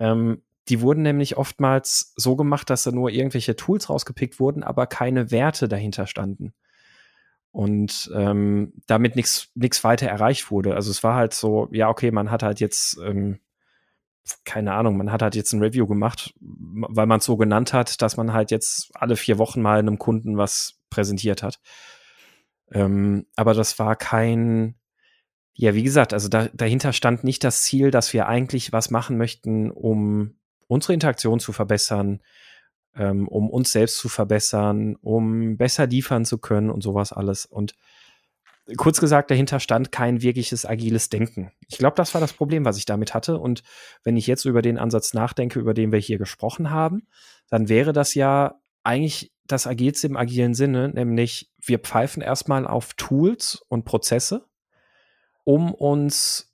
Ähm, 0.00 0.42
die 0.68 0.80
wurden 0.80 1.02
nämlich 1.02 1.36
oftmals 1.36 2.14
so 2.16 2.34
gemacht, 2.34 2.68
dass 2.68 2.82
da 2.82 2.90
nur 2.90 3.10
irgendwelche 3.10 3.54
Tools 3.54 3.88
rausgepickt 3.88 4.40
wurden, 4.40 4.64
aber 4.64 4.88
keine 4.88 5.30
Werte 5.30 5.68
dahinter 5.68 6.08
standen. 6.08 6.52
Und 7.52 8.10
ähm, 8.12 8.72
damit 8.88 9.14
nichts 9.14 9.84
weiter 9.84 10.08
erreicht 10.08 10.50
wurde. 10.50 10.74
Also 10.74 10.90
es 10.90 11.04
war 11.04 11.14
halt 11.14 11.32
so, 11.32 11.68
ja, 11.70 11.88
okay, 11.88 12.10
man 12.10 12.32
hat 12.32 12.42
halt 12.42 12.58
jetzt, 12.58 12.98
ähm, 13.04 13.38
keine 14.44 14.74
Ahnung, 14.74 14.96
man 14.96 15.10
hat 15.10 15.22
halt 15.22 15.34
jetzt 15.34 15.52
ein 15.52 15.62
Review 15.62 15.86
gemacht, 15.86 16.34
weil 16.40 17.06
man 17.06 17.18
es 17.18 17.24
so 17.24 17.36
genannt 17.36 17.72
hat, 17.72 18.02
dass 18.02 18.16
man 18.16 18.32
halt 18.32 18.50
jetzt 18.50 18.90
alle 18.94 19.16
vier 19.16 19.38
Wochen 19.38 19.62
mal 19.62 19.78
einem 19.78 19.98
Kunden 19.98 20.36
was 20.36 20.78
präsentiert 20.90 21.42
hat. 21.42 21.60
Ähm, 22.70 23.26
aber 23.36 23.54
das 23.54 23.78
war 23.78 23.96
kein, 23.96 24.76
ja, 25.54 25.74
wie 25.74 25.82
gesagt, 25.82 26.12
also 26.12 26.28
da, 26.28 26.48
dahinter 26.54 26.92
stand 26.92 27.24
nicht 27.24 27.44
das 27.44 27.62
Ziel, 27.62 27.90
dass 27.90 28.12
wir 28.12 28.28
eigentlich 28.28 28.72
was 28.72 28.90
machen 28.90 29.18
möchten, 29.18 29.70
um 29.70 30.36
unsere 30.68 30.94
Interaktion 30.94 31.40
zu 31.40 31.52
verbessern, 31.52 32.22
ähm, 32.94 33.28
um 33.28 33.50
uns 33.50 33.72
selbst 33.72 33.98
zu 33.98 34.08
verbessern, 34.08 34.96
um 35.02 35.56
besser 35.56 35.86
liefern 35.86 36.24
zu 36.24 36.38
können 36.38 36.70
und 36.70 36.82
sowas 36.82 37.12
alles. 37.12 37.44
Und 37.44 37.74
kurz 38.76 39.00
gesagt, 39.00 39.30
dahinter 39.30 39.60
stand 39.60 39.92
kein 39.92 40.22
wirkliches 40.22 40.64
agiles 40.64 41.08
Denken. 41.08 41.50
Ich 41.68 41.78
glaube, 41.78 41.96
das 41.96 42.14
war 42.14 42.20
das 42.20 42.32
Problem, 42.32 42.64
was 42.64 42.76
ich 42.76 42.84
damit 42.84 43.14
hatte. 43.14 43.38
Und 43.38 43.62
wenn 44.04 44.16
ich 44.16 44.26
jetzt 44.26 44.44
über 44.44 44.62
den 44.62 44.78
Ansatz 44.78 45.14
nachdenke, 45.14 45.58
über 45.58 45.74
den 45.74 45.92
wir 45.92 45.98
hier 45.98 46.18
gesprochen 46.18 46.70
haben, 46.70 47.06
dann 47.48 47.68
wäre 47.68 47.92
das 47.92 48.14
ja 48.14 48.60
eigentlich 48.84 49.32
das 49.46 49.66
Agilste 49.66 50.06
im 50.06 50.16
agilen 50.16 50.54
Sinne, 50.54 50.88
nämlich 50.88 51.50
wir 51.60 51.78
pfeifen 51.78 52.22
erstmal 52.22 52.66
auf 52.66 52.94
Tools 52.94 53.64
und 53.68 53.84
Prozesse, 53.84 54.46
um 55.44 55.74
uns 55.74 56.52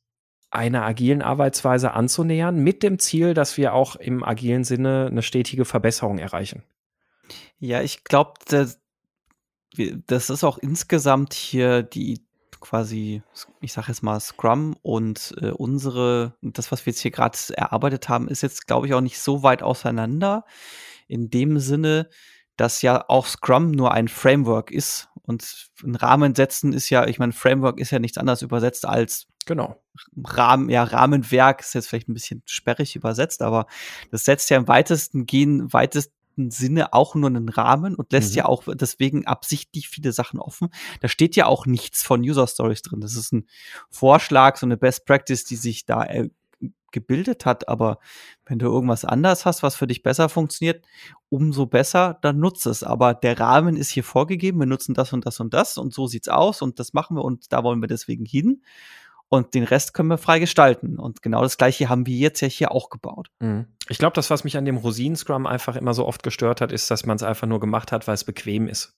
einer 0.51 0.85
agilen 0.85 1.21
Arbeitsweise 1.21 1.93
anzunähern, 1.93 2.57
mit 2.59 2.83
dem 2.83 2.99
Ziel, 2.99 3.35
dass 3.35 3.59
wir 3.59 3.75
auch 3.75 3.97
im 3.97 4.25
agilen 4.25 4.65
Sinne 4.65 5.09
eine 5.11 5.23
stetige 5.23 5.67
Verbesserung 5.67 6.19
erreichen. 6.19 6.63
Ja, 7.59 7.83
ich 7.83 8.05
glaube, 8.05 8.35
das, 10.07 10.31
ist 10.31 10.45
auch 10.45 10.59
insgesamt 10.59 11.35
hier 11.35 11.83
die 11.83 12.25
quasi, 12.61 13.23
ich 13.61 13.73
sage 13.73 13.89
jetzt 13.89 14.03
mal 14.03 14.19
Scrum 14.19 14.77
und 14.83 15.35
äh, 15.41 15.51
unsere, 15.51 16.35
das, 16.43 16.73
was 16.73 16.85
wir 16.85 16.93
jetzt 16.93 17.01
hier 17.01 17.11
gerade 17.11 17.39
erarbeitet 17.55 18.09
haben, 18.09 18.29
ist 18.29 18.43
jetzt, 18.43 18.67
glaube 18.67 18.87
ich, 18.87 18.95
auch 18.95 19.01
nicht 19.01 19.21
so 19.21 19.43
weit 19.43 19.63
auseinander. 19.63 20.45
In 21.07 21.31
dem 21.31 21.61
Sinne, 21.61 22.09
dass 22.57 22.83
ja 22.83 23.05
auch 23.09 23.27
Scrum 23.27 23.71
nur 23.71 23.93
ein 23.93 24.09
Framework 24.09 24.71
ist 24.73 25.09
und 25.23 25.71
ein 25.85 25.95
Rahmen 25.95 26.35
setzen 26.35 26.73
ist 26.73 26.91
ja, 26.91 27.07
ich 27.07 27.19
meine, 27.19 27.33
Framework 27.33 27.79
ist 27.79 27.93
ja 27.93 28.01
nichts 28.01 28.19
anderes 28.19 28.43
übersetzt 28.43 28.87
als 28.87 29.29
Genau. 29.49 29.83
Rahmen, 30.25 30.69
ja, 30.69 30.83
Rahmenwerk 30.83 31.63
ist 31.63 31.75
jetzt 31.75 31.89
vielleicht 31.89 32.11
ein 32.11 32.15
bisschen 32.15 32.43
sperrig 32.45 32.95
übersetzt, 32.97 33.41
aber 33.41 33.67
das 34.11 34.25
setzt 34.25 34.51
ja 34.51 34.59
im 34.59 34.69
weitesten 34.69 35.25
gehen, 35.25 35.73
weitesten 36.39 36.51
Sinne 36.51 36.93
auch 36.93 37.15
nur 37.15 37.29
einen 37.29 37.49
Rahmen 37.49 37.95
und 37.95 38.13
lässt 38.13 38.33
mhm. 38.33 38.39
ja 38.39 38.45
auch 38.47 38.65
deswegen 38.75 39.27
absichtlich 39.27 39.89
viele 39.89 40.13
Sachen 40.13 40.41
offen. 40.41 40.69
Da 41.01 41.09
steht 41.09 41.37
ja 41.37 41.47
auch 41.47 41.67
nichts 41.67 42.03
von 42.03 42.21
User 42.21 42.47
Stories 42.47 42.83
drin. 42.83 43.01
Das 43.01 43.17
ist 43.17 43.33
ein 43.33 43.47
Vorschlag, 43.91 44.57
so 44.57 44.67
eine 44.67 44.77
Best 44.77 45.07
Practice, 45.07 45.45
die 45.45 45.57
sich 45.57 45.85
da 45.85 46.05
äh, 46.05 46.31
gebildet 46.91 47.45
hat. 47.45 47.69
Aber 47.69 47.99
wenn 48.47 48.59
du 48.59 48.67
irgendwas 48.67 49.05
anders 49.05 49.45
hast, 49.45 49.63
was 49.63 49.75
für 49.77 49.87
dich 49.87 50.03
besser 50.03 50.29
funktioniert, 50.29 50.85
umso 51.29 51.67
besser, 51.67 52.19
dann 52.23 52.39
nutze 52.39 52.71
es. 52.71 52.83
Aber 52.83 53.15
der 53.15 53.39
Rahmen 53.39 53.77
ist 53.77 53.91
hier 53.91 54.05
vorgegeben. 54.05 54.61
Wir 54.61 54.67
nutzen 54.67 54.95
das 54.95 55.13
und 55.13 55.27
das 55.27 55.41
und 55.41 55.53
das 55.53 55.77
und 55.77 55.93
so 55.93 56.07
sieht's 56.07 56.29
aus 56.29 56.63
und 56.63 56.79
das 56.79 56.95
machen 56.95 57.17
wir 57.17 57.25
und 57.25 57.53
da 57.53 57.63
wollen 57.63 57.81
wir 57.81 57.89
deswegen 57.89 58.25
hin 58.25 58.63
und 59.29 59.55
den 59.55 59.65
Rest 59.65 59.93
können 59.93 60.09
wir 60.09 60.19
frei 60.19 60.39
gestalten. 60.39 60.99
Und 60.99 61.23
genau 61.23 61.43
das 61.43 61.59
gleiche 61.59 61.89
haben 61.89 62.07
wir 62.07 62.17
jetzt 62.17 62.41
ja 62.41 62.49
hier 62.49 62.73
auch 62.73 62.89
gebaut. 62.89 63.29
Mhm. 63.41 63.67
Ich 63.89 63.99
glaube, 63.99 64.15
das, 64.15 64.31
was 64.31 64.45
mich 64.45 64.57
an 64.57 64.65
dem 64.65 64.79
Rosinen-Scrum 64.79 65.47
einfach 65.47 65.77
immer 65.77 65.95
so 65.95 66.07
oft 66.07 66.23
gestört 66.23 66.61
hat, 66.61 66.73
ist, 66.73 66.91
dass 66.91 67.05
man 67.05 67.17
es 67.17 67.23
einfach 67.23 67.47
nur 67.47 67.61
gemacht 67.61 67.93
hat, 67.93 68.07
weil 68.07 68.15
es 68.15 68.25
bequem 68.25 68.69
ist. 68.69 68.97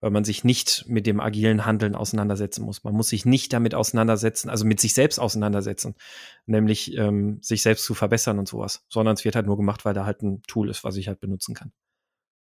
Weil 0.00 0.10
man 0.10 0.24
sich 0.24 0.42
nicht 0.42 0.84
mit 0.88 1.06
dem 1.06 1.20
agilen 1.20 1.64
Handeln 1.64 1.94
auseinandersetzen 1.94 2.64
muss. 2.64 2.82
Man 2.82 2.94
muss 2.94 3.08
sich 3.08 3.24
nicht 3.24 3.52
damit 3.52 3.74
auseinandersetzen, 3.74 4.50
also 4.50 4.64
mit 4.64 4.80
sich 4.80 4.92
selbst 4.92 5.18
auseinandersetzen, 5.20 5.94
nämlich 6.46 6.96
ähm, 6.96 7.38
sich 7.40 7.62
selbst 7.62 7.84
zu 7.84 7.94
verbessern 7.94 8.38
und 8.38 8.48
sowas, 8.48 8.84
sondern 8.88 9.14
es 9.14 9.24
wird 9.24 9.36
halt 9.36 9.46
nur 9.46 9.56
gemacht, 9.56 9.84
weil 9.84 9.94
da 9.94 10.04
halt 10.04 10.22
ein 10.22 10.42
Tool 10.42 10.68
ist, 10.68 10.82
was 10.82 10.96
ich 10.96 11.08
halt 11.08 11.20
benutzen 11.20 11.54
kann. 11.54 11.72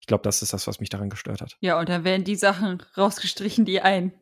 Ich 0.01 0.07
glaube, 0.07 0.23
das 0.23 0.43
ist 0.43 0.53
das, 0.53 0.67
was 0.67 0.79
mich 0.79 0.91
daran 0.91 1.11
gestört 1.11 1.41
hat. 1.41 1.57
Ja, 1.61 1.79
und 1.81 1.89
dann 1.89 2.05
werden 2.05 2.25
die 2.25 2.37
Sachen 2.37 2.83
rausgestrichen, 2.97 3.65
die 3.65 3.81
einen 3.81 4.13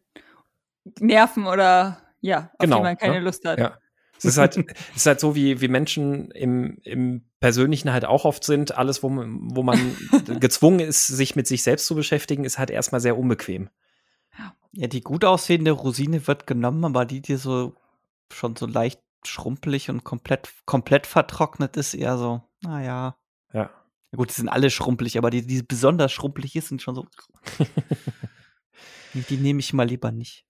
nerven 1.01 1.47
oder 1.47 2.06
ja, 2.27 2.51
auf 2.53 2.59
genau, 2.59 2.77
die 2.79 2.83
man 2.83 2.99
keine 2.99 3.15
ja? 3.15 3.21
Lust 3.21 3.45
hat. 3.45 3.59
Ja. 3.59 3.79
Es 4.19 4.25
ist 4.25 4.39
halt, 4.39 4.57
es 4.57 4.97
ist 4.97 5.05
halt 5.05 5.21
so, 5.21 5.35
wie, 5.35 5.61
wie 5.61 5.69
Menschen 5.69 6.31
im, 6.31 6.79
im 6.85 7.27
Persönlichen 7.39 7.93
halt 7.93 8.07
auch 8.07 8.25
oft 8.25 8.45
sind. 8.45 8.75
Alles, 8.75 9.03
wo, 9.03 9.11
wo 9.11 9.63
man 9.63 9.95
gezwungen 10.41 10.81
ist, 10.81 11.07
sich 11.07 11.37
mit 11.37 11.47
sich 11.47 11.63
selbst 11.63 11.85
zu 11.85 11.95
beschäftigen, 11.95 12.45
ist 12.45 12.59
halt 12.59 12.71
erstmal 12.71 13.03
sehr 13.03 13.19
unbequem. 13.19 13.69
Ja, 14.73 14.87
die 14.87 15.03
gut 15.03 15.27
aussehende 15.27 15.73
Rosine 15.73 16.27
wird 16.27 16.47
genommen, 16.47 16.87
aber 16.87 17.05
die, 17.05 17.21
die 17.21 17.37
so 17.37 17.75
schon 18.33 18.57
so 18.57 18.65
leicht 18.65 19.03
schrumpelig 19.23 19.91
und 19.91 20.03
komplett, 20.03 20.51
komplett 20.65 21.07
vertrocknet 21.07 21.77
ist, 21.77 21.93
eher 21.93 22.17
so, 22.17 22.43
naja. 22.63 23.19
Ja. 23.53 23.61
ja 23.61 24.17
gut, 24.17 24.31
die 24.31 24.35
sind 24.35 24.49
alle 24.49 24.71
schrumpelig, 24.71 25.19
aber 25.19 25.29
die, 25.29 25.47
die 25.47 25.63
besonders 25.63 26.11
schrumpelig 26.11 26.57
ist, 26.57 26.69
sind 26.69 26.81
schon 26.81 26.95
so. 26.95 27.07
die 29.15 29.37
nehme 29.37 29.61
ich 29.61 29.75
mal 29.75 29.87
lieber 29.87 30.11
nicht. 30.11 30.46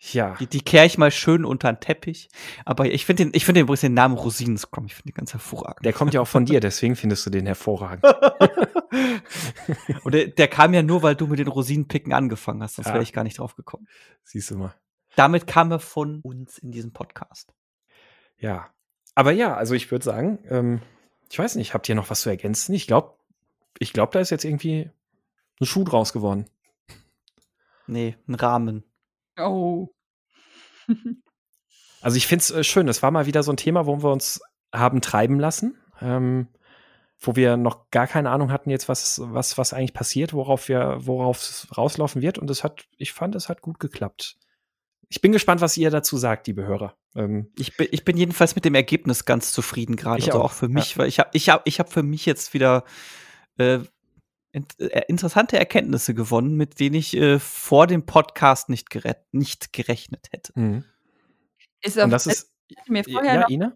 Ja. 0.00 0.36
Die, 0.38 0.46
die 0.46 0.60
kehre 0.60 0.86
ich 0.86 0.96
mal 0.96 1.10
schön 1.10 1.44
unter 1.44 1.72
den 1.72 1.80
Teppich. 1.80 2.28
Aber 2.64 2.86
ich 2.86 3.04
finde 3.04 3.24
den, 3.24 3.32
ich 3.34 3.44
finde 3.44 3.60
den 3.60 3.64
übrigens 3.64 3.80
den 3.80 3.94
Namen 3.94 4.16
Rosinen-Scrum, 4.16 4.86
ich 4.86 4.94
finde 4.94 5.12
den 5.12 5.16
ganz 5.16 5.32
hervorragend. 5.32 5.84
Der 5.84 5.92
kommt 5.92 6.14
ja 6.14 6.20
auch 6.20 6.28
von 6.28 6.46
dir, 6.46 6.60
deswegen 6.60 6.94
findest 6.94 7.26
du 7.26 7.30
den 7.30 7.46
hervorragend. 7.46 8.04
Und 10.04 10.14
der, 10.14 10.28
der, 10.28 10.48
kam 10.48 10.72
ja 10.72 10.82
nur, 10.82 11.02
weil 11.02 11.16
du 11.16 11.26
mit 11.26 11.40
den 11.40 11.48
Rosinenpicken 11.48 12.12
angefangen 12.12 12.62
hast, 12.62 12.76
sonst 12.76 12.88
ja. 12.88 12.94
wäre 12.94 13.02
ich 13.02 13.12
gar 13.12 13.24
nicht 13.24 13.38
drauf 13.38 13.56
gekommen. 13.56 13.88
Siehst 14.22 14.50
du 14.50 14.56
mal. 14.56 14.74
Damit 15.16 15.46
kam 15.46 15.72
er 15.72 15.80
von 15.80 16.20
uns 16.22 16.58
in 16.58 16.70
diesem 16.70 16.92
Podcast. 16.92 17.52
Ja. 18.38 18.70
Aber 19.16 19.32
ja, 19.32 19.56
also 19.56 19.74
ich 19.74 19.90
würde 19.90 20.04
sagen, 20.04 20.38
ähm, 20.48 20.80
ich 21.28 21.38
weiß 21.38 21.56
nicht, 21.56 21.74
habt 21.74 21.88
ihr 21.88 21.96
noch 21.96 22.08
was 22.08 22.20
zu 22.20 22.30
ergänzen? 22.30 22.72
Ich 22.72 22.86
glaube, 22.86 23.14
ich 23.80 23.92
glaube, 23.92 24.12
da 24.12 24.20
ist 24.20 24.30
jetzt 24.30 24.44
irgendwie 24.44 24.90
ein 25.60 25.66
Schuh 25.66 25.82
draus 25.82 26.12
geworden. 26.12 26.46
Nee, 27.88 28.16
ein 28.28 28.34
Rahmen. 28.34 28.84
Oh. 29.38 29.88
also 32.00 32.16
ich 32.16 32.26
finde 32.26 32.42
es 32.42 32.50
äh, 32.50 32.64
schön. 32.64 32.88
Es 32.88 33.02
war 33.02 33.10
mal 33.10 33.26
wieder 33.26 33.42
so 33.42 33.52
ein 33.52 33.56
Thema, 33.56 33.86
wo 33.86 34.02
wir 34.02 34.10
uns 34.10 34.40
haben 34.72 35.00
treiben 35.00 35.38
lassen. 35.38 35.78
Ähm, 36.00 36.48
wo 37.20 37.34
wir 37.34 37.56
noch 37.56 37.90
gar 37.90 38.06
keine 38.06 38.30
Ahnung 38.30 38.52
hatten 38.52 38.70
jetzt, 38.70 38.88
was, 38.88 39.20
was, 39.22 39.58
was 39.58 39.72
eigentlich 39.72 39.92
passiert, 39.92 40.32
worauf 40.32 40.68
wir, 40.68 40.98
worauf 41.00 41.38
es 41.38 41.66
rauslaufen 41.76 42.22
wird. 42.22 42.38
Und 42.38 42.48
es 42.50 42.62
hat, 42.62 42.86
ich 42.96 43.12
fand, 43.12 43.34
es 43.34 43.48
hat 43.48 43.60
gut 43.60 43.80
geklappt. 43.80 44.36
Ich 45.08 45.20
bin 45.20 45.32
gespannt, 45.32 45.60
was 45.60 45.76
ihr 45.76 45.90
dazu 45.90 46.16
sagt, 46.16 46.46
liebe 46.46 46.64
Hörer. 46.64 46.96
Ähm, 47.16 47.50
ich, 47.58 47.76
bin, 47.76 47.88
ich 47.90 48.04
bin 48.04 48.16
jedenfalls 48.16 48.54
mit 48.54 48.64
dem 48.64 48.74
Ergebnis 48.74 49.24
ganz 49.24 49.52
zufrieden 49.52 49.96
gerade. 49.96 50.22
Also 50.22 50.38
auch. 50.38 50.44
auch 50.44 50.52
für 50.52 50.68
mich, 50.68 50.92
ja. 50.92 50.98
weil 50.98 51.08
ich 51.08 51.18
habe 51.18 51.30
ich 51.32 51.48
hab, 51.48 51.66
ich 51.66 51.80
hab 51.80 51.92
für 51.92 52.02
mich 52.02 52.24
jetzt 52.26 52.54
wieder 52.54 52.84
äh, 53.56 53.80
interessante 54.52 55.58
Erkenntnisse 55.58 56.14
gewonnen, 56.14 56.56
mit 56.56 56.80
denen 56.80 56.94
ich 56.94 57.16
äh, 57.16 57.38
vor 57.38 57.86
dem 57.86 58.06
Podcast 58.06 58.68
nicht, 58.68 58.90
gerät, 58.90 59.18
nicht 59.32 59.72
gerechnet 59.72 60.28
hätte. 60.30 60.52
Mhm. 60.54 60.84
Ist 61.82 61.98
Und 61.98 62.10
das 62.10 62.26
ist 62.26 62.50
mir 62.86 63.04
vorher 63.04 63.34
ja, 63.34 63.40
noch 63.40 63.48
Ina? 63.50 63.72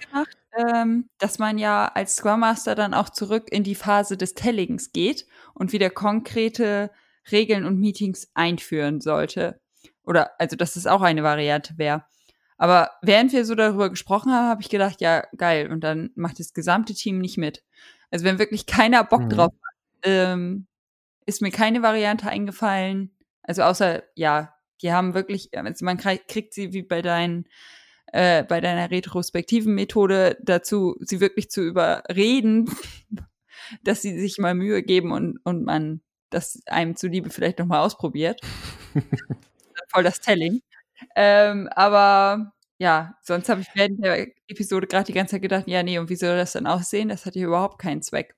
gemacht, 0.00 0.36
ähm, 0.56 1.08
dass 1.18 1.38
man 1.38 1.58
ja 1.58 1.86
als 1.86 2.16
Scrum 2.16 2.40
Master 2.40 2.74
dann 2.74 2.94
auch 2.94 3.10
zurück 3.10 3.48
in 3.50 3.64
die 3.64 3.74
Phase 3.74 4.16
des 4.16 4.34
Tellings 4.34 4.92
geht 4.92 5.26
und 5.52 5.72
wieder 5.72 5.90
konkrete 5.90 6.90
Regeln 7.30 7.64
und 7.64 7.80
Meetings 7.80 8.30
einführen 8.34 9.00
sollte. 9.00 9.60
Oder 10.04 10.38
also, 10.38 10.56
dass 10.56 10.76
es 10.76 10.86
auch 10.86 11.02
eine 11.02 11.22
Variante 11.22 11.78
wäre. 11.78 12.04
Aber 12.56 12.90
während 13.02 13.32
wir 13.32 13.44
so 13.44 13.54
darüber 13.54 13.90
gesprochen 13.90 14.32
haben, 14.32 14.48
habe 14.48 14.62
ich 14.62 14.68
gedacht, 14.68 15.00
ja, 15.00 15.24
geil. 15.36 15.70
Und 15.70 15.80
dann 15.82 16.10
macht 16.14 16.38
das 16.38 16.52
gesamte 16.52 16.94
Team 16.94 17.18
nicht 17.18 17.36
mit. 17.36 17.64
Also 18.10 18.24
wenn 18.24 18.38
wirklich 18.38 18.66
keiner 18.66 19.02
Bock 19.02 19.22
mhm. 19.22 19.30
drauf 19.30 19.52
ähm, 20.04 20.66
ist 21.26 21.42
mir 21.42 21.50
keine 21.50 21.82
Variante 21.82 22.28
eingefallen. 22.28 23.16
Also 23.42 23.62
außer, 23.62 24.02
ja, 24.14 24.54
die 24.82 24.92
haben 24.92 25.14
wirklich, 25.14 25.56
also 25.56 25.84
man 25.84 25.98
kriegt 25.98 26.54
sie 26.54 26.72
wie 26.72 26.82
bei 26.82 27.02
deinen, 27.02 27.46
äh, 28.12 28.44
bei 28.44 28.60
deiner 28.60 28.90
retrospektiven 28.90 29.74
Methode 29.74 30.38
dazu, 30.42 30.96
sie 31.00 31.20
wirklich 31.20 31.50
zu 31.50 31.62
überreden, 31.62 32.70
dass 33.82 34.02
sie 34.02 34.18
sich 34.18 34.38
mal 34.38 34.54
Mühe 34.54 34.82
geben 34.82 35.12
und, 35.12 35.38
und 35.44 35.64
man 35.64 36.02
das 36.30 36.60
einem 36.66 36.96
zuliebe 36.96 37.30
vielleicht 37.30 37.58
nochmal 37.58 37.80
ausprobiert. 37.80 38.40
Voll 39.88 40.02
das 40.04 40.20
Telling. 40.20 40.60
Ähm, 41.16 41.68
aber 41.74 42.52
ja, 42.78 43.14
sonst 43.22 43.48
habe 43.48 43.60
ich 43.60 43.68
während 43.74 44.04
der 44.04 44.26
Episode 44.48 44.86
gerade 44.86 45.06
die 45.06 45.12
ganze 45.12 45.32
Zeit 45.32 45.42
gedacht, 45.42 45.64
ja, 45.68 45.82
nee, 45.82 45.98
und 45.98 46.10
wie 46.10 46.16
soll 46.16 46.36
das 46.36 46.52
dann 46.52 46.66
aussehen? 46.66 47.08
Das 47.08 47.24
hat 47.26 47.34
hier 47.34 47.46
überhaupt 47.46 47.78
keinen 47.78 48.02
Zweck. 48.02 48.34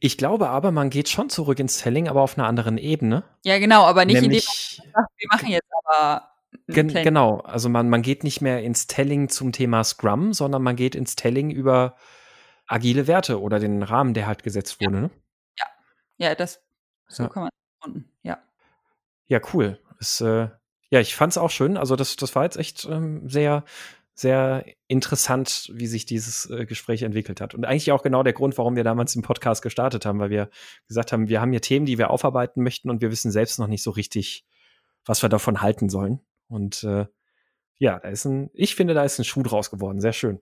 Ich 0.00 0.18
glaube 0.18 0.48
aber, 0.48 0.72
man 0.72 0.90
geht 0.90 1.08
schon 1.08 1.30
zurück 1.30 1.58
ins 1.58 1.78
Telling, 1.78 2.08
aber 2.08 2.22
auf 2.22 2.36
einer 2.36 2.46
anderen 2.46 2.78
Ebene. 2.78 3.24
Ja, 3.44 3.58
genau, 3.58 3.84
aber 3.84 4.04
nicht 4.04 4.20
Nämlich, 4.20 4.80
man 4.92 4.92
sagt, 4.92 5.12
wir 5.16 5.28
machen 5.30 5.48
jetzt 5.48 5.68
aber 5.84 6.28
Gen 6.68 6.88
genau, 6.88 7.38
also 7.40 7.68
man, 7.68 7.88
man 7.88 8.02
geht 8.02 8.24
nicht 8.24 8.40
mehr 8.40 8.62
ins 8.62 8.86
Telling 8.86 9.28
zum 9.28 9.52
Thema 9.52 9.84
Scrum, 9.84 10.32
sondern 10.32 10.62
man 10.62 10.76
geht 10.76 10.94
ins 10.94 11.16
Telling 11.16 11.50
über 11.50 11.96
agile 12.66 13.06
Werte 13.06 13.40
oder 13.40 13.58
den 13.58 13.82
Rahmen, 13.82 14.14
der 14.14 14.26
halt 14.26 14.42
gesetzt 14.42 14.80
wurde. 14.80 14.94
Ja, 14.94 15.00
ne? 15.02 15.10
ja. 15.58 15.66
ja 16.28 16.34
das 16.34 16.62
so 17.08 17.24
Ja. 17.24 17.28
kann 17.28 17.42
man 17.44 17.50
unten. 17.84 18.08
Ja. 18.22 18.38
Ja, 19.26 19.40
cool. 19.52 19.78
Es, 19.98 20.20
äh, 20.20 20.48
ja, 20.90 21.00
ich 21.00 21.14
fand 21.14 21.32
es 21.32 21.38
auch 21.38 21.50
schön. 21.50 21.76
Also 21.76 21.96
das, 21.96 22.16
das 22.16 22.34
war 22.34 22.44
jetzt 22.44 22.56
echt 22.56 22.84
ähm, 22.84 23.28
sehr, 23.28 23.64
sehr 24.22 24.64
interessant, 24.88 25.70
wie 25.74 25.86
sich 25.86 26.06
dieses 26.06 26.48
äh, 26.48 26.64
Gespräch 26.64 27.02
entwickelt 27.02 27.40
hat. 27.40 27.54
Und 27.54 27.64
eigentlich 27.64 27.92
auch 27.92 28.02
genau 28.02 28.22
der 28.22 28.32
Grund, 28.32 28.56
warum 28.56 28.76
wir 28.76 28.84
damals 28.84 29.12
den 29.12 29.22
Podcast 29.22 29.60
gestartet 29.62 30.06
haben, 30.06 30.18
weil 30.18 30.30
wir 30.30 30.48
gesagt 30.88 31.12
haben, 31.12 31.28
wir 31.28 31.40
haben 31.40 31.50
hier 31.50 31.60
Themen, 31.60 31.84
die 31.84 31.98
wir 31.98 32.10
aufarbeiten 32.10 32.62
möchten 32.62 32.88
und 32.88 33.02
wir 33.02 33.10
wissen 33.10 33.30
selbst 33.30 33.58
noch 33.58 33.66
nicht 33.66 33.82
so 33.82 33.90
richtig, 33.90 34.46
was 35.04 35.22
wir 35.22 35.28
davon 35.28 35.60
halten 35.60 35.88
sollen. 35.90 36.20
Und 36.48 36.84
äh, 36.84 37.06
ja, 37.76 37.98
da 37.98 38.08
ist 38.08 38.24
ein, 38.24 38.50
ich 38.54 38.74
finde, 38.74 38.94
da 38.94 39.04
ist 39.04 39.18
ein 39.18 39.24
Schuh 39.24 39.42
draus 39.42 39.70
geworden. 39.70 40.00
Sehr 40.00 40.12
schön. 40.12 40.40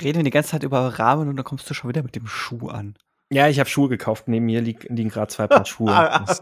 Reden 0.00 0.18
wir 0.18 0.24
die 0.24 0.30
ganze 0.30 0.50
Zeit 0.50 0.62
über 0.62 0.98
Rahmen 0.98 1.28
und 1.28 1.36
dann 1.36 1.44
kommst 1.44 1.68
du 1.68 1.74
schon 1.74 1.88
wieder 1.88 2.02
mit 2.02 2.14
dem 2.14 2.26
Schuh 2.26 2.68
an. 2.68 2.96
Ja, 3.30 3.48
ich 3.48 3.58
habe 3.58 3.68
Schuhe 3.68 3.88
gekauft. 3.88 4.28
Neben 4.28 4.46
mir 4.46 4.60
lieg, 4.60 4.86
liegen 4.88 5.10
gerade 5.10 5.32
zwei 5.32 5.46
Paar 5.46 5.64
Schuhe. 5.66 5.92
Ah. 5.92 6.24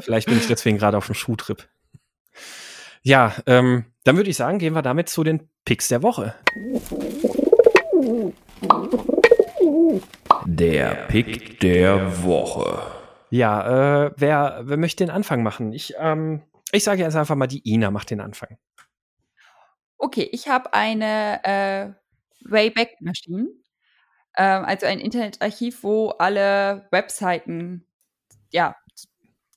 Vielleicht 0.00 0.26
bin 0.28 0.38
ich 0.38 0.46
deswegen 0.46 0.78
gerade 0.78 0.96
auf 0.96 1.06
dem 1.06 1.14
Schuhtrip. 1.14 1.68
Ja, 3.06 3.34
ähm, 3.44 3.84
dann 4.04 4.16
würde 4.16 4.30
ich 4.30 4.36
sagen, 4.36 4.58
gehen 4.58 4.72
wir 4.72 4.80
damit 4.80 5.10
zu 5.10 5.24
den 5.24 5.50
Picks 5.66 5.88
der 5.88 6.02
Woche. 6.02 6.34
Der 10.46 10.94
Pick 11.08 11.60
der 11.60 12.24
Woche. 12.24 12.82
Ja, 13.28 14.06
äh, 14.06 14.12
wer, 14.16 14.62
wer 14.64 14.76
möchte 14.78 15.04
den 15.04 15.10
Anfang 15.10 15.42
machen? 15.42 15.74
Ich, 15.74 15.92
ähm, 15.98 16.44
ich 16.72 16.82
sage 16.82 17.02
jetzt 17.02 17.14
einfach 17.14 17.34
mal, 17.36 17.46
die 17.46 17.68
Ina 17.70 17.90
macht 17.90 18.08
den 18.08 18.22
Anfang. 18.22 18.56
Okay, 19.98 20.26
ich 20.32 20.48
habe 20.48 20.72
eine 20.72 21.44
äh, 21.44 21.92
Wayback 22.50 22.96
Machine, 23.02 23.48
ähm, 24.38 24.64
also 24.64 24.86
ein 24.86 24.98
Internetarchiv, 24.98 25.82
wo 25.82 26.08
alle 26.08 26.88
Webseiten 26.90 27.86
ja 28.50 28.76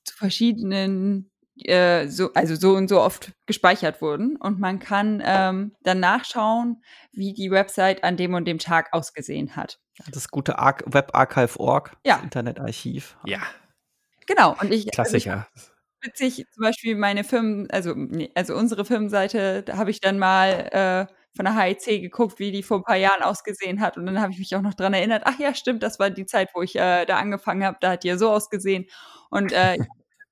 zu 0.03 0.17
verschiedenen 0.17 1.31
äh, 1.65 2.07
so, 2.07 2.33
also 2.33 2.55
so 2.55 2.75
und 2.75 2.87
so 2.87 3.01
oft 3.01 3.31
gespeichert 3.45 4.01
wurden 4.01 4.35
und 4.37 4.59
man 4.59 4.79
kann 4.79 5.21
ähm, 5.25 5.73
dann 5.83 5.99
nachschauen, 5.99 6.81
wie 7.11 7.33
die 7.33 7.51
Website 7.51 8.03
an 8.03 8.17
dem 8.17 8.33
und 8.33 8.45
dem 8.45 8.59
Tag 8.59 8.89
ausgesehen 8.93 9.55
hat. 9.55 9.79
Das 10.11 10.29
gute 10.29 10.59
Ar 10.59 10.77
Webarchive.org, 10.85 11.97
Ja. 12.05 12.15
das 12.15 12.23
Internetarchiv. 12.23 13.17
Ja, 13.25 13.39
Genau. 14.27 14.55
Und 14.61 14.71
ich, 14.71 14.91
Klassiker. 14.91 15.47
Also 15.55 15.69
ich, 16.01 16.07
witzig, 16.07 16.45
zum 16.53 16.61
Beispiel 16.61 16.95
meine 16.95 17.23
Firmen, 17.23 17.69
also, 17.71 17.95
also 18.35 18.55
unsere 18.55 18.85
Firmenseite, 18.85 19.63
da 19.63 19.77
habe 19.77 19.89
ich 19.89 19.99
dann 19.99 20.19
mal 20.19 21.07
äh, 21.09 21.13
von 21.35 21.45
der 21.45 21.55
HEC 21.55 22.01
geguckt, 22.01 22.37
wie 22.39 22.51
die 22.51 22.61
vor 22.63 22.77
ein 22.77 22.83
paar 22.83 22.97
Jahren 22.97 23.23
ausgesehen 23.23 23.81
hat. 23.81 23.97
Und 23.97 24.05
dann 24.05 24.21
habe 24.21 24.31
ich 24.33 24.39
mich 24.39 24.55
auch 24.55 24.61
noch 24.61 24.73
dran 24.73 24.93
erinnert, 24.93 25.23
ach 25.25 25.39
ja, 25.39 25.55
stimmt, 25.55 25.81
das 25.81 25.97
war 25.97 26.09
die 26.09 26.25
Zeit, 26.25 26.49
wo 26.53 26.61
ich 26.61 26.75
äh, 26.75 27.05
da 27.05 27.17
angefangen 27.17 27.63
habe, 27.63 27.77
da 27.79 27.91
hat 27.91 28.03
die 28.03 28.09
ja 28.09 28.17
so 28.17 28.29
ausgesehen. 28.31 28.85
Und 29.29 29.51
äh, 29.53 29.77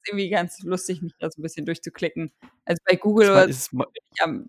irgendwie 0.07 0.29
ganz 0.29 0.61
lustig, 0.61 1.01
mich 1.01 1.13
da 1.19 1.29
so 1.29 1.39
ein 1.39 1.43
bisschen 1.43 1.65
durchzuklicken. 1.65 2.31
Also 2.65 2.81
bei 2.87 2.95
Google 2.95 3.31
oder 3.31 3.47
ist 3.47 3.71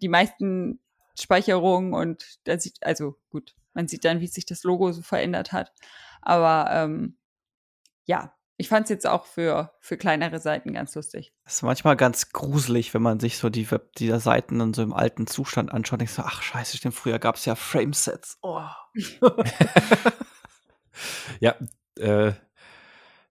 die 0.00 0.08
meisten 0.08 0.80
Speicherungen 1.18 1.94
und 1.94 2.38
da 2.44 2.58
sieht, 2.58 2.78
also 2.82 3.16
gut, 3.30 3.54
man 3.74 3.88
sieht 3.88 4.04
dann, 4.04 4.20
wie 4.20 4.26
sich 4.26 4.46
das 4.46 4.64
Logo 4.64 4.92
so 4.92 5.02
verändert 5.02 5.52
hat. 5.52 5.72
Aber 6.22 6.70
ähm, 6.70 7.16
ja, 8.04 8.32
ich 8.58 8.68
fand 8.68 8.84
es 8.84 8.90
jetzt 8.90 9.06
auch 9.06 9.26
für, 9.26 9.72
für 9.80 9.98
kleinere 9.98 10.38
Seiten 10.38 10.72
ganz 10.72 10.94
lustig. 10.94 11.34
das 11.44 11.56
ist 11.56 11.62
manchmal 11.62 11.96
ganz 11.96 12.30
gruselig, 12.30 12.94
wenn 12.94 13.02
man 13.02 13.20
sich 13.20 13.38
so 13.38 13.50
die 13.50 13.70
Web 13.70 13.92
dieser 13.96 14.18
Seiten 14.18 14.58
dann 14.58 14.72
so 14.72 14.82
im 14.82 14.94
alten 14.94 15.26
Zustand 15.26 15.72
anschaut. 15.72 16.00
Denkst 16.00 16.14
so, 16.14 16.22
ach 16.22 16.42
scheiße, 16.42 16.76
stimmt, 16.76 16.94
früher 16.94 17.18
gab 17.18 17.36
es 17.36 17.44
ja 17.44 17.54
Framesets. 17.54 18.38
Oh. 18.42 18.62
Ja, 21.40 21.54
äh, 21.98 22.32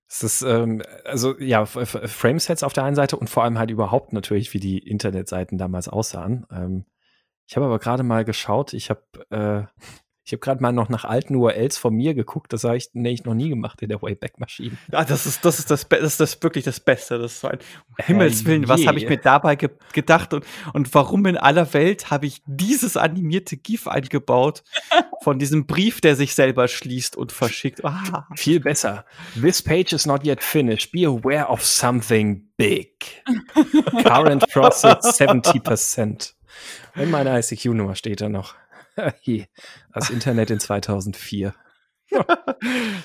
es 0.07 0.23
ist, 0.23 0.41
ähm, 0.43 0.81
also 1.03 1.37
ja, 1.39 1.65
Framesets 1.65 2.63
auf 2.63 2.73
der 2.73 2.83
einen 2.83 2.95
Seite 2.95 3.17
und 3.17 3.29
vor 3.29 3.43
allem 3.43 3.57
halt 3.57 3.71
überhaupt 3.71 4.13
natürlich, 4.13 4.53
wie 4.53 4.59
die 4.59 4.77
Internetseiten 4.77 5.57
damals 5.57 5.87
aussahen. 5.87 6.45
Ähm, 6.51 6.85
ich 7.47 7.55
habe 7.55 7.65
aber 7.65 7.79
gerade 7.79 8.03
mal 8.03 8.25
geschaut, 8.25 8.73
ich 8.73 8.89
habe 8.89 9.01
äh, 9.29 9.81
ich 10.25 10.31
habe 10.31 10.39
gerade 10.39 10.59
mal 10.61 10.71
noch 10.71 10.89
nach 10.89 11.05
alten 11.05 11.35
URLs 11.35 11.77
von 11.77 11.93
mir 11.93 12.15
geguckt, 12.15 12.51
das 12.51 12.63
habe 12.63 12.77
ich, 12.77 12.89
nee, 12.93 13.11
ich 13.11 13.25
noch 13.25 13.35
nie 13.35 13.49
gemacht 13.49 13.83
in 13.83 13.89
der 13.89 14.01
Wayback-Maschine. 14.01 14.75
Ja, 14.91 15.05
das 15.05 15.27
ist, 15.27 15.45
das 15.45 15.59
ist 15.59 15.69
das, 15.69 15.85
Be- 15.85 15.97
das 15.97 16.13
ist 16.13 16.19
das 16.19 16.41
wirklich 16.41 16.65
das 16.65 16.79
Beste. 16.79 17.19
Das 17.19 17.33
ist 17.33 17.41
so 17.41 17.47
ein 17.47 17.59
um 17.59 17.95
Himmels 18.03 18.43
Willen, 18.45 18.67
was 18.67 18.87
habe 18.87 18.97
ich 18.97 19.07
mir 19.07 19.17
dabei 19.17 19.55
ge 19.55 19.69
gedacht 19.93 20.33
und, 20.33 20.43
und 20.73 20.91
warum 20.95 21.27
in 21.27 21.37
aller 21.37 21.71
Welt 21.75 22.09
habe 22.09 22.25
ich 22.25 22.41
dieses 22.47 22.97
animierte 22.97 23.55
GIF 23.55 23.87
eingebaut 23.87 24.63
von 25.21 25.37
diesem 25.37 25.67
Brief, 25.67 26.01
der 26.01 26.15
sich 26.15 26.33
selber 26.33 26.67
schließt 26.67 27.15
und 27.15 27.31
verschickt. 27.31 27.85
Ah. 27.85 28.27
Viel 28.35 28.59
besser. 28.59 29.05
This 29.39 29.61
page 29.61 29.93
is 29.93 30.07
not 30.07 30.25
yet 30.25 30.41
finished. 30.43 30.91
Be 30.91 31.05
aware 31.05 31.49
of 31.49 31.63
something 31.63 32.47
big. 32.57 32.89
Current 34.03 34.47
process 34.51 35.19
70%. 35.19 36.33
Und 36.95 37.11
meine 37.11 37.37
ICQ-Nummer 37.39 37.95
steht 37.95 38.21
da 38.21 38.29
noch. 38.29 38.55
Das 39.93 40.09
Internet 40.09 40.51
in 40.51 40.59
2004. 40.59 41.53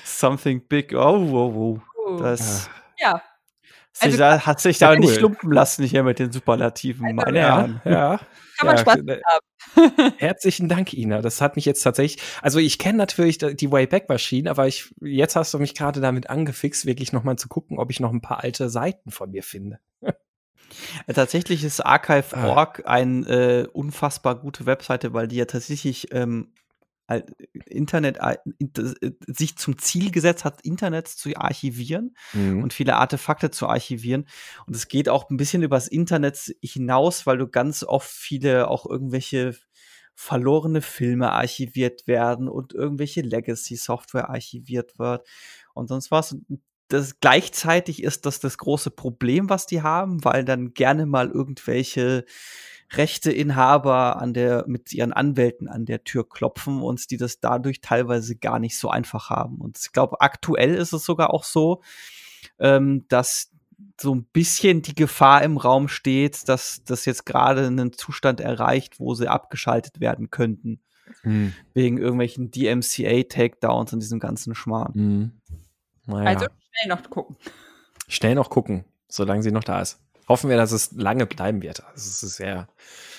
Something 0.03 0.67
big. 0.67 0.93
Oh, 0.93 1.31
wow, 1.31 1.53
wow. 1.53 2.21
Das 2.21 2.69
ja, 2.97 3.21
Also- 3.99 4.17
da, 4.17 4.45
hat 4.45 4.59
sich 4.59 4.77
da 4.77 4.95
nicht 4.95 5.15
cool. 5.15 5.21
lumpen 5.21 5.51
lassen 5.51 5.83
hier 5.85 6.03
mit 6.03 6.19
den 6.19 6.31
Superlativen. 6.31 7.15
Meine 7.15 7.39
Herren. 7.39 7.81
ja. 7.85 8.19
kann 8.57 8.67
man 8.67 8.75
Ja, 8.75 8.81
Spaß 8.81 8.97
äh, 9.07 9.21
haben. 9.25 10.13
Herzlichen 10.17 10.69
Dank, 10.69 10.93
Ina. 10.93 11.21
Das 11.21 11.41
hat 11.41 11.55
mich 11.55 11.65
jetzt 11.65 11.81
tatsächlich, 11.81 12.21
also 12.41 12.59
ich 12.59 12.77
kenne 12.77 12.97
natürlich 12.99 13.37
die 13.39 13.71
Wayback-Maschine, 13.71 14.49
aber 14.49 14.67
ich, 14.67 14.93
jetzt 15.01 15.35
hast 15.35 15.53
du 15.53 15.59
mich 15.59 15.73
gerade 15.73 15.99
damit 15.99 16.29
angefixt, 16.29 16.85
wirklich 16.85 17.11
nochmal 17.11 17.37
zu 17.37 17.47
gucken, 17.47 17.79
ob 17.79 17.89
ich 17.89 17.99
noch 17.99 18.11
ein 18.11 18.21
paar 18.21 18.43
alte 18.43 18.69
Seiten 18.69 19.09
von 19.11 19.31
mir 19.31 19.41
finde. 19.43 19.79
Äh, 21.07 21.13
Tatsächlich 21.13 21.63
ist 21.63 21.79
Archive.org 21.85 22.83
eine 22.85 23.27
äh, 23.27 23.67
unfassbar 23.67 24.35
gute 24.39 24.65
Webseite, 24.65 25.13
weil 25.13 25.27
die 25.27 25.37
ja 25.37 25.45
tatsächlich 25.45 26.13
ähm, 26.13 26.53
Internet 27.65 28.19
äh, 28.21 28.37
äh, 28.59 29.11
sich 29.27 29.57
zum 29.57 29.77
Ziel 29.77 30.11
gesetzt 30.11 30.45
hat, 30.45 30.61
Internet 30.61 31.07
zu 31.07 31.35
archivieren 31.35 32.15
Mhm. 32.33 32.63
und 32.63 32.73
viele 32.73 32.95
Artefakte 32.95 33.51
zu 33.51 33.67
archivieren. 33.67 34.27
Und 34.65 34.75
es 34.75 34.87
geht 34.87 35.09
auch 35.09 35.29
ein 35.29 35.37
bisschen 35.37 35.61
übers 35.63 35.87
Internet 35.87 36.55
hinaus, 36.61 37.25
weil 37.25 37.37
du 37.37 37.47
ganz 37.47 37.83
oft 37.83 38.09
viele 38.09 38.69
auch 38.69 38.85
irgendwelche 38.85 39.55
verlorene 40.15 40.81
Filme 40.81 41.31
archiviert 41.31 42.05
werden 42.07 42.47
und 42.47 42.73
irgendwelche 42.73 43.21
Legacy-Software 43.21 44.29
archiviert 44.29 44.99
wird 44.99 45.27
und 45.73 45.87
sonst 45.87 46.11
was. 46.11 46.35
Das 46.91 47.21
gleichzeitig 47.21 48.03
ist 48.03 48.25
das 48.25 48.39
das 48.41 48.57
große 48.57 48.91
Problem, 48.91 49.49
was 49.49 49.65
die 49.65 49.81
haben, 49.81 50.25
weil 50.25 50.43
dann 50.43 50.73
gerne 50.73 51.05
mal 51.05 51.29
irgendwelche 51.29 52.25
Rechteinhaber 52.91 54.21
an 54.21 54.33
der 54.33 54.65
mit 54.67 54.91
ihren 54.91 55.13
Anwälten 55.13 55.69
an 55.69 55.85
der 55.85 56.03
Tür 56.03 56.27
klopfen 56.27 56.81
und 56.81 57.09
die 57.09 57.15
das 57.15 57.39
dadurch 57.39 57.79
teilweise 57.79 58.35
gar 58.35 58.59
nicht 58.59 58.77
so 58.77 58.89
einfach 58.89 59.29
haben. 59.29 59.61
Und 59.61 59.79
ich 59.79 59.93
glaube, 59.93 60.19
aktuell 60.19 60.75
ist 60.75 60.91
es 60.91 61.05
sogar 61.05 61.33
auch 61.33 61.45
so, 61.45 61.81
ähm, 62.59 63.05
dass 63.07 63.51
so 63.99 64.13
ein 64.13 64.25
bisschen 64.25 64.81
die 64.81 64.95
Gefahr 64.95 65.43
im 65.43 65.55
Raum 65.55 65.87
steht, 65.87 66.49
dass 66.49 66.83
das 66.83 67.05
jetzt 67.05 67.25
gerade 67.25 67.67
einen 67.67 67.93
Zustand 67.93 68.41
erreicht, 68.41 68.99
wo 68.99 69.13
sie 69.13 69.29
abgeschaltet 69.29 70.01
werden 70.01 70.29
könnten. 70.29 70.81
Mhm. 71.23 71.53
Wegen 71.73 71.97
irgendwelchen 71.97 72.51
DMCA-Takedowns 72.51 73.93
und 73.93 74.01
diesem 74.01 74.19
ganzen 74.19 74.55
Schmarrn. 74.55 74.91
Mhm. 74.93 75.31
Naja. 76.05 76.27
Also 76.27 76.45
schnell 76.45 76.95
noch 76.95 77.09
gucken. 77.09 77.37
Schnell 78.07 78.35
noch 78.35 78.49
gucken, 78.49 78.85
solange 79.07 79.43
sie 79.43 79.51
noch 79.51 79.63
da 79.63 79.81
ist. 79.81 79.99
Hoffen 80.27 80.49
wir, 80.49 80.57
dass 80.57 80.71
es 80.71 80.91
lange 80.93 81.25
bleiben 81.25 81.61
wird. 81.61 81.83
Also 81.83 82.09
es 82.09 82.23
ist 82.23 82.39
ja, 82.39 82.67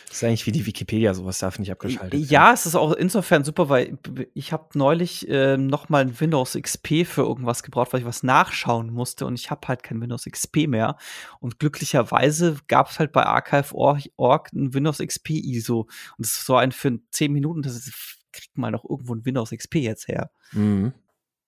es 0.07 0.16
ist 0.16 0.24
eigentlich 0.24 0.47
wie 0.47 0.53
die 0.53 0.66
Wikipedia, 0.66 1.12
sowas 1.14 1.39
darf 1.39 1.59
nicht 1.59 1.70
abgeschaltet 1.70 2.12
werden. 2.12 2.28
Ja, 2.28 2.53
es 2.53 2.64
ist 2.64 2.74
auch 2.74 2.93
insofern 2.93 3.45
super, 3.45 3.68
weil 3.68 3.99
ich 4.35 4.53
habe 4.53 4.66
neulich 4.74 5.26
ähm, 5.28 5.66
noch 5.66 5.89
mal 5.89 6.03
ein 6.03 6.18
Windows 6.20 6.57
XP 6.61 7.05
für 7.07 7.22
irgendwas 7.22 7.62
gebraucht, 7.62 7.93
weil 7.93 8.01
ich 8.01 8.07
was 8.07 8.22
nachschauen 8.22 8.93
musste 8.93 9.26
und 9.26 9.35
ich 9.35 9.51
habe 9.51 9.66
halt 9.68 9.83
kein 9.83 10.01
Windows 10.01 10.24
XP 10.24 10.68
mehr. 10.68 10.97
Und 11.41 11.59
glücklicherweise 11.59 12.57
gab 12.68 12.91
es 12.91 12.99
halt 12.99 13.12
bei 13.12 13.24
Archive.org 13.24 14.53
ein 14.53 14.72
Windows 14.74 14.99
XP 14.99 15.30
ISO. 15.30 15.80
Und 16.16 16.26
das 16.26 16.33
ist 16.33 16.47
so 16.47 16.57
ein 16.57 16.72
für 16.72 16.99
10 17.11 17.33
Minuten, 17.33 17.62
das 17.62 17.74
ist 17.74 18.18
kriegt 18.33 18.57
mal 18.57 18.70
noch 18.70 18.85
irgendwo 18.89 19.14
ein 19.14 19.24
Windows 19.24 19.51
XP 19.51 19.76
jetzt 19.76 20.09
her. 20.09 20.30
Mhm. 20.53 20.93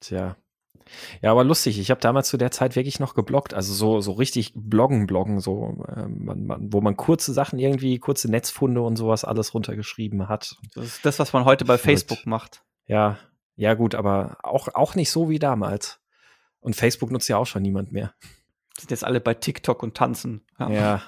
Tja. 0.01 0.37
Ja, 1.23 1.31
aber 1.31 1.45
lustig. 1.45 1.79
Ich 1.79 1.91
habe 1.91 2.01
damals 2.01 2.29
zu 2.29 2.37
der 2.37 2.51
Zeit 2.51 2.77
wirklich 2.77 3.01
noch 3.01 3.15
gebloggt. 3.15 3.55
Also 3.55 3.73
so, 3.73 4.01
so 4.01 4.13
richtig 4.13 4.53
bloggen, 4.55 5.07
bloggen, 5.07 5.41
so, 5.41 5.85
ähm, 5.97 6.25
man, 6.25 6.47
man, 6.47 6.73
wo 6.73 6.81
man 6.81 6.97
kurze 6.97 7.33
Sachen 7.33 7.59
irgendwie, 7.59 7.99
kurze 7.99 8.31
Netzfunde 8.31 8.83
und 8.83 8.97
sowas 8.97 9.25
alles 9.25 9.55
runtergeschrieben 9.55 10.29
hat. 10.29 10.57
Das 10.75 10.85
ist 10.85 11.05
das, 11.05 11.19
was 11.19 11.33
man 11.33 11.45
heute 11.45 11.65
bei. 11.65 11.79
Facebook 11.79 12.27
macht. 12.27 12.63
Ja, 12.87 13.19
ja 13.57 13.75
gut, 13.75 13.95
aber 13.95 14.39
auch, 14.43 14.69
auch 14.75 14.95
nicht 14.95 15.11
so 15.11 15.29
wie 15.29 15.39
damals. 15.39 16.01
Und 16.61 16.77
Facebook 16.77 17.11
nutzt 17.11 17.29
ja 17.29 17.37
auch 17.37 17.47
schon 17.47 17.63
niemand 17.63 17.93
mehr. 17.93 18.15
Sind 18.79 18.91
jetzt 18.91 19.05
alle 19.05 19.21
bei 19.21 19.35
TikTok 19.35 19.83
und 19.83 19.97
tanzen. 19.97 20.47
Ja. 20.59 21.03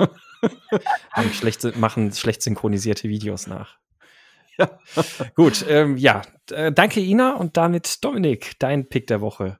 Haben 1.11 1.31
schlecht, 1.33 1.77
machen 1.77 2.13
schlecht 2.13 2.43
synchronisierte 2.43 3.09
Videos 3.09 3.47
nach. 3.47 3.79
Ja. 4.59 4.79
Gut, 5.35 5.65
ähm, 5.69 5.97
ja. 5.97 6.23
Äh, 6.51 6.73
danke, 6.73 7.01
Ina. 7.01 7.35
Und 7.35 7.57
damit 7.57 8.05
Dominik, 8.05 8.59
dein 8.59 8.89
Pick 8.89 9.07
der 9.07 9.21
Woche. 9.21 9.59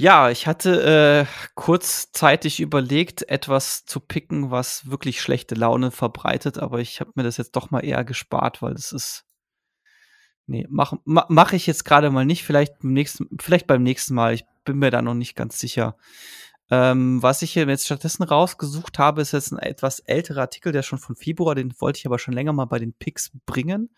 Ja, 0.00 0.30
ich 0.30 0.46
hatte 0.46 1.26
äh, 1.28 1.50
kurzzeitig 1.54 2.60
überlegt, 2.60 3.28
etwas 3.28 3.84
zu 3.84 4.00
picken, 4.00 4.50
was 4.50 4.90
wirklich 4.90 5.20
schlechte 5.20 5.54
Laune 5.54 5.90
verbreitet, 5.90 6.58
aber 6.58 6.78
ich 6.80 7.00
habe 7.00 7.12
mir 7.16 7.22
das 7.22 7.36
jetzt 7.36 7.54
doch 7.54 7.70
mal 7.70 7.84
eher 7.84 8.02
gespart, 8.02 8.62
weil 8.62 8.72
das 8.72 8.92
ist. 8.92 9.26
Nee, 10.46 10.66
mache 10.70 10.98
ma, 11.04 11.26
mach 11.28 11.52
ich 11.52 11.66
jetzt 11.66 11.84
gerade 11.84 12.10
mal 12.10 12.24
nicht. 12.24 12.44
Vielleicht 12.44 12.78
beim, 12.78 12.94
nächsten, 12.94 13.28
vielleicht 13.38 13.66
beim 13.66 13.82
nächsten 13.82 14.14
Mal. 14.14 14.32
Ich 14.32 14.44
bin 14.64 14.78
mir 14.78 14.90
da 14.90 15.02
noch 15.02 15.12
nicht 15.12 15.36
ganz 15.36 15.58
sicher. 15.58 15.96
Ähm, 16.70 17.20
was 17.22 17.42
ich 17.42 17.52
hier 17.52 17.66
jetzt 17.66 17.86
stattdessen 17.86 18.22
rausgesucht 18.22 18.98
habe, 18.98 19.22
ist 19.22 19.32
jetzt 19.32 19.52
ein 19.52 19.58
etwas 19.58 19.98
älterer 20.00 20.42
Artikel, 20.42 20.72
der 20.72 20.82
schon 20.82 20.98
von 20.98 21.16
Februar, 21.16 21.54
den 21.54 21.74
wollte 21.80 21.98
ich 21.98 22.06
aber 22.06 22.18
schon 22.18 22.34
länger 22.34 22.52
mal 22.52 22.66
bei 22.66 22.78
den 22.78 22.92
Picks 22.92 23.32
bringen. 23.44 23.90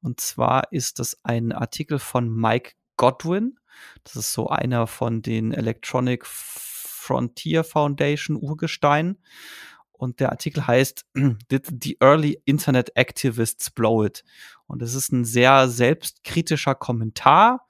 Und 0.00 0.20
zwar 0.20 0.72
ist 0.72 0.98
das 0.98 1.18
ein 1.24 1.52
Artikel 1.52 1.98
von 1.98 2.34
Mike 2.34 2.72
Godwin. 2.96 3.58
Das 4.04 4.16
ist 4.16 4.32
so 4.32 4.48
einer 4.48 4.86
von 4.86 5.20
den 5.20 5.52
Electronic 5.52 6.24
Frontier 6.26 7.64
Foundation 7.64 8.36
Urgestein. 8.36 9.18
Und 9.92 10.20
der 10.20 10.30
Artikel 10.30 10.66
heißt 10.66 11.06
Did 11.50 11.68
the 11.82 11.98
Early 12.00 12.40
Internet 12.46 12.96
Activists 12.96 13.70
Blow 13.70 14.04
It? 14.04 14.24
Und 14.66 14.82
es 14.82 14.94
ist 14.94 15.12
ein 15.12 15.24
sehr 15.24 15.68
selbstkritischer 15.68 16.74
Kommentar. 16.74 17.68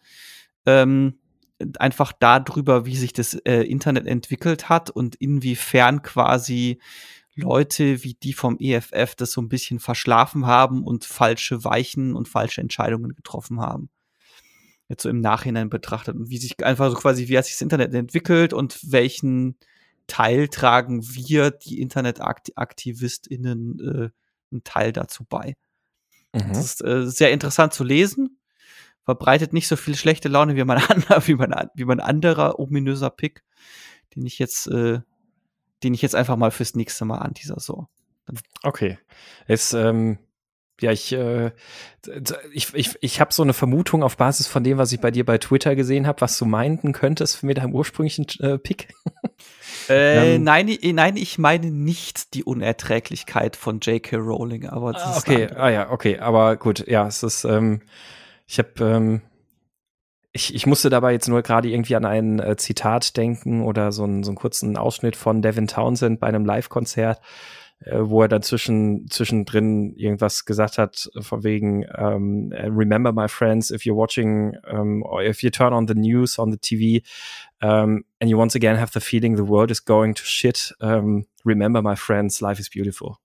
Ähm, 0.64 1.18
einfach 1.78 2.12
darüber, 2.12 2.86
wie 2.86 2.96
sich 2.96 3.12
das 3.12 3.34
äh, 3.34 3.62
Internet 3.62 4.06
entwickelt 4.06 4.68
hat 4.68 4.90
und 4.90 5.16
inwiefern 5.16 6.02
quasi 6.02 6.80
Leute 7.34 8.02
wie 8.02 8.14
die 8.14 8.32
vom 8.32 8.56
EFF 8.58 9.14
das 9.14 9.32
so 9.32 9.42
ein 9.42 9.48
bisschen 9.48 9.78
verschlafen 9.78 10.46
haben 10.46 10.84
und 10.84 11.04
falsche 11.04 11.64
Weichen 11.64 12.14
und 12.14 12.28
falsche 12.28 12.62
Entscheidungen 12.62 13.14
getroffen 13.14 13.60
haben. 13.60 13.90
Jetzt 14.88 15.02
so 15.02 15.08
im 15.08 15.20
Nachhinein 15.20 15.68
betrachtet 15.68 16.16
und 16.16 16.30
wie 16.30 16.38
sich 16.38 16.64
einfach 16.64 16.90
so 16.90 16.96
quasi, 16.96 17.28
wie 17.28 17.36
hat 17.36 17.44
sich 17.44 17.54
das 17.54 17.62
Internet 17.62 17.92
entwickelt 17.92 18.52
und 18.52 18.78
welchen 18.90 19.56
Teil 20.06 20.48
tragen 20.48 21.02
wir, 21.14 21.50
die 21.50 21.80
InternetaktivistInnen, 21.80 23.80
äh, 23.80 24.10
einen 24.52 24.64
Teil 24.64 24.92
dazu 24.92 25.24
bei. 25.28 25.56
Mhm. 26.32 26.48
Das 26.48 26.64
ist 26.64 26.84
äh, 26.84 27.06
sehr 27.06 27.32
interessant 27.32 27.74
zu 27.74 27.84
lesen 27.84 28.35
verbreitet 29.06 29.54
nicht 29.54 29.68
so 29.68 29.76
viel 29.76 29.96
schlechte 29.96 30.28
Laune 30.28 30.54
wie 30.56 30.64
mein, 30.64 30.78
anderer, 30.88 31.26
wie 31.26 31.34
mein, 31.34 31.54
wie 31.74 31.84
mein 31.86 32.00
anderer 32.00 32.58
ominöser 32.58 33.08
Pick, 33.08 33.42
den 34.14 34.26
ich 34.26 34.38
jetzt, 34.38 34.66
äh, 34.66 35.00
den 35.82 35.94
ich 35.94 36.02
jetzt 36.02 36.14
einfach 36.14 36.36
mal 36.36 36.50
fürs 36.50 36.74
nächste 36.74 37.06
Mal 37.06 37.18
an 37.18 37.32
dieser 37.32 37.58
so. 37.58 37.86
Okay. 38.62 38.98
Jetzt, 39.48 39.72
ähm, 39.72 40.18
ja, 40.80 40.90
ich, 40.92 41.12
äh, 41.12 41.52
ich, 42.52 42.74
ich, 42.74 42.98
ich 43.00 43.20
habe 43.20 43.32
so 43.32 43.42
eine 43.42 43.54
Vermutung 43.54 44.02
auf 44.02 44.18
Basis 44.18 44.46
von 44.46 44.62
dem, 44.62 44.76
was 44.76 44.92
ich 44.92 45.00
bei 45.00 45.10
dir 45.10 45.24
bei 45.24 45.38
Twitter 45.38 45.74
gesehen 45.74 46.06
habe, 46.06 46.20
was 46.20 46.36
du 46.36 46.44
meinten 46.44 46.92
könntest 46.92 47.42
mit 47.42 47.56
deinem 47.56 47.74
ursprünglichen 47.74 48.26
äh, 48.40 48.58
Pick. 48.58 48.88
Äh, 49.88 50.34
Ähm. 50.36 50.42
nein, 50.42 50.66
ich- 50.68 50.80
nein, 50.94 51.16
ich 51.16 51.38
meine 51.38 51.70
nicht 51.70 52.34
die 52.34 52.42
Unerträglichkeit 52.42 53.54
von 53.56 53.78
J.K. 53.80 54.16
Rowling, 54.16 54.66
aber 54.66 54.92
das 54.92 55.02
Ah, 55.04 55.10
ist 55.10 55.18
okay, 55.28 55.42
andere. 55.44 55.60
ah 55.60 55.68
ja, 55.70 55.90
okay, 55.90 56.18
aber 56.18 56.56
gut, 56.56 56.86
ja, 56.88 57.06
es 57.06 57.22
ist, 57.22 57.44
ähm, 57.44 57.82
ich 58.46 58.58
habe, 58.58 58.72
ähm, 58.80 59.22
ich, 60.32 60.54
ich 60.54 60.66
musste 60.66 60.90
dabei 60.90 61.12
jetzt 61.12 61.28
nur 61.28 61.42
gerade 61.42 61.68
irgendwie 61.68 61.96
an 61.96 62.04
ein 62.04 62.38
äh, 62.38 62.56
Zitat 62.56 63.16
denken 63.16 63.62
oder 63.62 63.90
so, 63.92 64.04
einen 64.04 64.22
so 64.22 64.30
einen 64.30 64.36
kurzen 64.36 64.76
Ausschnitt 64.76 65.16
von 65.16 65.42
Devin 65.42 65.66
Townsend 65.66 66.20
bei 66.20 66.28
einem 66.28 66.44
Live-Konzert, 66.44 67.20
äh, 67.80 67.98
wo 68.00 68.22
er 68.22 68.28
dann 68.28 68.42
zwischen, 68.42 69.08
zwischendrin 69.08 69.94
irgendwas 69.96 70.44
gesagt 70.44 70.78
hat, 70.78 71.10
äh, 71.14 71.22
von 71.22 71.42
wegen, 71.42 71.84
ähm, 71.96 72.52
remember 72.52 73.12
my 73.12 73.28
friends, 73.28 73.70
if 73.70 73.82
you're 73.82 73.96
watching, 73.96 74.54
um, 74.70 75.02
or 75.02 75.22
if 75.22 75.42
you 75.42 75.50
turn 75.50 75.72
on 75.72 75.88
the 75.88 75.94
news 75.94 76.38
on 76.38 76.52
the 76.52 76.58
TV, 76.58 77.02
um, 77.62 78.04
and 78.20 78.30
you 78.30 78.38
once 78.38 78.54
again 78.54 78.78
have 78.78 78.92
the 78.92 79.00
feeling 79.00 79.36
the 79.36 79.48
world 79.48 79.70
is 79.70 79.84
going 79.84 80.14
to 80.14 80.22
shit, 80.24 80.72
um, 80.80 81.26
remember 81.44 81.82
my 81.82 81.96
friends, 81.96 82.40
life 82.40 82.60
is 82.60 82.68
beautiful. 82.68 83.18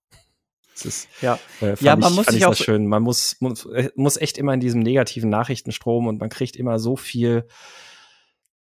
Das 0.73 0.85
ist, 0.85 1.07
Ja. 1.21 1.37
äh, 1.61 1.75
Ja, 1.81 1.95
man 1.95 2.11
ich, 2.11 2.15
muss 2.17 2.25
sich 2.27 2.37
ich 2.37 2.45
auch- 2.45 2.49
das 2.51 2.59
schön. 2.59 2.87
Man 2.87 3.03
muss, 3.03 3.37
muss, 3.39 3.65
äh, 3.65 3.89
muss 3.95 4.17
echt 4.17 4.37
immer 4.37 4.53
in 4.53 4.59
diesem 4.59 4.81
negativen 4.81 5.29
Nachrichtenstrom 5.29 6.07
und 6.07 6.19
man 6.19 6.29
kriegt 6.29 6.55
immer 6.55 6.79
so 6.79 6.95
viel 6.95 7.47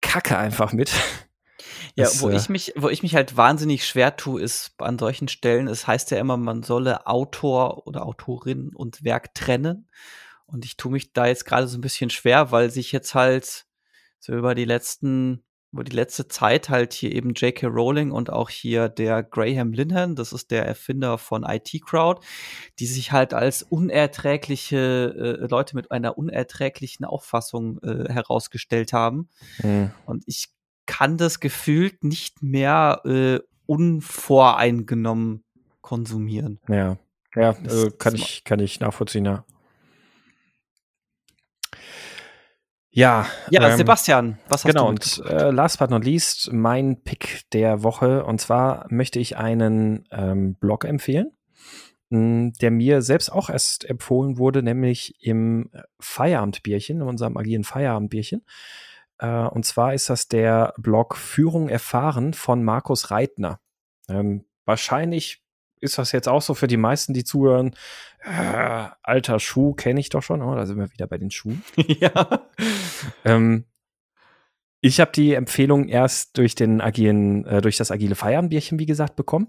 Kacke 0.00 0.36
einfach 0.38 0.72
mit. 0.72 0.90
Ja, 1.96 2.04
Das, 2.04 2.20
wo 2.22 2.28
äh, 2.30 2.36
ich 2.36 2.48
mich, 2.48 2.72
wo 2.76 2.88
ich 2.88 3.02
mich 3.02 3.16
halt 3.16 3.36
wahnsinnig 3.36 3.84
schwer 3.84 4.16
tue, 4.16 4.40
ist 4.40 4.74
an 4.78 4.98
solchen 4.98 5.26
Stellen, 5.26 5.66
es 5.66 5.88
heißt 5.88 6.12
ja 6.12 6.18
immer, 6.18 6.36
man 6.36 6.62
solle 6.62 7.08
Autor 7.08 7.86
oder 7.88 8.06
Autorin 8.06 8.70
und 8.72 9.02
Werk 9.02 9.34
trennen. 9.34 9.88
Und 10.46 10.64
ich 10.64 10.76
tue 10.76 10.92
mich 10.92 11.12
da 11.12 11.26
jetzt 11.26 11.44
gerade 11.44 11.66
so 11.66 11.76
ein 11.76 11.80
bisschen 11.80 12.10
schwer, 12.10 12.52
weil 12.52 12.70
sich 12.70 12.92
jetzt 12.92 13.14
halt 13.16 13.66
so 14.20 14.32
über 14.32 14.54
die 14.54 14.64
letzten, 14.64 15.42
über 15.72 15.84
die 15.84 15.94
letzte 15.94 16.28
Zeit 16.28 16.68
halt 16.68 16.92
hier 16.92 17.12
eben 17.14 17.34
J.K. 17.34 17.66
Rowling 17.66 18.10
und 18.10 18.30
auch 18.30 18.48
hier 18.48 18.88
der 18.88 19.22
Graham 19.22 19.72
Linhan, 19.72 20.16
das 20.16 20.32
ist 20.32 20.50
der 20.50 20.66
Erfinder 20.66 21.18
von 21.18 21.44
IT 21.44 21.70
Crowd, 21.84 22.20
die 22.78 22.86
sich 22.86 23.12
halt 23.12 23.34
als 23.34 23.62
unerträgliche 23.62 25.38
äh, 25.42 25.46
Leute 25.46 25.76
mit 25.76 25.90
einer 25.90 26.16
unerträglichen 26.16 27.04
Auffassung 27.04 27.78
äh, 27.82 28.10
herausgestellt 28.10 28.92
haben. 28.92 29.28
hm, 29.58 29.90
Und 30.06 30.24
ich 30.26 30.48
kann 30.86 31.18
das 31.18 31.38
gefühlt 31.38 32.02
nicht 32.02 32.42
mehr 32.42 33.02
äh, 33.04 33.40
unvoreingenommen 33.66 35.44
konsumieren. 35.82 36.60
ja, 36.68 36.96
ja, 37.34 37.50
äh, 37.50 37.90
kann 37.98 38.14
ich, 38.14 38.42
kann 38.44 38.58
ich 38.58 38.80
nachvollziehen, 38.80 39.26
ja. 39.26 39.44
Ja, 42.90 43.26
Ja, 43.50 43.68
ähm, 43.68 43.76
Sebastian, 43.76 44.38
was 44.48 44.64
hast 44.64 44.70
genau, 44.70 44.84
du 44.84 44.88
und 44.90 45.04
mitgebracht? 45.04 45.42
äh, 45.42 45.50
last 45.50 45.78
but 45.78 45.90
not 45.90 46.04
least, 46.04 46.52
mein 46.52 47.02
Pick 47.02 47.42
der 47.52 47.82
Woche. 47.82 48.24
Und 48.24 48.40
zwar 48.40 48.86
möchte 48.90 49.18
ich 49.18 49.36
einen 49.36 50.04
ähm, 50.10 50.54
Blog 50.54 50.84
empfehlen, 50.84 51.32
mh, 52.10 52.52
der 52.60 52.70
mir 52.70 53.02
selbst 53.02 53.30
auch 53.30 53.50
erst 53.50 53.84
empfohlen 53.84 54.38
wurde, 54.38 54.62
nämlich 54.62 55.22
im 55.22 55.70
Feierabendbierchen, 56.00 57.02
in 57.02 57.06
unserem 57.06 57.36
agilen 57.36 57.64
Feierabendbierchen. 57.64 58.44
Äh, 59.18 59.28
und 59.46 59.64
zwar 59.64 59.94
ist 59.94 60.08
das 60.10 60.28
der 60.28 60.74
Blog 60.78 61.16
Führung 61.16 61.68
erfahren 61.68 62.32
von 62.34 62.64
Markus 62.64 63.10
Reitner. 63.10 63.60
Ähm, 64.08 64.44
wahrscheinlich 64.64 65.42
ist 65.80 65.98
das 65.98 66.12
jetzt 66.12 66.28
auch 66.28 66.42
so 66.42 66.54
für 66.54 66.66
die 66.66 66.76
meisten, 66.76 67.14
die 67.14 67.24
zuhören. 67.24 67.74
Äh, 68.22 68.88
alter 69.02 69.38
Schuh 69.38 69.74
kenne 69.74 70.00
ich 70.00 70.08
doch 70.08 70.22
schon. 70.22 70.42
Oh, 70.42 70.54
da 70.54 70.66
sind 70.66 70.78
wir 70.78 70.92
wieder 70.92 71.06
bei 71.06 71.18
den 71.18 71.30
Schuhen. 71.30 71.62
ja. 71.76 72.42
Ähm, 73.24 73.64
ich 74.80 75.00
habe 75.00 75.10
die 75.12 75.34
Empfehlung 75.34 75.88
erst 75.88 76.38
durch 76.38 76.54
den 76.54 76.80
agilen, 76.80 77.44
äh, 77.46 77.60
durch 77.60 77.76
das 77.76 77.90
agile 77.90 78.14
Feierabendbierchen, 78.14 78.78
wie 78.78 78.86
gesagt, 78.86 79.16
bekommen. 79.16 79.48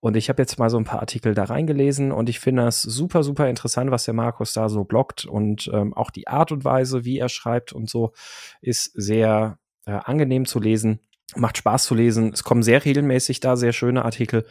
Und 0.00 0.16
ich 0.16 0.28
habe 0.28 0.42
jetzt 0.42 0.58
mal 0.58 0.70
so 0.70 0.78
ein 0.78 0.84
paar 0.84 1.00
Artikel 1.00 1.34
da 1.34 1.44
reingelesen 1.44 2.10
und 2.10 2.28
ich 2.28 2.40
finde 2.40 2.64
das 2.64 2.82
super, 2.82 3.22
super 3.22 3.48
interessant, 3.48 3.90
was 3.90 4.04
der 4.04 4.14
Markus 4.14 4.52
da 4.52 4.68
so 4.68 4.82
bloggt 4.82 5.26
und 5.26 5.70
ähm, 5.72 5.94
auch 5.94 6.10
die 6.10 6.26
Art 6.26 6.50
und 6.50 6.64
Weise, 6.64 7.04
wie 7.04 7.18
er 7.18 7.28
schreibt 7.28 7.72
und 7.72 7.88
so, 7.88 8.12
ist 8.60 8.90
sehr 8.94 9.58
äh, 9.86 9.92
angenehm 9.92 10.44
zu 10.44 10.58
lesen, 10.58 11.00
macht 11.36 11.58
Spaß 11.58 11.84
zu 11.84 11.94
lesen. 11.94 12.32
Es 12.32 12.42
kommen 12.42 12.64
sehr 12.64 12.84
regelmäßig 12.84 13.38
da 13.38 13.54
sehr 13.54 13.72
schöne 13.72 14.04
Artikel. 14.04 14.44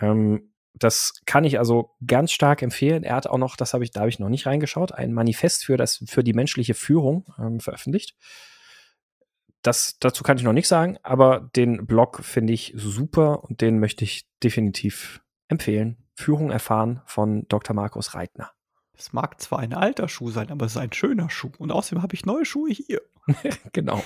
Ähm, 0.00 0.49
das 0.74 1.20
kann 1.26 1.44
ich 1.44 1.58
also 1.58 1.96
ganz 2.06 2.32
stark 2.32 2.62
empfehlen. 2.62 3.02
Er 3.02 3.16
hat 3.16 3.26
auch 3.26 3.38
noch, 3.38 3.56
das 3.56 3.74
habe 3.74 3.84
ich, 3.84 3.90
da 3.90 4.00
habe 4.00 4.08
ich 4.08 4.18
noch 4.18 4.28
nicht 4.28 4.46
reingeschaut, 4.46 4.92
ein 4.92 5.12
Manifest 5.12 5.64
für 5.64 5.76
das, 5.76 6.02
für 6.06 6.24
die 6.24 6.32
menschliche 6.32 6.74
Führung 6.74 7.26
ähm, 7.38 7.60
veröffentlicht. 7.60 8.16
Das, 9.62 9.98
dazu 10.00 10.22
kann 10.22 10.38
ich 10.38 10.44
noch 10.44 10.54
nichts 10.54 10.70
sagen, 10.70 10.96
aber 11.02 11.50
den 11.54 11.86
Blog 11.86 12.24
finde 12.24 12.52
ich 12.52 12.72
super 12.76 13.44
und 13.44 13.60
den 13.60 13.78
möchte 13.78 14.04
ich 14.04 14.26
definitiv 14.42 15.20
empfehlen. 15.48 15.98
Führung 16.14 16.50
erfahren 16.50 17.02
von 17.04 17.46
Dr. 17.48 17.74
Markus 17.74 18.14
Reitner. 18.14 18.52
Es 18.96 19.12
mag 19.12 19.40
zwar 19.40 19.60
ein 19.60 19.72
alter 19.72 20.08
Schuh 20.08 20.30
sein, 20.30 20.50
aber 20.50 20.66
es 20.66 20.72
ist 20.72 20.78
ein 20.78 20.92
schöner 20.92 21.30
Schuh. 21.30 21.52
Und 21.58 21.72
außerdem 21.72 22.02
habe 22.02 22.14
ich 22.14 22.26
neue 22.26 22.44
Schuhe 22.44 22.70
hier. 22.70 23.00
genau. 23.72 24.04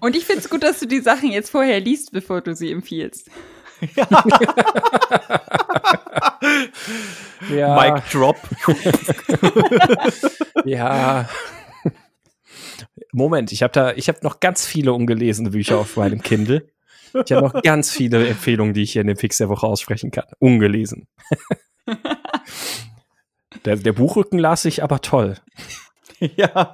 Und 0.00 0.16
ich 0.16 0.24
finde 0.24 0.40
es 0.40 0.50
gut, 0.50 0.62
dass 0.62 0.80
du 0.80 0.86
die 0.86 1.00
Sachen 1.00 1.30
jetzt 1.30 1.50
vorher 1.50 1.80
liest, 1.80 2.12
bevor 2.12 2.40
du 2.40 2.54
sie 2.54 2.72
empfiehlst. 2.72 3.30
Ja. 3.96 4.06
Ja, 7.48 7.74
Mic 7.74 8.02
drop. 8.12 8.36
ja. 10.64 11.28
Moment, 13.12 13.50
ich 13.52 13.62
habe 13.62 13.72
da, 13.72 13.92
ich 13.92 14.08
habe 14.08 14.18
noch 14.22 14.40
ganz 14.40 14.66
viele 14.66 14.92
ungelesene 14.92 15.50
Bücher 15.50 15.78
auf 15.78 15.96
meinem 15.96 16.22
Kindle. 16.22 16.68
Ich 17.12 17.32
habe 17.32 17.42
noch 17.46 17.62
ganz 17.62 17.90
viele 17.90 18.28
Empfehlungen, 18.28 18.74
die 18.74 18.82
ich 18.82 18.92
hier 18.92 19.00
in 19.00 19.08
dem 19.08 19.16
Fix 19.16 19.38
der 19.38 19.48
Woche 19.48 19.66
aussprechen 19.66 20.10
kann. 20.10 20.26
Ungelesen. 20.38 21.08
Der, 23.64 23.76
der 23.76 23.92
Buchrücken 23.92 24.38
las 24.38 24.64
ich 24.64 24.82
aber 24.82 25.02
toll. 25.02 25.36
ja. 26.20 26.70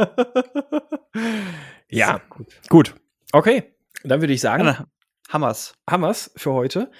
Ja, 1.88 2.20
gut. 2.68 2.94
Okay, 3.32 3.74
dann 4.04 4.20
würde 4.20 4.34
ich 4.34 4.40
sagen, 4.40 4.86
Hammers. 5.30 5.74
wir's 5.88 6.30
für 6.36 6.52
heute. 6.52 6.90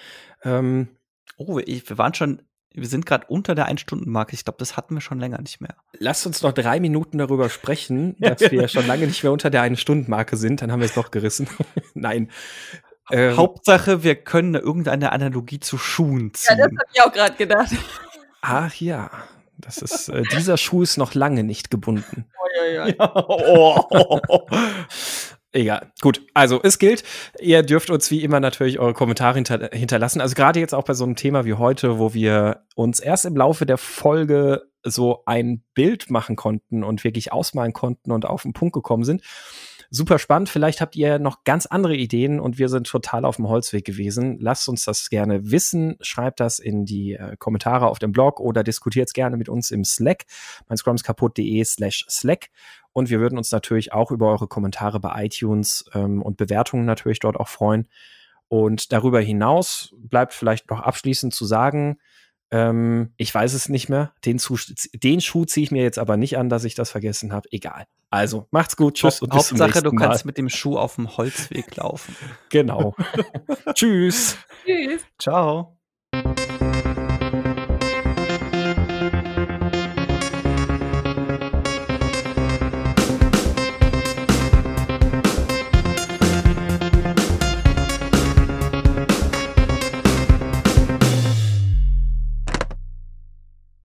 Ähm, 0.44 0.88
Oh, 1.38 1.58
ich, 1.58 1.86
wir 1.90 1.98
waren 1.98 2.14
schon, 2.14 2.40
wir 2.72 2.86
sind 2.88 3.04
gerade 3.04 3.26
unter 3.28 3.54
der 3.54 3.66
Ein-Stunden-Marke. 3.66 4.32
Ich 4.34 4.44
glaube, 4.44 4.56
das 4.58 4.76
hatten 4.78 4.94
wir 4.94 5.02
schon 5.02 5.20
länger 5.20 5.38
nicht 5.40 5.60
mehr. 5.60 5.74
lasst 5.98 6.26
uns 6.26 6.40
noch 6.40 6.52
drei 6.52 6.80
Minuten 6.80 7.18
darüber 7.18 7.50
sprechen, 7.50 8.16
Ja. 8.18 8.30
dass 8.34 8.50
wir 8.50 8.68
schon 8.68 8.86
lange 8.86 9.06
nicht 9.06 9.22
mehr 9.22 9.32
unter 9.32 9.50
der 9.50 9.60
Eine-Stunden-Marke 9.62 10.36
sind. 10.38 10.62
Dann 10.62 10.72
haben 10.72 10.80
wir 10.80 10.86
es 10.86 10.94
doch 10.94 11.10
gerissen. 11.10 11.46
Nein. 11.94 12.30
Ähm, 13.10 13.36
Hauptsache, 13.36 14.02
wir 14.02 14.14
können 14.16 14.54
irgendeine 14.54 15.12
Analogie 15.12 15.60
zu 15.60 15.76
Schuhen 15.78 16.28
Ja, 16.28 16.32
ziehen. 16.34 16.56
das 16.58 16.66
habe 16.66 16.74
ich 16.94 17.02
auch 17.02 17.12
gerade 17.12 17.34
gedacht. 17.36 17.72
ach 18.40 18.74
ja, 18.76 19.10
das 19.58 19.78
ist, 19.78 20.08
äh, 20.08 20.22
dieser 20.32 20.56
Schuh 20.56 20.82
ist 20.82 20.96
noch 20.96 21.14
lange 21.14 21.44
nicht 21.44 21.70
gebunden. 21.70 22.24
Oi, 22.42 22.78
oi, 22.80 22.88
oi. 22.88 22.94
oh. 23.28 24.48
Egal. 25.56 25.90
Gut. 26.02 26.20
Also, 26.34 26.60
es 26.62 26.78
gilt, 26.78 27.02
ihr 27.40 27.62
dürft 27.62 27.88
uns 27.88 28.10
wie 28.10 28.22
immer 28.22 28.40
natürlich 28.40 28.78
eure 28.78 28.92
Kommentare 28.92 29.36
hinter 29.36 29.70
hinterlassen. 29.72 30.20
Also, 30.20 30.34
gerade 30.34 30.60
jetzt 30.60 30.74
auch 30.74 30.84
bei 30.84 30.92
so 30.92 31.04
einem 31.04 31.16
Thema 31.16 31.46
wie 31.46 31.54
heute, 31.54 31.98
wo 31.98 32.12
wir 32.12 32.66
uns 32.74 33.00
erst 33.00 33.24
im 33.24 33.34
Laufe 33.34 33.64
der 33.64 33.78
Folge 33.78 34.68
so 34.82 35.22
ein 35.24 35.64
Bild 35.72 36.10
machen 36.10 36.36
konnten 36.36 36.84
und 36.84 37.04
wirklich 37.04 37.32
ausmalen 37.32 37.72
konnten 37.72 38.12
und 38.12 38.26
auf 38.26 38.42
den 38.42 38.52
Punkt 38.52 38.74
gekommen 38.74 39.04
sind. 39.04 39.22
Super 39.90 40.18
spannend. 40.18 40.48
Vielleicht 40.48 40.80
habt 40.80 40.96
ihr 40.96 41.18
noch 41.18 41.44
ganz 41.44 41.66
andere 41.66 41.94
Ideen 41.94 42.40
und 42.40 42.58
wir 42.58 42.68
sind 42.68 42.86
total 42.86 43.24
auf 43.24 43.36
dem 43.36 43.48
Holzweg 43.48 43.84
gewesen. 43.84 44.38
Lasst 44.40 44.68
uns 44.68 44.84
das 44.84 45.10
gerne 45.10 45.50
wissen. 45.50 45.96
Schreibt 46.00 46.40
das 46.40 46.58
in 46.58 46.84
die 46.84 47.14
äh, 47.14 47.36
Kommentare 47.38 47.86
auf 47.86 47.98
dem 47.98 48.12
Blog 48.12 48.40
oder 48.40 48.64
diskutiert 48.64 49.08
es 49.08 49.12
gerne 49.12 49.36
mit 49.36 49.48
uns 49.48 49.70
im 49.70 49.84
Slack, 49.84 50.24
meinscrumskaputt.de 50.68 51.64
slash 51.64 52.04
Slack. 52.08 52.48
Und 52.92 53.10
wir 53.10 53.20
würden 53.20 53.38
uns 53.38 53.52
natürlich 53.52 53.92
auch 53.92 54.10
über 54.10 54.30
eure 54.30 54.48
Kommentare 54.48 54.98
bei 55.00 55.24
iTunes 55.24 55.84
ähm, 55.94 56.22
und 56.22 56.36
Bewertungen 56.36 56.84
natürlich 56.84 57.20
dort 57.20 57.36
auch 57.36 57.48
freuen. 57.48 57.88
Und 58.48 58.92
darüber 58.92 59.20
hinaus 59.20 59.94
bleibt 59.98 60.32
vielleicht 60.32 60.70
noch 60.70 60.80
abschließend 60.80 61.34
zu 61.34 61.44
sagen, 61.44 61.98
ähm, 62.50 63.12
ich 63.16 63.34
weiß 63.34 63.54
es 63.54 63.68
nicht 63.68 63.88
mehr. 63.88 64.12
Den, 64.24 64.38
Zu 64.38 64.56
den 64.94 65.20
Schuh 65.20 65.44
ziehe 65.44 65.64
ich 65.64 65.70
mir 65.70 65.82
jetzt 65.82 65.98
aber 65.98 66.16
nicht 66.16 66.38
an, 66.38 66.48
dass 66.48 66.64
ich 66.64 66.74
das 66.74 66.90
vergessen 66.90 67.32
habe. 67.32 67.48
Egal. 67.50 67.86
Also, 68.10 68.46
macht's 68.50 68.76
gut. 68.76 68.94
Tschüss 68.94 69.20
und 69.20 69.30
bis 69.32 69.48
zum 69.48 69.58
Hauptsache, 69.58 69.78
nächsten 69.80 69.84
du 69.84 69.96
kannst 69.96 70.24
Mal. 70.24 70.28
mit 70.28 70.38
dem 70.38 70.48
Schuh 70.48 70.78
auf 70.78 70.94
dem 70.94 71.16
Holzweg 71.16 71.74
laufen. 71.76 72.14
Genau. 72.50 72.94
Tschüss. 73.74 74.36
Tschüss. 74.64 75.02
Ciao. 75.18 75.75